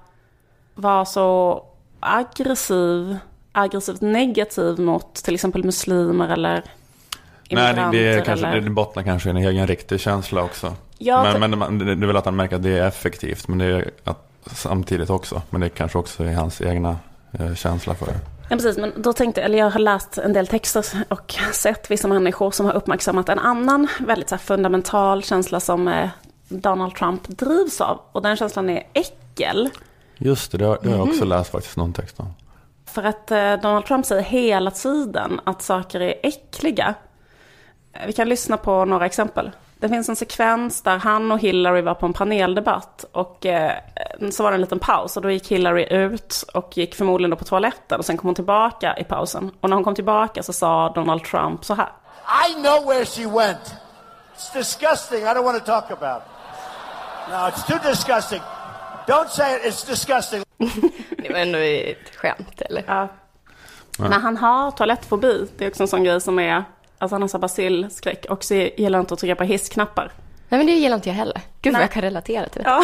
vara 0.74 1.04
så 1.04 1.62
aggressiv, 2.00 3.16
aggressivt 3.52 4.00
negativ 4.00 4.80
mot 4.80 5.14
till 5.14 5.34
exempel 5.34 5.64
muslimer 5.64 6.28
eller 6.28 6.62
Nej, 7.50 7.74
det, 7.74 7.88
det, 7.92 8.08
är 8.08 8.24
kanske, 8.24 8.46
eller... 8.46 8.60
det 8.60 8.70
bottnar 8.70 9.02
kanske 9.02 9.28
i 9.28 9.30
en 9.30 9.36
egen 9.36 9.66
riktig 9.66 10.00
känsla 10.00 10.42
också. 10.42 10.74
Ja, 10.98 11.36
men, 11.38 11.52
ty- 11.52 11.56
men 11.56 11.78
det, 11.78 11.94
det 11.94 12.04
är 12.04 12.06
väl 12.06 12.16
att 12.16 12.24
han 12.24 12.36
märker 12.36 12.56
att 12.56 12.62
det 12.62 12.78
är 12.78 12.86
effektivt, 12.86 13.48
men 13.48 13.58
det 13.58 13.64
är 13.64 13.90
att, 14.04 14.30
samtidigt 14.46 15.10
också. 15.10 15.42
Men 15.50 15.60
det 15.60 15.68
kanske 15.68 15.98
också 15.98 16.24
är 16.24 16.34
hans 16.34 16.60
egna 16.60 16.96
eh, 17.32 17.54
känsla 17.54 17.94
för 17.94 18.06
det. 18.06 18.20
Ja, 18.50 18.56
precis, 18.56 18.76
men 18.78 18.92
då 19.02 19.12
tänkte 19.12 19.42
eller 19.42 19.58
jag 19.58 19.70
har 19.70 19.80
läst 19.80 20.18
en 20.18 20.32
del 20.32 20.46
texter 20.46 20.84
och 21.08 21.34
sett 21.52 21.90
vissa 21.90 22.08
människor 22.08 22.50
som 22.50 22.66
har 22.66 22.72
uppmärksammat 22.72 23.28
en 23.28 23.38
annan 23.38 23.88
väldigt 24.00 24.28
så 24.28 24.38
fundamental 24.38 25.22
känsla 25.22 25.60
som 25.60 25.88
eh, 25.88 26.08
Donald 26.48 26.94
Trump 26.94 27.28
drivs 27.28 27.80
av. 27.80 28.00
Och 28.12 28.22
den 28.22 28.36
känslan 28.36 28.70
är 28.70 28.82
äckel. 28.92 29.70
Just 30.18 30.52
det, 30.52 30.58
det 30.58 30.64
har, 30.64 30.78
det 30.82 30.88
har 30.88 30.96
jag 30.96 31.06
också 31.08 31.20
Mhm. 31.20 31.28
läst 31.28 31.50
faktiskt 31.50 31.76
någon 31.76 31.92
text 31.92 32.20
om. 32.20 32.26
För 32.86 33.02
att 33.02 33.30
eh, 33.30 33.54
Donald 33.56 33.86
Trump 33.86 34.06
säger 34.06 34.22
hela 34.22 34.70
tiden 34.70 35.40
att 35.44 35.62
saker 35.62 36.00
är 36.00 36.14
äckliga. 36.22 36.94
Eh, 37.92 38.06
Vi 38.06 38.12
kan 38.12 38.28
lyssna 38.28 38.56
på 38.56 38.84
några 38.84 39.06
exempel. 39.06 39.50
Det 39.84 39.88
finns 39.88 40.08
en 40.08 40.16
sekvens 40.16 40.82
där 40.82 40.98
han 40.98 41.32
och 41.32 41.38
Hillary 41.38 41.80
var 41.80 41.94
på 41.94 42.06
en 42.06 42.12
paneldebatt 42.12 43.04
och 43.12 43.46
eh, 43.46 43.72
så 44.30 44.42
var 44.42 44.50
det 44.50 44.54
en 44.54 44.60
liten 44.60 44.78
paus 44.78 45.16
och 45.16 45.22
då 45.22 45.30
gick 45.30 45.48
Hillary 45.48 45.86
ut 45.90 46.44
och 46.54 46.76
gick 46.76 46.94
förmodligen 46.94 47.30
då 47.30 47.36
på 47.36 47.44
toaletten 47.44 47.98
och 47.98 48.04
sen 48.04 48.16
kom 48.16 48.28
hon 48.28 48.34
tillbaka 48.34 48.96
i 48.98 49.04
pausen. 49.04 49.50
Och 49.60 49.68
när 49.68 49.76
hon 49.76 49.84
kom 49.84 49.94
tillbaka 49.94 50.42
så 50.42 50.52
sa 50.52 50.92
Donald 50.94 51.24
Trump 51.24 51.64
så 51.64 51.74
här. 51.74 51.88
I 52.48 52.54
know 52.54 52.86
where 52.86 53.04
she 53.04 53.26
went. 53.26 53.74
It's 54.36 54.54
disgusting. 54.54 55.18
I 55.18 55.26
don't 55.26 55.44
want 55.44 55.64
to 55.64 55.72
talk 55.72 55.90
about 55.90 56.22
it. 56.22 56.28
No, 57.30 57.36
it's 57.48 57.66
too 57.66 57.90
disgusting. 57.90 58.40
Don't 59.06 59.28
say 59.28 59.56
it. 59.56 59.62
It's 59.64 59.86
disgusting. 59.90 60.42
Det 61.18 61.32
var 61.32 61.38
ändå 61.38 61.58
ett 61.58 62.16
skämt, 62.16 62.60
eller? 62.60 62.84
Ja. 62.86 63.08
Men 63.98 64.12
han 64.12 64.36
har 64.36 64.70
toalettfobi. 64.70 65.48
Det 65.58 65.64
är 65.64 65.68
också 65.68 65.82
en 65.82 65.88
sån 65.88 66.04
grej 66.04 66.20
som 66.20 66.38
är, 66.38 66.64
alltså 67.04 67.14
han 67.14 67.22
har 67.32 67.38
basilskräck 67.38 68.26
och 68.30 68.44
så 68.44 68.54
gillar 68.54 68.98
han 68.98 69.02
inte 69.02 69.14
att 69.14 69.20
trycka 69.20 69.34
på 69.34 69.44
hissknappar. 69.44 70.12
Nej, 70.48 70.58
men 70.58 70.66
det 70.66 70.72
gillar 70.72 70.94
inte 70.96 71.08
jag 71.08 71.16
heller. 71.16 71.40
Gud 71.62 71.72
vad 71.72 71.78
Nej. 71.78 71.82
jag 71.82 71.92
kan 71.92 72.02
relatera 72.02 72.48
till 72.48 72.62
det. 72.62 72.68
Ja. 72.70 72.82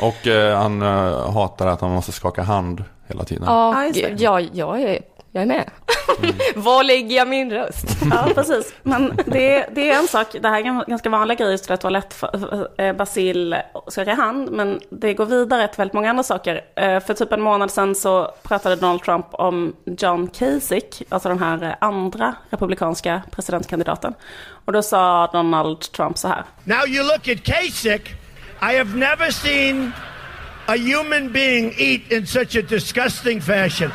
Och 0.00 0.26
eh, 0.26 0.56
han 0.58 0.82
eh, 0.82 1.30
hatar 1.32 1.66
att 1.66 1.80
han 1.80 1.90
måste 1.90 2.12
skaka 2.12 2.42
hand 2.42 2.84
hela 3.08 3.24
tiden. 3.24 3.44
Ja, 3.46 3.72
Ja, 3.74 3.84
just 3.86 4.02
det. 4.02 4.08
gud, 4.08 4.20
ja, 4.20 4.40
jag, 4.40 4.80
är, 4.82 4.98
jag 5.34 5.42
är 5.42 5.46
med. 5.46 5.70
Var 6.54 6.84
lägger 6.84 7.16
jag 7.16 7.28
min 7.28 7.50
röst? 7.50 7.84
Ja, 8.10 8.28
precis. 8.34 8.74
Men 8.82 9.12
det, 9.26 9.54
är- 9.56 9.66
det 9.74 9.90
är 9.90 9.98
en 9.98 10.08
sak, 10.08 10.26
det 10.42 10.48
här 10.48 10.60
är 10.60 10.64
en 10.64 10.84
ganska 10.86 11.08
vanlig 11.10 11.38
grej, 11.38 11.50
just 11.50 11.68
det 11.68 11.72
där 11.72 11.76
toalett, 11.76 12.22
eh, 12.78 12.92
basil, 12.92 13.56
hand, 14.16 14.50
men 14.50 14.80
det 14.90 15.14
går 15.14 15.26
vidare 15.26 15.68
till 15.68 15.76
väldigt 15.76 15.92
många 15.94 16.10
andra 16.10 16.22
saker. 16.22 16.60
Eh, 16.76 17.00
För 17.00 17.14
typ 17.14 17.32
en 17.32 17.40
månad 17.40 17.70
sedan 17.70 17.94
så 17.94 18.30
pratade 18.42 18.76
Donald 18.76 19.02
Trump 19.02 19.26
om 19.32 19.76
John 19.98 20.28
Kasich, 20.28 21.02
alltså 21.08 21.28
den 21.28 21.38
här 21.38 21.62
eh, 21.62 21.74
andra 21.80 22.34
republikanska 22.50 23.22
presidentkandidaten. 23.30 24.14
Och 24.64 24.72
då 24.72 24.82
sa 24.82 25.26
Donald 25.32 25.80
Trump 25.80 26.18
så 26.18 26.28
här. 26.28 26.44
Now 26.64 26.88
you 26.88 27.04
look 27.04 27.28
at 27.28 27.42
Kasich. 27.44 28.10
I 28.72 28.78
have 28.78 28.96
never 28.98 29.30
seen 29.30 29.92
a 30.66 30.74
human 30.76 31.32
being 31.32 31.74
eat 31.78 32.12
in 32.12 32.26
such 32.26 32.56
a 32.56 32.62
disgusting 32.68 33.40
fashion. 33.40 33.90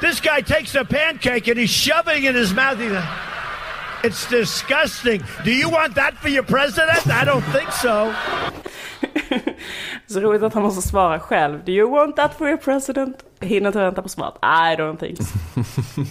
This 0.00 0.20
guy 0.20 0.42
takes 0.42 0.74
a 0.74 0.84
pancake 0.84 1.48
and 1.48 1.58
he's 1.58 1.70
shoving 1.70 2.24
it 2.24 2.30
in 2.30 2.34
his 2.36 2.54
mouth. 2.54 2.78
He's 2.78 2.92
like, 2.92 3.08
It's 4.04 4.26
disgusting. 4.30 5.22
Do 5.44 5.50
you 5.50 5.68
want 5.70 5.94
that 5.94 6.14
for 6.18 6.28
your 6.28 6.44
president? 6.44 7.06
I 7.08 7.24
don't 7.24 7.44
think 7.52 7.72
so. 7.72 8.14
Så 10.06 10.20
roligt 10.20 10.42
att 10.42 10.54
han 10.54 10.62
måste 10.62 10.82
svara 10.88 11.20
själv. 11.20 11.64
Do 11.64 11.72
you 11.72 11.90
want 11.90 12.16
that 12.16 12.38
for 12.38 12.48
your 12.48 12.58
president? 12.58 13.16
Hinner 13.40 13.66
inte 13.66 13.78
vänta 13.78 14.02
på 14.02 14.08
svaret. 14.08 14.34
I 14.42 14.76
don't 14.76 14.96
think 14.98 15.18
so. 15.22 15.38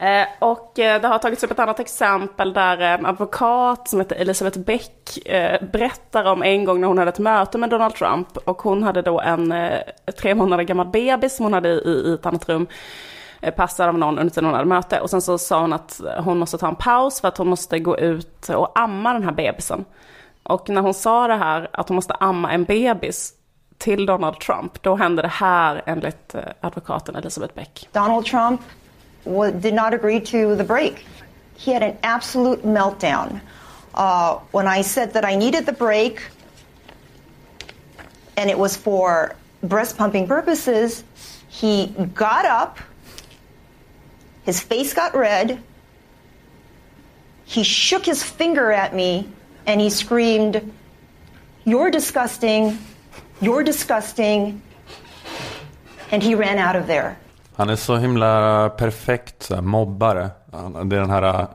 Eh, 0.00 0.26
och 0.38 0.78
eh, 0.78 1.00
det 1.00 1.08
har 1.08 1.18
tagits 1.18 1.44
upp 1.44 1.50
ett 1.50 1.58
annat 1.58 1.80
exempel 1.80 2.52
där 2.52 2.80
eh, 2.80 2.92
en 2.92 3.06
advokat 3.06 3.88
som 3.88 4.00
heter 4.00 4.16
Elisabeth 4.16 4.58
Beck 4.58 5.26
eh, 5.26 5.62
berättar 5.72 6.24
om 6.24 6.42
en 6.42 6.64
gång 6.64 6.80
när 6.80 6.88
hon 6.88 6.98
hade 6.98 7.08
ett 7.08 7.18
möte 7.18 7.58
med 7.58 7.70
Donald 7.70 7.94
Trump 7.94 8.36
och 8.36 8.62
hon 8.62 8.82
hade 8.82 9.02
då 9.02 9.20
en 9.20 9.52
eh, 9.52 9.80
tre 10.20 10.34
månader 10.34 10.64
gammal 10.64 10.86
bebis 10.86 11.36
som 11.36 11.44
hon 11.44 11.52
hade 11.52 11.68
i, 11.68 12.02
i 12.06 12.14
ett 12.14 12.26
annat 12.26 12.48
rum 12.48 12.66
eh, 13.40 13.54
passad 13.54 13.88
av 13.88 13.98
någon 13.98 14.18
under 14.18 14.30
tiden 14.30 14.44
hon 14.44 14.54
hade 14.54 14.68
möte. 14.68 15.00
Och 15.00 15.10
sen 15.10 15.22
så 15.22 15.38
sa 15.38 15.60
hon 15.60 15.72
att 15.72 16.00
hon 16.18 16.38
måste 16.38 16.58
ta 16.58 16.68
en 16.68 16.76
paus 16.76 17.20
för 17.20 17.28
att 17.28 17.38
hon 17.38 17.48
måste 17.48 17.78
gå 17.78 17.98
ut 17.98 18.48
och 18.48 18.78
amma 18.78 19.12
den 19.12 19.24
här 19.24 19.32
bebisen. 19.32 19.84
Och 20.42 20.68
när 20.68 20.80
hon 20.80 20.94
sa 20.94 21.26
det 21.28 21.36
här, 21.36 21.68
att 21.72 21.88
hon 21.88 21.94
måste 21.94 22.14
amma 22.14 22.52
en 22.52 22.64
bebis 22.64 23.32
till 23.78 24.06
Donald 24.06 24.40
Trump, 24.40 24.82
då 24.82 24.96
hände 24.96 25.22
det 25.22 25.28
här 25.28 25.82
enligt 25.86 26.34
advokaten 26.60 27.16
Elisabeth 27.16 27.54
Beck. 27.54 27.88
Donald 27.92 28.24
Trump 28.24 28.60
did 29.24 29.74
not 29.74 29.94
agree 29.94 30.20
to 30.20 30.56
the 30.56 30.64
break. 30.64 31.04
He 31.56 31.72
had 31.72 31.82
an 31.82 31.98
absolute 32.02 32.62
meltdown. 32.62 33.40
Uh, 33.94 34.38
when 34.50 34.66
I 34.66 34.82
said 34.82 35.14
that 35.14 35.24
I 35.24 35.34
needed 35.34 35.66
the 35.66 35.72
break 35.72 36.22
and 38.36 38.48
it 38.48 38.58
was 38.58 38.76
for 38.76 39.34
breast 39.62 39.98
pumping 39.98 40.26
purposes, 40.26 41.04
he 41.48 41.88
got 42.14 42.46
up, 42.46 42.78
his 44.44 44.60
face 44.60 44.94
got 44.94 45.14
red, 45.14 45.62
he 47.44 47.64
shook 47.64 48.06
his 48.06 48.22
finger 48.22 48.70
at 48.70 48.94
me, 48.94 49.28
and 49.66 49.80
he 49.80 49.90
screamed, 49.90 50.72
You're 51.64 51.90
disgusting, 51.90 52.78
you're 53.40 53.64
disgusting, 53.64 54.62
and 56.12 56.22
he 56.22 56.34
ran 56.34 56.58
out 56.58 56.76
of 56.76 56.86
there. 56.86 57.18
Han 57.60 57.68
är 57.68 57.76
så 57.76 57.96
himla 57.96 58.68
perfekt 58.68 59.42
så 59.42 59.54
här, 59.54 59.62
mobbare. 59.62 60.30
Han, 60.52 60.88
det 60.88 60.96
är 60.96 61.00
den 61.00 61.10
här... 61.10 61.22
Ja, 61.22 61.48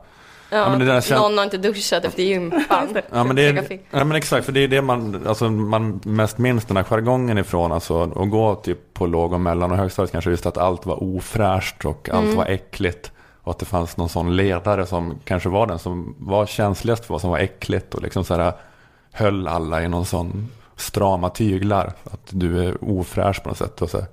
Ja, 0.50 0.70
men 0.70 0.78
det 0.78 0.84
där 0.84 1.00
kän- 1.00 1.16
Någon 1.18 1.36
har 1.38 1.44
inte 1.44 1.56
duschat 1.58 2.04
efter 2.04 2.22
gympan. 2.22 2.88
Ja 3.12 3.24
men, 3.24 3.36
det 3.36 3.42
är, 3.46 3.78
ja 3.90 4.04
men 4.04 4.16
exakt, 4.16 4.44
för 4.44 4.52
det 4.52 4.60
är 4.60 4.68
det 4.68 4.82
man, 4.82 5.26
alltså, 5.28 5.50
man 5.50 6.00
mest 6.04 6.38
minns 6.38 6.64
den 6.64 6.76
här 6.76 6.84
jargongen 6.84 7.38
ifrån. 7.38 7.72
Alltså 7.72 8.02
att 8.02 8.30
gå 8.30 8.54
typ 8.54 8.94
på 8.94 9.06
låg 9.06 9.32
och 9.32 9.40
mellan 9.40 9.70
och 9.70 9.76
högstadiet 9.76 10.12
kanske 10.12 10.30
just 10.30 10.46
att 10.46 10.58
allt 10.58 10.86
var 10.86 11.02
ofräscht 11.16 11.84
och 11.84 12.08
allt 12.12 12.24
Mm. 12.24 12.36
var 12.36 12.46
äckligt. 12.46 13.12
Och 13.42 13.50
att 13.50 13.58
det 13.58 13.64
fanns 13.66 13.96
någon 13.96 14.08
sån 14.08 14.36
ledare 14.36 14.86
som 14.86 15.18
kanske 15.24 15.48
var 15.48 15.66
den 15.66 15.78
som 15.78 16.14
var 16.18 16.46
känsligast 16.46 17.04
för 17.04 17.14
vad 17.14 17.20
som 17.20 17.30
var 17.30 17.38
äckligt. 17.38 17.94
Och 17.94 18.02
liksom 18.02 18.24
så 18.24 18.34
här 18.34 18.52
höll 19.12 19.48
alla 19.48 19.82
i 19.82 19.88
någon 19.88 20.06
sån 20.06 20.48
strama 20.76 21.30
tyglar. 21.30 21.92
Att 22.04 22.26
du 22.30 22.64
är 22.64 22.84
ofräsch 22.84 23.42
på 23.42 23.48
något 23.48 23.58
sätt. 23.58 23.82
Och 23.82 23.90
så 23.90 23.98
här, 23.98 24.06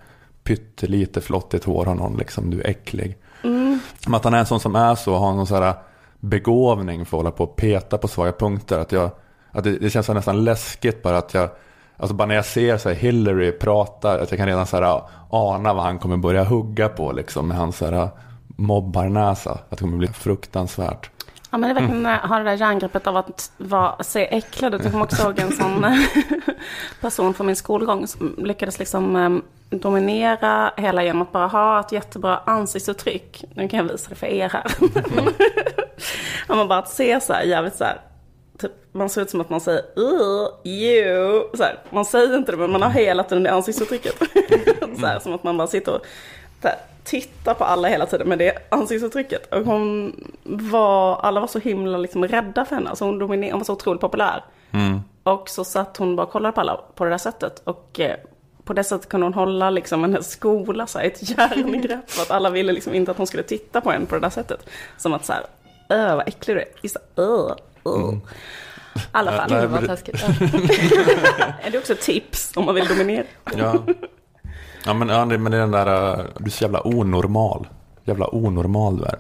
pyttelite 0.44 1.22
flottigt 1.22 1.66
hår 1.66 1.86
har 1.86 1.96
någon 1.96 2.18
liksom, 2.18 2.50
du 2.50 2.62
är 2.62 2.68
äcklig. 2.68 3.18
Mm. 3.44 3.80
Men 4.06 4.16
att 4.16 4.24
han 4.24 4.34
är 4.34 4.38
en 4.38 4.46
sån 4.46 4.60
som 4.60 4.76
är 4.76 4.96
så, 4.96 5.16
har 5.16 5.34
någon 5.34 5.48
så 5.48 5.56
här 5.56 5.74
begåvning 6.20 7.06
för 7.06 7.18
att 7.18 7.20
hålla 7.20 7.32
på 7.32 7.44
och 7.44 7.56
peta 7.56 7.98
på 7.98 8.08
svaga 8.08 8.32
punkter. 8.32 8.80
Att, 8.80 8.92
jag, 8.92 9.12
att 9.52 9.64
det, 9.64 9.78
det 9.78 9.90
känns 9.90 10.06
så 10.06 10.14
nästan 10.14 10.44
läskigt 10.44 11.04
bara 11.04 11.18
att 11.18 11.34
jag, 11.34 11.50
alltså 11.98 12.16
bara 12.16 12.26
när 12.26 12.36
jag 12.36 12.46
ser 12.46 12.78
så 12.78 12.90
här 12.90 12.96
Hillary 12.96 13.52
prata, 13.52 14.22
att 14.22 14.32
jag 14.32 14.38
kan 14.38 14.48
redan 14.48 14.66
så 14.66 14.78
här 14.78 15.02
ana 15.30 15.74
vad 15.74 15.84
han 15.84 16.00
kommer 16.00 16.18
börja 16.18 16.44
hugga 16.44 16.90
på 16.90 17.12
liksom 17.12 17.48
med 17.48 17.58
hans 17.58 17.78
så 17.78 17.86
här 17.86 18.10
mobbarnäsa. 18.48 19.52
Att 19.52 19.70
det 19.70 19.78
kommer 19.78 19.98
bli 19.98 20.08
fruktansvärt. 20.08 21.10
Ja 21.52 21.58
men 21.58 21.62
det 21.62 21.72
är 21.72 21.74
verkligen 21.74 22.06
mm. 22.06 22.30
har 22.30 22.40
det 22.40 22.46
där 22.46 22.58
järngreppet 22.58 23.08
av 23.08 23.18
att 23.18 23.52
vara, 23.58 24.04
se 24.04 24.36
äcklad 24.36 24.74
ut. 24.74 24.84
Jag 24.84 24.92
kommer 24.92 25.06
också 25.06 25.24
ihåg 25.24 25.40
en 25.40 25.52
sån 25.52 25.86
person 27.02 27.34
från 27.34 27.48
min 27.48 27.56
skolgång 27.56 28.08
som 28.08 28.36
lyckades 28.38 28.80
liksom 28.80 29.16
eh, 29.16 29.30
dominera 29.80 30.72
hela 30.78 31.04
genom 31.04 31.22
att 31.22 31.32
bara 31.32 31.48
ha 31.48 31.80
ett 31.80 31.92
jättebra 31.92 32.38
ansiktsuttryck. 32.46 33.44
Nu 33.56 33.68
kan 33.68 33.78
jag 33.78 33.92
visa 33.92 34.10
det 34.10 34.16
för 34.16 34.28
er 34.28 34.50
här. 34.50 34.66
ja, 36.48 36.56
men 36.56 36.68
bara 36.68 36.80
att 36.80 36.90
se 36.90 37.22
så 37.22 37.34
här 37.34 37.44
jävligt 37.44 37.76
så 37.76 37.84
här. 37.84 38.02
Typ, 38.58 38.72
man 38.92 39.10
ser 39.10 39.22
ut 39.22 39.30
som 39.30 39.42
att 39.42 39.50
man 39.50 39.62
säger 39.62 39.82
you. 40.64 41.44
Så 41.54 41.64
här, 41.64 41.80
man 41.90 42.06
säger 42.06 42.38
inte 42.38 42.52
det 42.52 42.58
men 42.58 42.72
man 42.72 42.82
har 42.82 42.90
hela 42.90 43.24
tiden 43.24 43.44
det 43.44 43.52
ansiktsuttrycket. 43.52 44.16
så 45.00 45.06
här, 45.06 45.20
som 45.20 45.34
att 45.34 45.44
man 45.44 45.58
bara 45.58 45.68
sitter 45.68 45.96
och 45.96 46.06
här, 46.64 46.76
tittar 47.04 47.54
på 47.54 47.64
alla 47.64 47.88
hela 47.88 48.06
tiden 48.06 48.30
med 48.30 48.40
det 48.40 48.58
ansiktsuttrycket. 48.70 49.54
Och 49.54 49.66
hon 49.66 50.16
var, 50.44 51.16
alla 51.16 51.40
var 51.40 51.48
så 51.48 51.60
himla 51.60 51.98
liksom 51.98 52.28
rädda 52.28 52.66
för 52.66 52.76
henne. 52.76 52.90
Alltså 52.90 53.06
hon, 53.06 53.22
hon 53.22 53.52
var 53.52 53.64
så 53.64 53.74
otroligt 53.74 54.02
populär. 54.02 54.44
Mm. 54.72 55.02
Och 55.24 55.50
så 55.50 55.64
satt 55.64 55.98
hon 55.98 56.16
bara 56.16 56.28
och 56.28 56.32
kollade 56.32 56.52
på 56.52 56.62
alla 56.62 56.80
på 56.96 57.04
det 57.04 57.10
där 57.10 57.18
sättet. 57.18 57.62
Och 57.64 58.00
eh, 58.00 58.16
på 58.64 58.74
det 58.74 58.84
sättet 58.84 59.10
kunde 59.10 59.26
hon 59.26 59.34
hålla 59.34 59.70
liksom 59.70 60.04
en 60.04 60.24
skola 60.24 60.88
så 60.88 61.00
här, 61.00 61.06
ett 61.06 61.30
järngrepp. 61.30 62.20
Att 62.22 62.32
alla 62.32 62.50
ville 62.50 62.74
liksom 62.74 62.94
inte 62.94 63.12
att 63.12 63.18
hon 63.18 63.28
skulle 63.28 63.44
titta 63.44 63.82
på 63.82 63.92
henne 63.92 64.06
på 64.06 64.16
det 64.16 64.22
där 64.22 64.30
sättet. 64.30 64.70
Som 64.98 65.14
att 65.14 65.26
så 65.26 65.34
här, 65.34 65.44
öh 65.90 66.16
vad 66.16 66.28
äcklig 66.28 66.58
du 66.58 66.62
är. 66.62 66.68
Just 66.82 66.98
öh, 67.18 67.56
öh. 67.86 68.14
I 68.96 69.02
alla 69.12 69.32
fall. 69.32 69.50
Gud 69.50 69.70
vad 69.70 69.88
taskigt. 69.88 70.24
Är 71.64 71.72
det 71.72 71.78
också 71.78 71.94
ett 71.94 72.02
tips 72.02 72.52
om 72.56 72.66
man 72.66 72.76
vill 72.76 72.88
dominera? 72.88 73.26
Ja, 73.58 73.76
ja 74.86 74.94
men, 74.94 75.10
ja, 75.10 75.26
men 75.26 75.52
det 75.52 75.58
är 75.58 75.62
den 75.62 75.72
där, 75.72 76.20
uh, 76.20 76.26
du 76.38 76.46
är 76.46 76.50
så 76.50 76.64
jävla 76.64 76.88
onormal. 76.88 77.68
Jävla 78.06 78.36
onormal 78.36 78.98
du 78.98 79.04
är. 79.04 79.18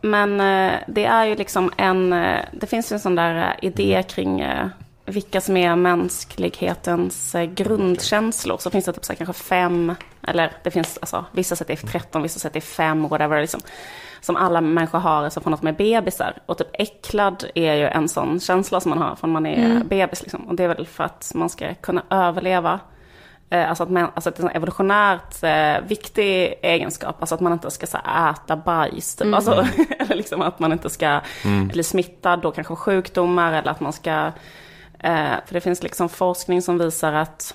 Men 0.00 0.40
eh, 0.40 0.78
det 0.86 1.04
är 1.04 1.24
ju 1.24 1.34
liksom 1.34 1.72
en, 1.76 2.12
eh, 2.12 2.40
det 2.52 2.66
finns 2.66 2.92
ju 2.92 2.94
en 2.94 3.00
sån 3.00 3.14
där 3.14 3.56
idé 3.62 4.04
kring 4.08 4.40
eh, 4.40 4.66
vilka 5.08 5.40
som 5.40 5.56
är 5.56 5.76
mänsklighetens 5.76 7.34
eh, 7.34 7.44
grundkänslor. 7.44 8.58
Så 8.58 8.70
finns 8.70 8.84
det 8.84 8.92
typ 8.92 9.04
så 9.04 9.14
kanske 9.14 9.32
fem, 9.44 9.94
eller 10.22 10.52
det 10.64 10.70
finns, 10.70 10.98
alltså 11.00 11.24
vissa 11.32 11.56
sätt 11.56 11.70
är 11.70 11.76
13, 11.76 12.22
vissa 12.22 12.38
sätt 12.38 12.56
är 12.56 12.60
fem, 12.60 13.08
whatever, 13.08 13.40
liksom. 13.40 13.60
Som 14.20 14.36
alla 14.36 14.60
människor 14.60 14.98
har 14.98 15.24
alltså 15.24 15.40
från 15.40 15.54
att 15.54 15.60
de 15.62 15.68
är 15.68 15.72
bebisar. 15.72 16.36
Och 16.46 16.58
typ 16.58 16.68
äcklad 16.72 17.44
är 17.54 17.74
ju 17.74 17.86
en 17.86 18.08
sån 18.08 18.40
känsla 18.40 18.80
som 18.80 18.90
man 18.90 18.98
har 18.98 19.16
från 19.16 19.30
man 19.30 19.46
är 19.46 19.64
Mm. 19.64 19.88
bebis. 19.88 20.22
Liksom. 20.22 20.48
Och 20.48 20.54
det 20.54 20.64
är 20.64 20.68
väl 20.68 20.86
för 20.86 21.04
att 21.04 21.32
man 21.34 21.48
ska 21.48 21.74
kunna 21.74 22.02
överleva 22.10 22.80
Eh, 23.50 23.68
Alltså 23.68 23.82
att, 23.82 23.90
man, 23.90 24.10
alltså 24.14 24.28
att 24.30 24.36
det 24.36 24.42
är 24.42 24.48
en 24.48 24.56
evolutionärt 24.56 25.42
eh, 25.42 25.88
viktig 25.88 26.54
egenskap. 26.62 27.16
Alltså 27.20 27.34
att 27.34 27.40
man 27.40 27.52
inte 27.52 27.70
ska 27.70 27.86
så 27.86 27.98
här, 28.04 28.30
äta 28.32 28.56
bajs. 28.56 29.14
Typ. 29.14 29.22
Mm. 29.24 29.34
Alltså, 29.34 29.52
eller 29.98 30.14
liksom 30.16 30.42
att 30.42 30.58
man 30.58 30.72
inte 30.72 30.90
ska 30.90 31.20
Mm. 31.44 31.68
bli 31.68 31.82
smittad 31.82 32.40
då 32.40 32.50
kanske 32.50 32.74
sjukdomar. 32.76 33.52
Eller 33.52 33.70
att 33.70 33.80
man 33.80 33.92
ska 33.92 34.32
för 35.46 35.54
det 35.54 35.60
finns 35.60 35.82
liksom 35.82 36.08
forskning 36.08 36.62
som 36.62 36.78
visar 36.78 37.12
att 37.12 37.54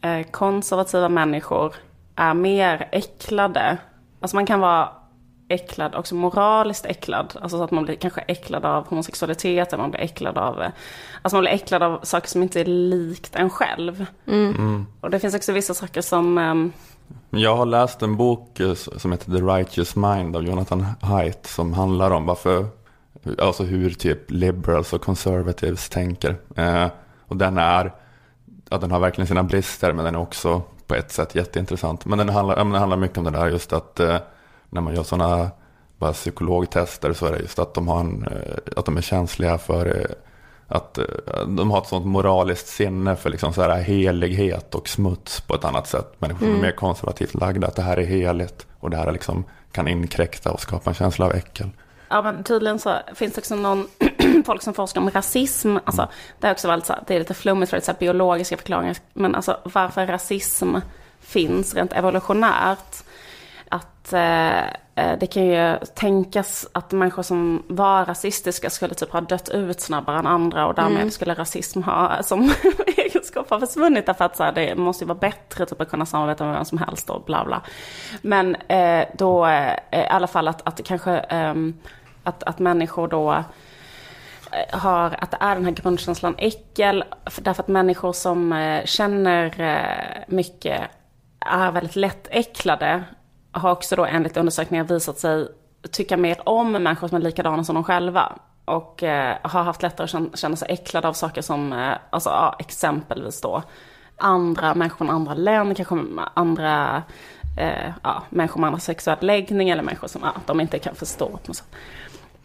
eh, 0.00 0.26
konservativa 0.30 1.08
människor 1.08 1.74
är 2.16 2.34
mer 2.34 2.88
äcklade. 2.92 3.78
Alltså 4.20 4.36
man 4.36 4.46
kan 4.46 4.60
vara 4.60 4.88
äcklad, 5.48 5.94
också 5.94 6.14
moraliskt 6.14 6.86
äcklad. 6.86 7.36
Alltså 7.40 7.56
så 7.56 7.64
att 7.64 7.70
man 7.70 7.84
blir 7.84 7.94
kanske 7.94 8.20
äcklad 8.20 8.64
av 8.64 8.88
homosexualitet, 8.88 9.72
eller 9.72 9.82
man 9.82 9.90
blir 9.90 10.00
äcklad 10.00 10.38
av, 10.38 10.62
eh, 10.62 10.70
alltså 11.22 11.36
man 11.36 11.40
blir 11.40 11.52
äcklad 11.52 11.82
av 11.82 12.00
saker 12.02 12.28
som 12.28 12.42
inte 12.42 12.60
är 12.60 12.64
likt 12.64 13.36
en 13.36 13.50
själv. 13.50 14.06
Mm. 14.26 14.86
Och 15.00 15.10
det 15.10 15.20
finns 15.20 15.34
också 15.34 15.52
vissa 15.52 15.74
saker 15.74 16.00
som, 16.00 16.38
ehm, 16.38 16.72
Jag 17.30 17.56
har 17.56 17.66
läst 17.66 18.02
en 18.02 18.16
bok 18.16 18.60
eh, 18.60 18.74
som 18.74 19.12
heter 19.12 19.32
The 19.32 19.40
Righteous 19.40 19.96
Mind 19.96 20.36
av 20.36 20.44
Jonathan 20.44 20.86
Haidt 21.00 21.46
som 21.46 21.72
handlar 21.72 22.10
om 22.10 22.26
varför, 22.26 22.66
alltså 23.38 23.62
hur 23.64 23.90
typ 23.90 24.30
liberals 24.30 24.92
och 24.92 25.02
conservatives 25.02 25.88
tänker. 25.88 26.36
Eh, 26.56 26.86
och 27.26 27.36
den 27.36 27.58
är, 27.58 27.92
ja, 28.70 28.78
den 28.78 28.90
har 28.90 29.00
verkligen 29.00 29.26
sina 29.28 29.42
brister 29.42 29.92
men 29.92 30.04
den 30.04 30.14
är 30.14 30.20
också 30.20 30.62
på 30.86 30.94
ett 30.94 31.12
sätt 31.12 31.34
jätteintressant. 31.34 32.04
Men 32.04 32.18
den 32.18 32.28
handlar, 32.28 32.56
ja, 32.56 32.64
men 32.64 32.72
den 32.72 32.80
handlar 32.80 32.96
mycket 32.96 33.18
om 33.18 33.24
det 33.24 33.30
där 33.30 33.48
just 33.48 33.72
att 33.72 34.00
eh, 34.00 34.16
när 34.70 34.80
man 34.80 34.94
gör 34.94 35.02
sådana 35.02 35.50
bara 35.98 36.12
psykologtester 36.12 37.12
så 37.12 37.26
är 37.26 37.32
det 37.32 37.38
just 37.38 37.58
att 37.58 37.74
de, 37.74 37.88
har 37.88 38.00
en, 38.00 38.22
eh, 38.26 38.56
att 38.76 38.84
de 38.84 38.96
är 38.96 39.00
känsliga 39.02 39.58
för 39.58 39.86
eh, 39.86 40.04
att 40.68 40.98
eh, 40.98 41.04
de 41.46 41.70
har 41.70 41.78
ett 41.78 41.86
sånt 41.86 42.06
moraliskt 42.06 42.66
sinne 42.66 43.16
för 43.16 43.30
liksom 43.30 43.52
så 43.52 43.62
här 43.62 43.82
helighet 43.82 44.74
och 44.74 44.88
smuts 44.88 45.40
på 45.40 45.54
ett 45.54 45.64
annat 45.64 45.86
sätt. 45.86 46.14
Människor 46.18 46.38
som 46.38 46.46
Mm. 46.48 46.58
är 46.58 46.62
mer 46.62 46.72
konservativt 46.76 47.34
lagda, 47.34 47.66
att 47.66 47.76
det 47.76 47.82
här 47.82 47.96
är 47.96 48.04
heligt 48.04 48.66
och 48.80 48.90
det 48.90 48.96
här 48.96 49.06
är 49.06 49.12
liksom, 49.12 49.44
kan 49.72 49.88
inkräkta 49.88 50.52
och 50.52 50.60
skapa 50.60 50.90
en 50.90 50.94
känsla 50.94 51.26
av 51.26 51.32
äckel. 51.32 51.70
Ja 52.12 52.22
men 52.22 52.44
tydligen 52.44 52.78
så 52.78 52.98
finns 53.14 53.34
det 53.34 53.40
också 53.40 53.54
någon 53.54 53.88
folk 54.46 54.62
som 54.62 54.74
forskar 54.74 55.00
om 55.00 55.10
rasism. 55.10 55.76
Alltså, 55.84 56.08
det 56.40 56.46
är 56.46 56.52
också 56.52 56.68
väldigt 56.68 56.86
så 56.86 56.92
här, 56.92 57.02
det 57.06 57.14
är 57.14 57.18
lite 57.18 57.34
flummigt 57.34 57.70
för 57.70 57.76
det 57.76 57.88
är 57.88 57.94
biologiska 57.94 58.56
förklaringar. 58.56 58.96
Men 59.12 59.34
alltså 59.34 59.58
varför 59.62 60.06
rasism 60.06 60.76
finns 61.20 61.74
rent 61.74 61.92
evolutionärt. 61.92 63.04
Att 63.68 64.12
eh, 64.12 64.58
eh, 64.94 65.18
det 65.20 65.26
kan 65.32 65.46
ju 65.46 65.76
tänkas 65.94 66.68
att 66.72 66.92
människor 66.92 67.22
som 67.22 67.62
var 67.68 68.04
rasistiska 68.04 68.70
skulle 68.70 68.94
typ 68.94 69.12
ha 69.12 69.20
dött 69.20 69.48
ut 69.48 69.80
snabbare 69.80 70.18
än 70.18 70.26
andra 70.26 70.66
och 70.66 70.74
därmed 70.74 70.96
Mm. 70.96 71.10
skulle 71.10 71.34
rasism 71.34 71.82
ha 71.82 72.22
som 72.22 72.52
egenskap 72.96 73.50
ha 73.50 73.60
försvunnit 73.60 74.06
därför 74.06 74.24
att 74.24 74.36
så 74.36 74.44
här, 74.44 74.52
det 74.52 74.74
måste 74.74 75.04
ju 75.04 75.08
vara 75.08 75.18
bättre 75.18 75.66
typ, 75.66 75.80
att 75.80 75.90
kunna 75.90 76.06
samarbeta 76.06 76.44
med 76.44 76.54
vem 76.54 76.64
som 76.64 76.78
helst 76.78 77.10
och 77.10 77.22
bla 77.24 77.44
bla. 77.44 77.62
Men 78.22 78.54
eh, 78.54 79.04
då 79.14 79.46
eh, 79.46 79.74
i 79.92 80.06
alla 80.10 80.26
fall 80.26 80.48
att, 80.48 80.66
att 80.66 80.76
det 80.76 80.82
kanske 80.82 81.12
ehm, 81.12 81.74
att, 82.24 82.42
att 82.42 82.58
människor 82.58 83.08
då 83.08 83.32
eh, 83.32 84.78
har, 84.78 85.16
att 85.18 85.30
det 85.30 85.36
är 85.40 85.54
den 85.54 85.64
här 85.64 85.72
grundkänslan 85.72 86.34
äckel. 86.38 87.04
Därför 87.36 87.62
att 87.62 87.68
människor 87.68 88.12
som 88.12 88.52
eh, 88.52 88.84
känner 88.84 89.60
eh, 89.60 90.22
mycket 90.26 90.80
är 91.40 91.72
väldigt 91.72 91.96
lättäcklade. 91.96 93.04
Har 93.52 93.70
också 93.70 93.96
då 93.96 94.04
enligt 94.04 94.36
undersökningar 94.36 94.84
visat 94.84 95.18
sig 95.18 95.48
tycka 95.90 96.16
mer 96.16 96.48
om 96.48 96.72
människor 96.72 97.08
som 97.08 97.16
är 97.16 97.20
likadana 97.22 97.64
som 97.64 97.74
de 97.74 97.84
själva. 97.84 98.38
Och 98.64 99.02
eh, 99.02 99.36
har 99.42 99.62
haft 99.62 99.82
lättare 99.82 100.04
att 100.04 100.10
känna, 100.10 100.28
känna 100.34 100.56
sig 100.56 100.68
äcklade 100.70 101.08
av 101.08 101.12
saker 101.12 101.42
som, 101.42 101.72
eh, 101.72 101.92
alltså 102.10 102.30
ja, 102.30 102.56
exempelvis 102.58 103.40
då 103.40 103.62
andra 104.22 104.74
människor 104.74 104.96
från 104.96 105.10
andra 105.10 105.34
länder, 105.34 105.74
kanske 105.74 105.98
andra 106.34 107.02
eh, 107.56 107.92
ja, 108.02 108.22
människor 108.30 108.60
med 108.60 108.68
andra 108.68 108.80
sexuell 108.80 109.18
läggning 109.20 109.70
eller 109.70 109.82
människor 109.82 110.08
som 110.08 110.20
ja, 110.24 110.32
de 110.46 110.60
inte 110.60 110.78
kan 110.78 110.94
förstå. 110.94 111.26
På 111.26 111.38
något 111.46 111.56
sätt. 111.56 111.74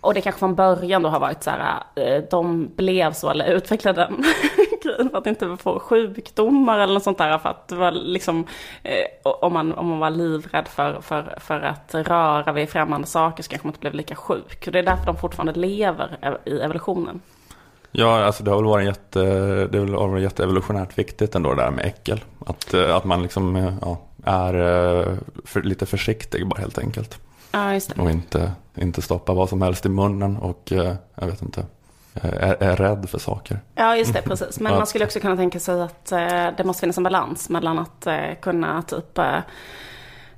Och 0.07 0.13
det 0.13 0.21
kanske 0.21 0.39
från 0.39 0.55
början 0.55 1.01
då 1.01 1.09
har 1.09 1.19
varit 1.19 1.43
så 1.43 1.49
här, 1.49 1.83
eh, 1.95 2.23
de 2.31 2.71
blev 2.75 3.13
så 3.13 3.29
eller 3.29 3.45
utvecklade 3.45 4.01
den 4.01 4.23
grejen 4.83 5.09
för 5.09 5.17
att 5.17 5.27
inte 5.27 5.57
få 5.59 5.79
sjukdomar 5.79 6.79
eller 6.79 6.93
något 6.93 7.03
sånt 7.03 7.17
där. 7.17 7.37
För 7.37 7.49
att 7.49 7.67
det 7.67 7.75
var 7.75 7.91
liksom, 7.91 8.47
eh, 8.83 9.31
om, 9.41 9.53
man, 9.53 9.73
om 9.73 9.87
man 9.87 9.99
var 9.99 10.09
livrädd 10.09 10.67
för, 10.67 11.01
för, 11.01 11.37
för 11.39 11.61
att 11.61 11.95
röra 11.95 12.51
vid 12.51 12.69
främmande 12.69 13.07
saker 13.07 13.43
så 13.43 13.49
kanske 13.49 13.67
man 13.67 13.69
inte 13.69 13.79
blev 13.79 13.93
lika 13.93 14.15
sjuk. 14.15 14.63
Och 14.67 14.71
det 14.71 14.79
är 14.79 14.83
därför 14.83 15.05
de 15.05 15.17
fortfarande 15.17 15.53
lever 15.53 16.17
e- 16.21 16.49
i 16.49 16.59
evolutionen. 16.59 17.21
Ja, 17.91 18.23
alltså 18.25 18.43
det 18.43 18.51
har 18.51 18.57
väl 18.57 18.65
varit 18.65 18.85
jätte, 18.85 19.19
det 19.67 19.77
har 19.77 19.85
väl 19.85 19.95
varit 19.95 20.23
jätteevolutionärt 20.23 20.97
viktigt 20.97 21.35
ändå 21.35 21.53
det 21.53 21.61
där 21.61 21.71
med 21.71 21.85
äckel. 21.85 22.23
Att, 22.45 22.73
eh, 22.73 22.95
att 22.95 23.05
man 23.05 23.23
liksom 23.23 23.55
eh, 23.55 23.73
ja, 23.81 23.97
är 24.25 24.53
för, 25.45 25.61
lite 25.61 25.85
försiktig 25.85 26.47
bara 26.47 26.59
helt 26.59 26.77
enkelt. 26.77 27.26
Ja, 27.51 27.73
just 27.73 27.95
det. 27.95 28.01
Och 28.01 28.11
inte, 28.11 28.51
inte 28.75 29.01
stoppa 29.01 29.33
vad 29.33 29.49
som 29.49 29.61
helst 29.61 29.85
i 29.85 29.89
munnen 29.89 30.37
och 30.37 30.71
eh, 30.71 30.93
jag 31.15 31.27
vet 31.27 31.41
inte, 31.41 31.65
är, 32.21 32.63
är 32.63 32.75
rädd 32.75 33.09
för 33.09 33.19
saker. 33.19 33.59
Ja, 33.75 33.95
just 33.95 34.13
det, 34.13 34.21
precis. 34.21 34.59
Men 34.59 34.73
man 34.75 34.87
skulle 34.87 35.05
också 35.05 35.19
kunna 35.19 35.35
tänka 35.35 35.59
sig 35.59 35.81
att 35.81 36.11
eh, 36.11 36.47
det 36.57 36.63
måste 36.63 36.79
finnas 36.79 36.97
en 36.97 37.03
balans 37.03 37.49
mellan 37.49 37.79
att 37.79 38.07
eh, 38.07 38.15
kunna 38.41 38.81
typ 38.81 39.19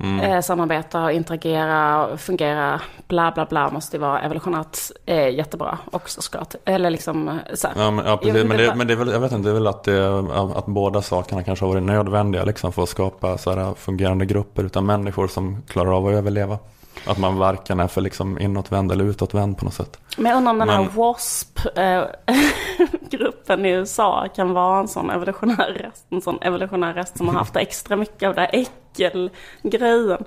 Mm. 0.02 0.42
samarbeta 0.44 1.04
och 1.04 1.12
interagera 1.12 2.08
och 2.08 2.20
fungera, 2.20 2.82
bla 3.08 3.32
bla 3.32 3.46
bla, 3.46 3.70
måste 3.72 3.98
ju 3.98 4.02
vara 4.02 4.22
evolutionärt 4.22 4.78
eh, 5.06 5.30
jättebra 5.30 5.78
också 5.92 6.22
till- 6.46 6.60
eller 6.66 6.90
liksom 6.90 7.40
så 7.54 7.68
här. 7.68 7.84
Ja, 7.84 7.92
men, 7.92 8.06
ja 8.06 8.18
precis. 8.18 8.44
Men, 8.44 8.58
det, 8.58 8.76
men 8.76 8.88
det 8.88 8.94
är 8.94 8.98
väl, 8.98 9.08
jag 9.12 9.20
vet 9.20 9.32
inte, 9.32 9.44
det 9.50 9.52
är 9.52 9.54
väl 9.54 9.68
att, 9.68 9.84
det, 9.84 10.20
att 10.56 10.66
båda 10.66 11.02
sakerna 11.02 11.44
kanske 11.44 11.66
har 11.66 11.70
varit 11.74 11.84
nödvändiga 11.84 12.44
liksom, 12.44 12.72
för 12.72 12.84
att 12.84 12.90
skapa 12.90 13.38
så 13.38 13.52
här, 13.54 13.74
fungerande 13.74 14.26
grupper 14.26 14.64
utan 14.64 14.86
människor 14.86 15.28
som 15.28 15.62
klarar 15.68 15.98
av 15.98 16.08
att 16.08 16.14
överleva. 16.14 16.58
Att 17.06 17.18
man 17.18 17.38
varken 17.38 17.80
är 17.80 17.88
för 17.88 18.02
liksom, 18.02 18.40
inåtvänd 18.40 18.92
eller 18.92 19.06
utåtvänd 19.06 19.58
på 19.58 19.66
något 19.66 19.74
sätt. 19.74 20.00
Men 20.18 20.26
jag 20.26 20.38
undrar 20.38 20.52
om 20.52 20.60
den 20.60 20.70
här 20.70 20.88
WASP-gruppen 20.96 22.06
i 23.66 23.70
USA 23.70 24.28
kan 24.36 24.54
vara 24.54 24.80
en 24.80 24.88
sån 24.88 25.10
evolutionär 25.10 25.72
rest, 25.74 26.06
en 26.10 26.22
sån 26.22 26.38
evolutionär 26.42 26.94
rest 26.94 27.18
som 27.18 27.28
har 27.28 27.36
haft 27.36 27.56
extra 27.60 27.96
mycket 27.96 28.30
av 28.30 28.36
den 28.36 28.46
här 28.46 28.52
äckelgrejen. 28.54 30.24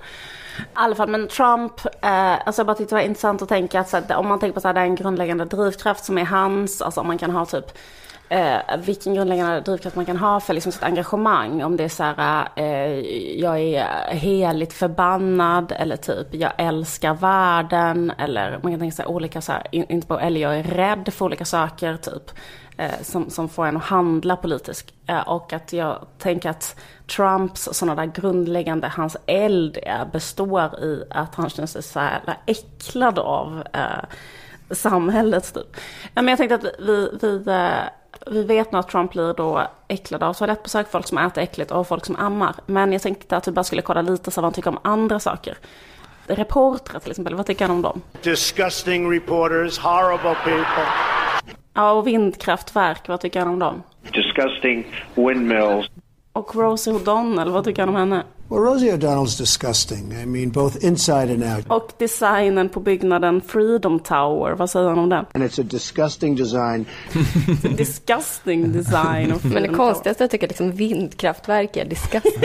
I 0.59 0.63
alla 0.73 0.95
fall, 0.95 1.09
men 1.09 1.29
Trump, 1.29 1.73
eh, 2.03 2.47
alltså 2.47 2.61
jag 2.61 2.67
bara 2.67 2.77
tyckte 2.77 2.95
det 2.95 3.01
var 3.01 3.07
intressant 3.07 3.43
att 3.43 3.49
tänka 3.49 3.81
att 3.81 3.93
här, 3.93 4.17
om 4.17 4.29
man 4.29 4.41
tänker 4.41 4.55
på 4.55 4.61
så 4.61 4.69
här, 4.69 4.75
det 4.75 4.81
är 4.81 4.85
en 4.85 4.95
grundläggande 4.95 5.45
drivkraft 5.45 6.05
som 6.05 6.19
är 6.19 6.25
hans, 6.25 6.83
alltså 6.83 7.01
om 7.01 7.07
man 7.07 7.19
kan 7.19 7.31
ha 7.31 7.47
typ 7.47 7.79
Eh, 8.33 8.77
vilken 8.79 9.15
grundläggande 9.15 9.61
drivkraft 9.61 9.97
man 9.97 10.05
kan 10.05 10.17
ha 10.17 10.41
för 10.41 10.55
liksom 10.55 10.73
sitt 10.73 10.83
engagemang. 10.83 11.63
Om 11.63 11.77
det 11.77 11.85
är 11.85 11.89
så 11.89 12.03
här, 12.03 12.49
eh, 12.57 13.01
jag 13.41 13.61
är 13.61 14.15
heligt 14.15 14.73
förbannad 14.73 15.73
eller 15.77 15.97
typ 15.97 16.35
jag 16.35 16.53
älskar 16.59 17.15
världen. 17.15 18.13
Eller 18.19 18.59
man 18.63 18.73
kan 18.73 18.81
tänka 18.81 18.97
sig 18.97 19.07
olika 19.07 19.41
så 19.41 19.53
här, 19.53 19.67
in- 19.71 19.87
inte 19.89 20.07
bara, 20.07 20.21
eller 20.21 20.41
jag 20.41 20.59
är 20.59 20.63
rädd 20.63 21.13
för 21.15 21.25
olika 21.25 21.45
saker 21.45 21.97
typ. 21.97 22.31
Eh, 22.77 23.03
som, 23.03 23.31
som 23.31 23.49
får 23.49 23.67
en 23.67 23.77
att 23.77 23.85
handla 23.85 24.37
politiskt. 24.37 24.93
Eh, 25.07 25.29
och 25.29 25.53
att 25.53 25.73
jag 25.73 26.07
tänker 26.19 26.51
att 26.51 26.77
Trumps 27.17 27.69
sådana 27.73 28.03
där 28.03 28.13
grundläggande, 28.21 28.89
hans 28.97 29.17
eld 29.27 29.79
består 30.13 30.85
i 30.85 31.05
att 31.11 31.35
han 31.35 31.51
känner 31.51 31.67
sig 31.67 31.83
så 31.83 32.01
här 32.01 32.21
äcklad 32.47 33.19
av 33.19 33.63
eh, 33.73 34.05
samhället 34.71 35.55
typ. 35.55 35.77
Ja, 36.15 36.23
men 36.23 36.29
jag 36.29 36.39
tänkte 36.39 36.55
att 36.55 36.65
vi, 36.79 37.11
vi, 37.23 37.45
eh, 37.47 37.71
vi 38.27 38.45
vet 38.45 38.73
nu 38.73 38.79
att 38.79 38.89
Trump 38.89 39.13
blir 39.13 39.35
då 39.35 39.63
äcklad 39.89 40.23
av 40.23 40.35
toalettbesök, 40.35 40.91
folk 40.91 41.07
som 41.07 41.19
äter 41.19 41.43
äckligt 41.43 41.71
och 41.71 41.89
folk 41.89 42.07
som 42.07 42.17
ammar. 42.17 42.55
Men 42.67 42.93
jag 42.93 43.03
tänkte 43.03 43.37
att 43.37 43.49
vi 43.49 43.53
bara 43.53 43.65
skulle 43.65 43.83
kolla 43.83 44.03
lite 44.03 44.31
så 44.31 44.41
vad 44.41 44.45
han 44.45 44.53
tycker 44.53 44.71
om 44.71 44.79
andra 44.83 45.21
saker. 45.21 45.59
Reportrar 46.27 47.01
till 47.01 47.11
exempel, 47.11 47.35
vad 47.35 47.47
tycker 47.47 47.67
han 47.67 47.77
om 47.77 47.83
dem? 47.83 48.01
Disgusting 48.23 49.13
reporters, 49.13 49.79
horrible 49.79 50.35
people. 50.45 50.87
Ja, 51.75 51.93
och 51.93 52.07
vindkraftverk, 52.07 53.09
vad 53.09 53.21
tycker 53.21 53.41
han 53.41 53.49
om 53.49 53.59
dem? 53.59 53.83
disgusting 54.13 54.87
windmills. 55.15 55.91
Och 56.33 56.55
Rosie 56.57 56.93
O'Donnell, 56.93 57.51
vad 57.51 57.65
tycker 57.65 57.83
han 57.83 57.89
om 57.89 57.95
henne? 57.95 58.23
Well, 58.53 58.61
Rosie 58.61 58.93
O'Donnell's 58.93 59.39
disgusting. 59.39 60.13
I 60.23 60.27
mean, 60.27 60.51
both 60.51 60.85
inside 60.85 61.31
and 61.31 61.45
out. 61.45 61.67
Och 61.69 61.91
designen 61.99 62.69
på 62.69 62.81
byggnaden 62.81 63.41
Freedom 63.41 64.01
Tower, 64.01 64.53
vad 64.53 64.71
säger 64.71 64.89
han 64.89 64.99
om 64.99 65.09
den? 65.09 65.25
And 65.35 65.45
it's 65.45 65.61
a 65.61 65.65
disgusting 65.71 66.37
design. 66.37 66.87
Disgusting 67.77 68.73
design 68.73 69.35
Men 69.43 69.63
det 69.63 69.69
konstigaste 69.69 70.23
jag 70.23 70.31
tycker 70.31 70.49
liksom 70.49 70.73
vindkraftverk 70.73 71.77
är 71.77 71.85
disgusting. 71.85 72.43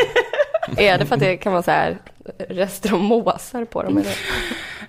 är 0.78 0.98
det 0.98 1.06
för 1.06 1.16
att 1.16 1.22
det 1.22 1.38
kan 1.38 1.54
vara 1.54 1.64
så 1.64 1.72
här 1.72 1.98
rester 2.50 2.94
av 2.94 3.00
måsar 3.00 3.66
på 3.66 3.84
dem? 3.84 3.98
Eller? 3.98 4.18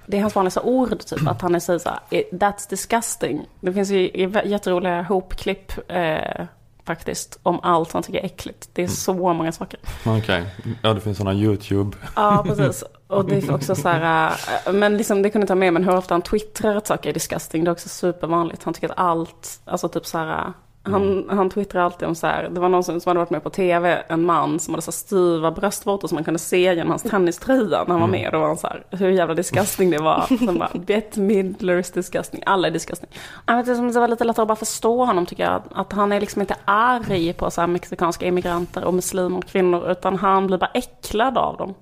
Det 0.06 0.16
är 0.16 0.20
hans 0.20 0.34
vanligaste 0.34 0.60
ord, 0.60 0.98
typ, 1.06 1.28
att 1.28 1.42
han 1.42 1.60
säger 1.60 1.78
så 1.78 1.88
här, 1.88 2.00
"Eh, 2.10 2.22
that's 2.32 2.70
disgusting. 2.70 3.46
Det 3.60 3.72
finns 3.72 3.90
ju 3.90 4.10
jätteroliga 4.44 5.02
hopklipp 5.02 5.72
eh, 5.88 6.46
faktiskt 6.88 7.38
om 7.42 7.60
allt 7.62 7.92
han 7.92 8.02
tycker 8.02 8.18
är 8.18 8.24
äckligt. 8.24 8.70
Det 8.72 8.82
är 8.82 8.88
så 8.88 9.14
många 9.14 9.52
saker. 9.52 9.80
Okej, 10.06 10.44
ja 10.82 10.94
det 10.94 11.00
finns 11.00 11.18
sådana 11.18 11.38
YouTube. 11.38 11.96
Ja, 12.16 12.44
precis. 12.46 12.84
Och 13.06 13.24
det 13.24 13.36
är 13.36 13.54
också 13.54 13.74
så 13.74 13.88
här, 13.88 14.32
eh, 14.66 14.72
men 14.72 14.96
liksom 14.96 15.22
det 15.22 15.30
kunde 15.30 15.42
jag 15.42 15.48
ta 15.48 15.54
med, 15.54 15.72
men 15.72 15.84
hur 15.84 15.96
ofta 15.96 16.14
han 16.14 16.22
twittrar 16.22 16.76
att 16.76 16.86
saker 16.86 17.10
är 17.10 17.14
disgusting, 17.14 17.64
det 17.64 17.68
är 17.68 17.72
också 17.72 17.88
supervanligt. 17.88 18.62
Han 18.62 18.74
tycker 18.74 18.88
att 18.88 18.98
allt, 18.98 19.60
alltså 19.64 19.88
typ 19.88 20.06
så 20.06 20.18
här, 20.18 20.52
Han, 20.90 21.24
han 21.30 21.50
twittrar 21.50 21.82
alltid 21.82 22.08
om 22.08 22.14
så 22.14 22.26
här, 22.26 22.48
det 22.48 22.60
var 22.60 22.68
någon 22.68 22.84
som, 22.84 23.00
som 23.00 23.10
hade 23.10 23.18
varit 23.18 23.30
med 23.30 23.42
på 23.42 23.50
tv, 23.50 24.02
en 24.08 24.24
man 24.24 24.60
som 24.60 24.74
hade 24.74 24.82
så 24.82 24.92
styva 24.92 25.50
bröstvårtor 25.50 26.08
som 26.08 26.16
man 26.16 26.24
kunde 26.24 26.38
se 26.38 26.74
genom 26.74 26.88
hans 26.88 27.02
tenniströja 27.02 27.84
när 27.84 27.90
han 27.90 28.00
var 28.00 28.08
med. 28.08 28.32
Då 28.32 28.38
var 28.38 28.46
han 28.46 28.56
så 28.56 28.66
här, 28.66 28.84
hur 28.90 29.10
jävla 29.10 29.34
disgusting 29.34 29.90
det 29.90 29.98
var. 29.98 30.26
Sen 30.46 30.58
bara, 30.58 30.70
Bette 30.74 31.20
Midlers 31.20 31.90
disgusting, 31.90 32.42
alla 32.46 32.68
är 32.68 32.72
disgusting. 32.72 33.10
Jag 33.46 33.56
vet 33.56 33.68
inte, 33.68 33.94
det 33.94 34.00
var 34.00 34.08
lite 34.08 34.24
lättare 34.24 34.42
att 34.42 34.48
bara 34.48 34.56
förstå 34.56 35.04
honom 35.04 35.26
tycker 35.26 35.44
jag. 35.44 35.62
Att 35.74 35.92
han 35.92 36.12
är 36.12 36.20
liksom 36.20 36.40
inte 36.40 36.56
arg 36.64 37.32
på 37.32 37.50
så 37.50 37.60
här 37.60 37.68
mexikanska 37.68 38.26
immigranter 38.26 38.84
och 38.84 38.94
muslimer 38.94 39.38
och 39.38 39.44
kvinnor, 39.44 39.90
utan 39.90 40.16
han 40.16 40.46
blir 40.46 40.58
bara 40.58 40.70
äcklad 40.74 41.38
av 41.38 41.56
dem. 41.56 41.74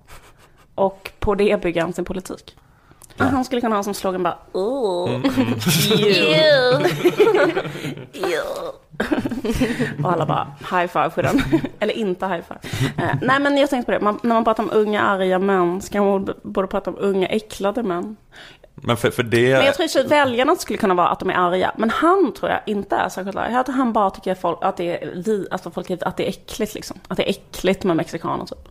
Och 0.74 1.10
på 1.18 1.34
det 1.34 1.62
bygger 1.62 1.80
han 1.80 1.92
sin 1.92 2.04
politik. 2.04 2.56
Han 3.18 3.44
skulle 3.44 3.60
kunna 3.60 3.76
ha 3.76 3.82
som 3.82 3.94
slogan 3.94 4.22
bara 4.22 4.38
oh, 4.52 5.10
Mm, 5.10 5.22
mm. 6.74 6.82
Och 10.04 10.12
alla 10.12 10.26
bara 10.26 10.46
high 10.70 10.86
five 10.92 11.10
för 11.10 11.22
den. 11.22 11.42
Eller 11.80 11.94
inte 11.94 12.26
high 12.26 12.40
five. 12.48 12.60
Eh, 12.98 13.16
nej 13.22 13.40
men 13.40 13.56
jag 13.56 13.70
tänkte 13.70 13.92
på 13.92 13.98
det, 13.98 14.04
man, 14.04 14.18
när 14.22 14.34
man 14.34 14.44
pratar 14.44 14.62
om 14.62 14.70
unga 14.72 15.02
arga 15.02 15.38
män 15.38 15.80
ska 15.80 16.02
man 16.02 16.28
borde 16.42 16.68
prata 16.68 16.90
om 16.90 16.96
unga 17.00 17.28
äcklade 17.28 17.82
män. 17.82 18.16
Men 18.74 18.96
för, 18.96 19.10
för 19.10 19.22
det... 19.22 19.52
Men 19.56 19.66
jag 19.66 19.74
tror 19.74 20.04
att 20.04 20.10
väljarna 20.10 20.56
skulle 20.56 20.78
kunna 20.78 20.94
vara 20.94 21.08
att 21.08 21.20
de 21.20 21.30
är 21.30 21.34
arga. 21.34 21.72
Men 21.76 21.90
han 21.90 22.32
tror 22.32 22.50
jag 22.50 22.60
inte 22.66 22.96
är 22.96 23.08
särskilt 23.08 23.36
arg. 23.36 23.52
Jag 23.52 23.66
tror 23.66 23.74
han 23.76 23.92
bara 23.92 24.10
tycker 24.10 24.34
folk, 24.34 24.58
att, 24.62 24.76
det 24.76 25.02
är, 25.02 25.14
li- 25.14 25.48
alltså 25.50 25.70
folk, 25.70 25.90
att 25.90 26.16
det 26.16 26.24
är 26.24 26.28
äckligt 26.28 26.74
liksom. 26.74 26.98
Att 27.08 27.16
det 27.16 27.22
är 27.28 27.30
äckligt 27.30 27.84
med 27.84 27.96
mexikaner 27.96 28.44
typ. 28.44 28.68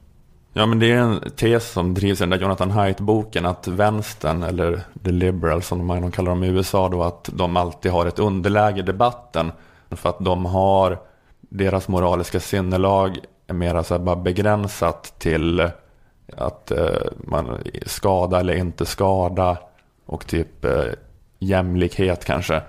Ja, 0.54 0.66
men 0.66 0.80
det 0.80 0.92
är 0.92 0.98
en 0.98 1.32
tes 1.36 1.72
som 1.72 1.94
drivs 1.94 2.20
i 2.20 2.24
den 2.24 2.30
där 2.30 2.38
Jonathan 2.38 2.72
Haidt-boken, 2.72 3.46
att 3.46 3.68
vänstern, 3.68 4.44
eller 4.44 4.82
the 5.04 5.12
liberals 5.12 5.68
som 5.68 5.88
de 5.88 6.12
kallar 6.12 6.30
dem 6.30 6.44
i 6.44 6.48
USA 6.48 6.90
då, 6.90 7.04
att 7.04 7.30
de 7.34 7.58
alltid 7.58 7.92
har 7.92 8.06
ett 8.06 8.20
underläge 8.20 8.80
i 8.80 8.82
debatten. 8.82 9.52
För 9.92 10.10
att 10.10 10.20
de 10.20 10.46
har, 10.46 11.00
deras 11.40 11.88
moraliska 11.88 12.40
sinnelag 12.40 13.18
är 13.48 13.54
mera 13.54 13.84
så 13.84 13.94
här 13.94 14.02
bara 14.02 14.16
begränsat 14.16 15.14
till 15.20 15.70
att 16.38 16.72
eh, 16.72 16.88
man 17.18 17.58
skada 17.86 18.40
eller 18.40 18.56
inte 18.56 18.86
skada 18.86 19.58
och 20.06 20.28
typ 20.28 20.66
eh, 20.66 20.86
jämlikhet 21.40 22.26
kanske. 22.26 22.62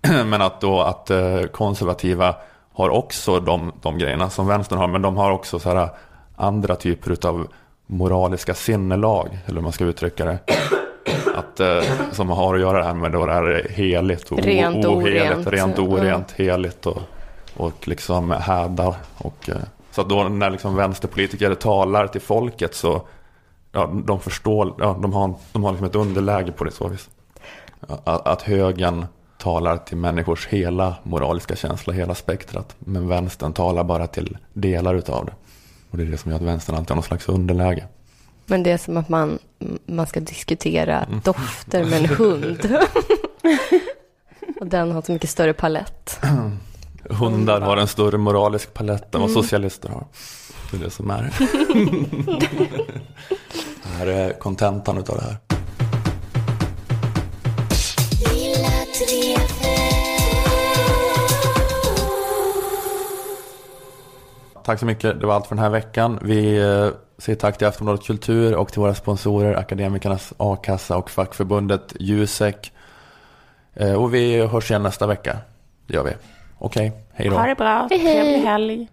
men 0.26 0.42
att 0.42 0.60
då 0.60 0.80
att 0.80 1.10
eh, 1.10 1.42
konservativa 1.42 2.34
har 2.72 2.90
också 2.90 3.40
de, 3.40 3.72
de 3.82 3.98
grejerna 3.98 4.30
som 4.30 4.46
vänstern 4.46 4.78
har, 4.78 4.88
men 4.88 5.02
de 5.02 5.16
har 5.16 5.30
också 5.30 5.58
så 5.58 5.74
här 5.74 5.88
andra 6.36 6.76
typer 6.76 7.26
av 7.28 7.48
moraliska 7.86 8.54
sinnelag, 8.54 9.38
eller 9.46 9.56
hur 9.56 9.62
man 9.62 9.72
ska 9.72 9.84
uttrycka 9.84 10.24
det. 10.24 10.38
Eh, 11.60 11.82
som 12.12 12.30
har 12.30 12.54
att 12.54 12.60
göra 12.60 12.78
det 12.78 12.84
här 12.84 12.94
med 12.94 13.12
då 13.12 13.26
det 13.26 13.32
här 13.32 13.66
heligt 13.70 14.32
och 14.32 14.38
Rent 14.38 14.86
oheligt, 14.86 15.32
orent. 15.32 15.46
rent 15.46 15.78
orent, 15.78 16.32
heligt 16.32 16.86
och, 16.86 17.02
och 17.56 17.88
liksom 17.88 18.30
häda. 18.30 18.94
Och, 19.18 19.48
eh, 19.48 19.56
så 19.90 20.00
att 20.00 20.08
då 20.08 20.22
när 20.22 20.50
liksom 20.50 20.76
vänsterpolitiker 20.76 21.54
talar 21.54 22.06
till 22.06 22.20
folket 22.20 22.74
så 22.74 23.02
ja, 23.72 23.90
de 24.04 24.20
förstår, 24.20 24.74
ja, 24.78 24.98
de 25.02 25.12
har, 25.12 25.34
de 25.52 25.64
har 25.64 25.70
liksom 25.70 25.86
ett 25.86 25.94
underläge 25.94 26.52
på 26.52 26.64
det 26.64 26.70
så 26.70 26.88
vis. 26.88 27.08
Att, 28.04 28.26
att 28.26 28.42
högern 28.42 29.06
talar 29.38 29.76
till 29.76 29.96
människors 29.96 30.46
hela 30.46 30.94
moraliska 31.02 31.56
känsla, 31.56 31.92
hela 31.92 32.14
spektrat. 32.14 32.76
Men 32.78 33.08
vänstern 33.08 33.52
talar 33.52 33.84
bara 33.84 34.06
till 34.06 34.36
delar 34.52 34.94
utav 34.94 35.24
det. 35.24 35.32
Och 35.90 35.98
det 35.98 36.02
är 36.02 36.06
det 36.06 36.18
som 36.18 36.30
gör 36.30 36.38
att 36.38 36.44
vänstern 36.44 36.76
alltid 36.76 36.90
har 36.90 36.96
någon 36.96 37.02
slags 37.02 37.28
underläge. 37.28 37.84
Men 38.50 38.62
det 38.62 38.70
är 38.70 38.78
som 38.78 38.96
att 38.96 39.08
man, 39.08 39.38
man 39.86 40.06
ska 40.06 40.20
diskutera 40.20 41.06
dofter 41.24 41.84
med 41.84 41.98
en 41.98 42.06
hund. 42.16 42.78
Och 44.60 44.66
den 44.66 44.92
har 44.92 45.02
så 45.02 45.12
mycket 45.12 45.30
större 45.30 45.52
palett. 45.52 46.20
Hundar 47.10 47.60
har 47.60 47.76
en 47.76 47.86
större 47.88 48.18
moralisk 48.18 48.74
palett 48.74 49.14
än 49.14 49.20
vad 49.20 49.30
Mm. 49.30 49.42
socialister 49.42 49.88
har. 49.88 50.04
Det 50.70 50.76
är 50.76 50.80
det 50.80 50.90
som 50.90 51.10
är 51.10 51.22
det 53.82 53.88
här 53.98 54.06
är 54.06 54.32
kontentan 54.32 54.98
utav 54.98 55.16
det 55.16 55.22
här. 55.24 55.36
Tack 64.68 64.78
så 64.80 64.86
mycket, 64.86 65.20
det 65.20 65.26
var 65.26 65.34
allt 65.34 65.46
för 65.46 65.54
den 65.54 65.64
här 65.64 65.70
veckan. 65.70 66.18
Vi 66.22 66.56
eh, 66.58 66.88
säger 67.18 67.36
tack 67.38 67.58
till 67.58 67.66
Aftonbladet 67.66 68.06
Kultur 68.06 68.54
och 68.54 68.72
till 68.72 68.80
våra 68.80 68.94
sponsorer 68.94 69.54
Akademikernas 69.54 70.32
A-kassa 70.36 70.96
och 70.96 71.10
fackförbundet 71.10 71.92
Jusek. 72.00 72.72
Eh, 73.74 73.92
Och 73.92 74.14
vi 74.14 74.46
hörs 74.46 74.70
igen 74.70 74.82
nästa 74.82 75.06
vecka. 75.06 75.36
Det 75.86 75.94
gör 75.94 76.04
vi. 76.04 76.10
Okej, 76.58 76.92
hej 77.12 77.28
då. 77.28 77.36
Ha 77.36 77.46
det 77.46 77.54
bra, 77.54 77.86
Hej, 77.90 77.98
hej. 77.98 78.14
trevlig 78.14 78.38
helg. 78.48 78.88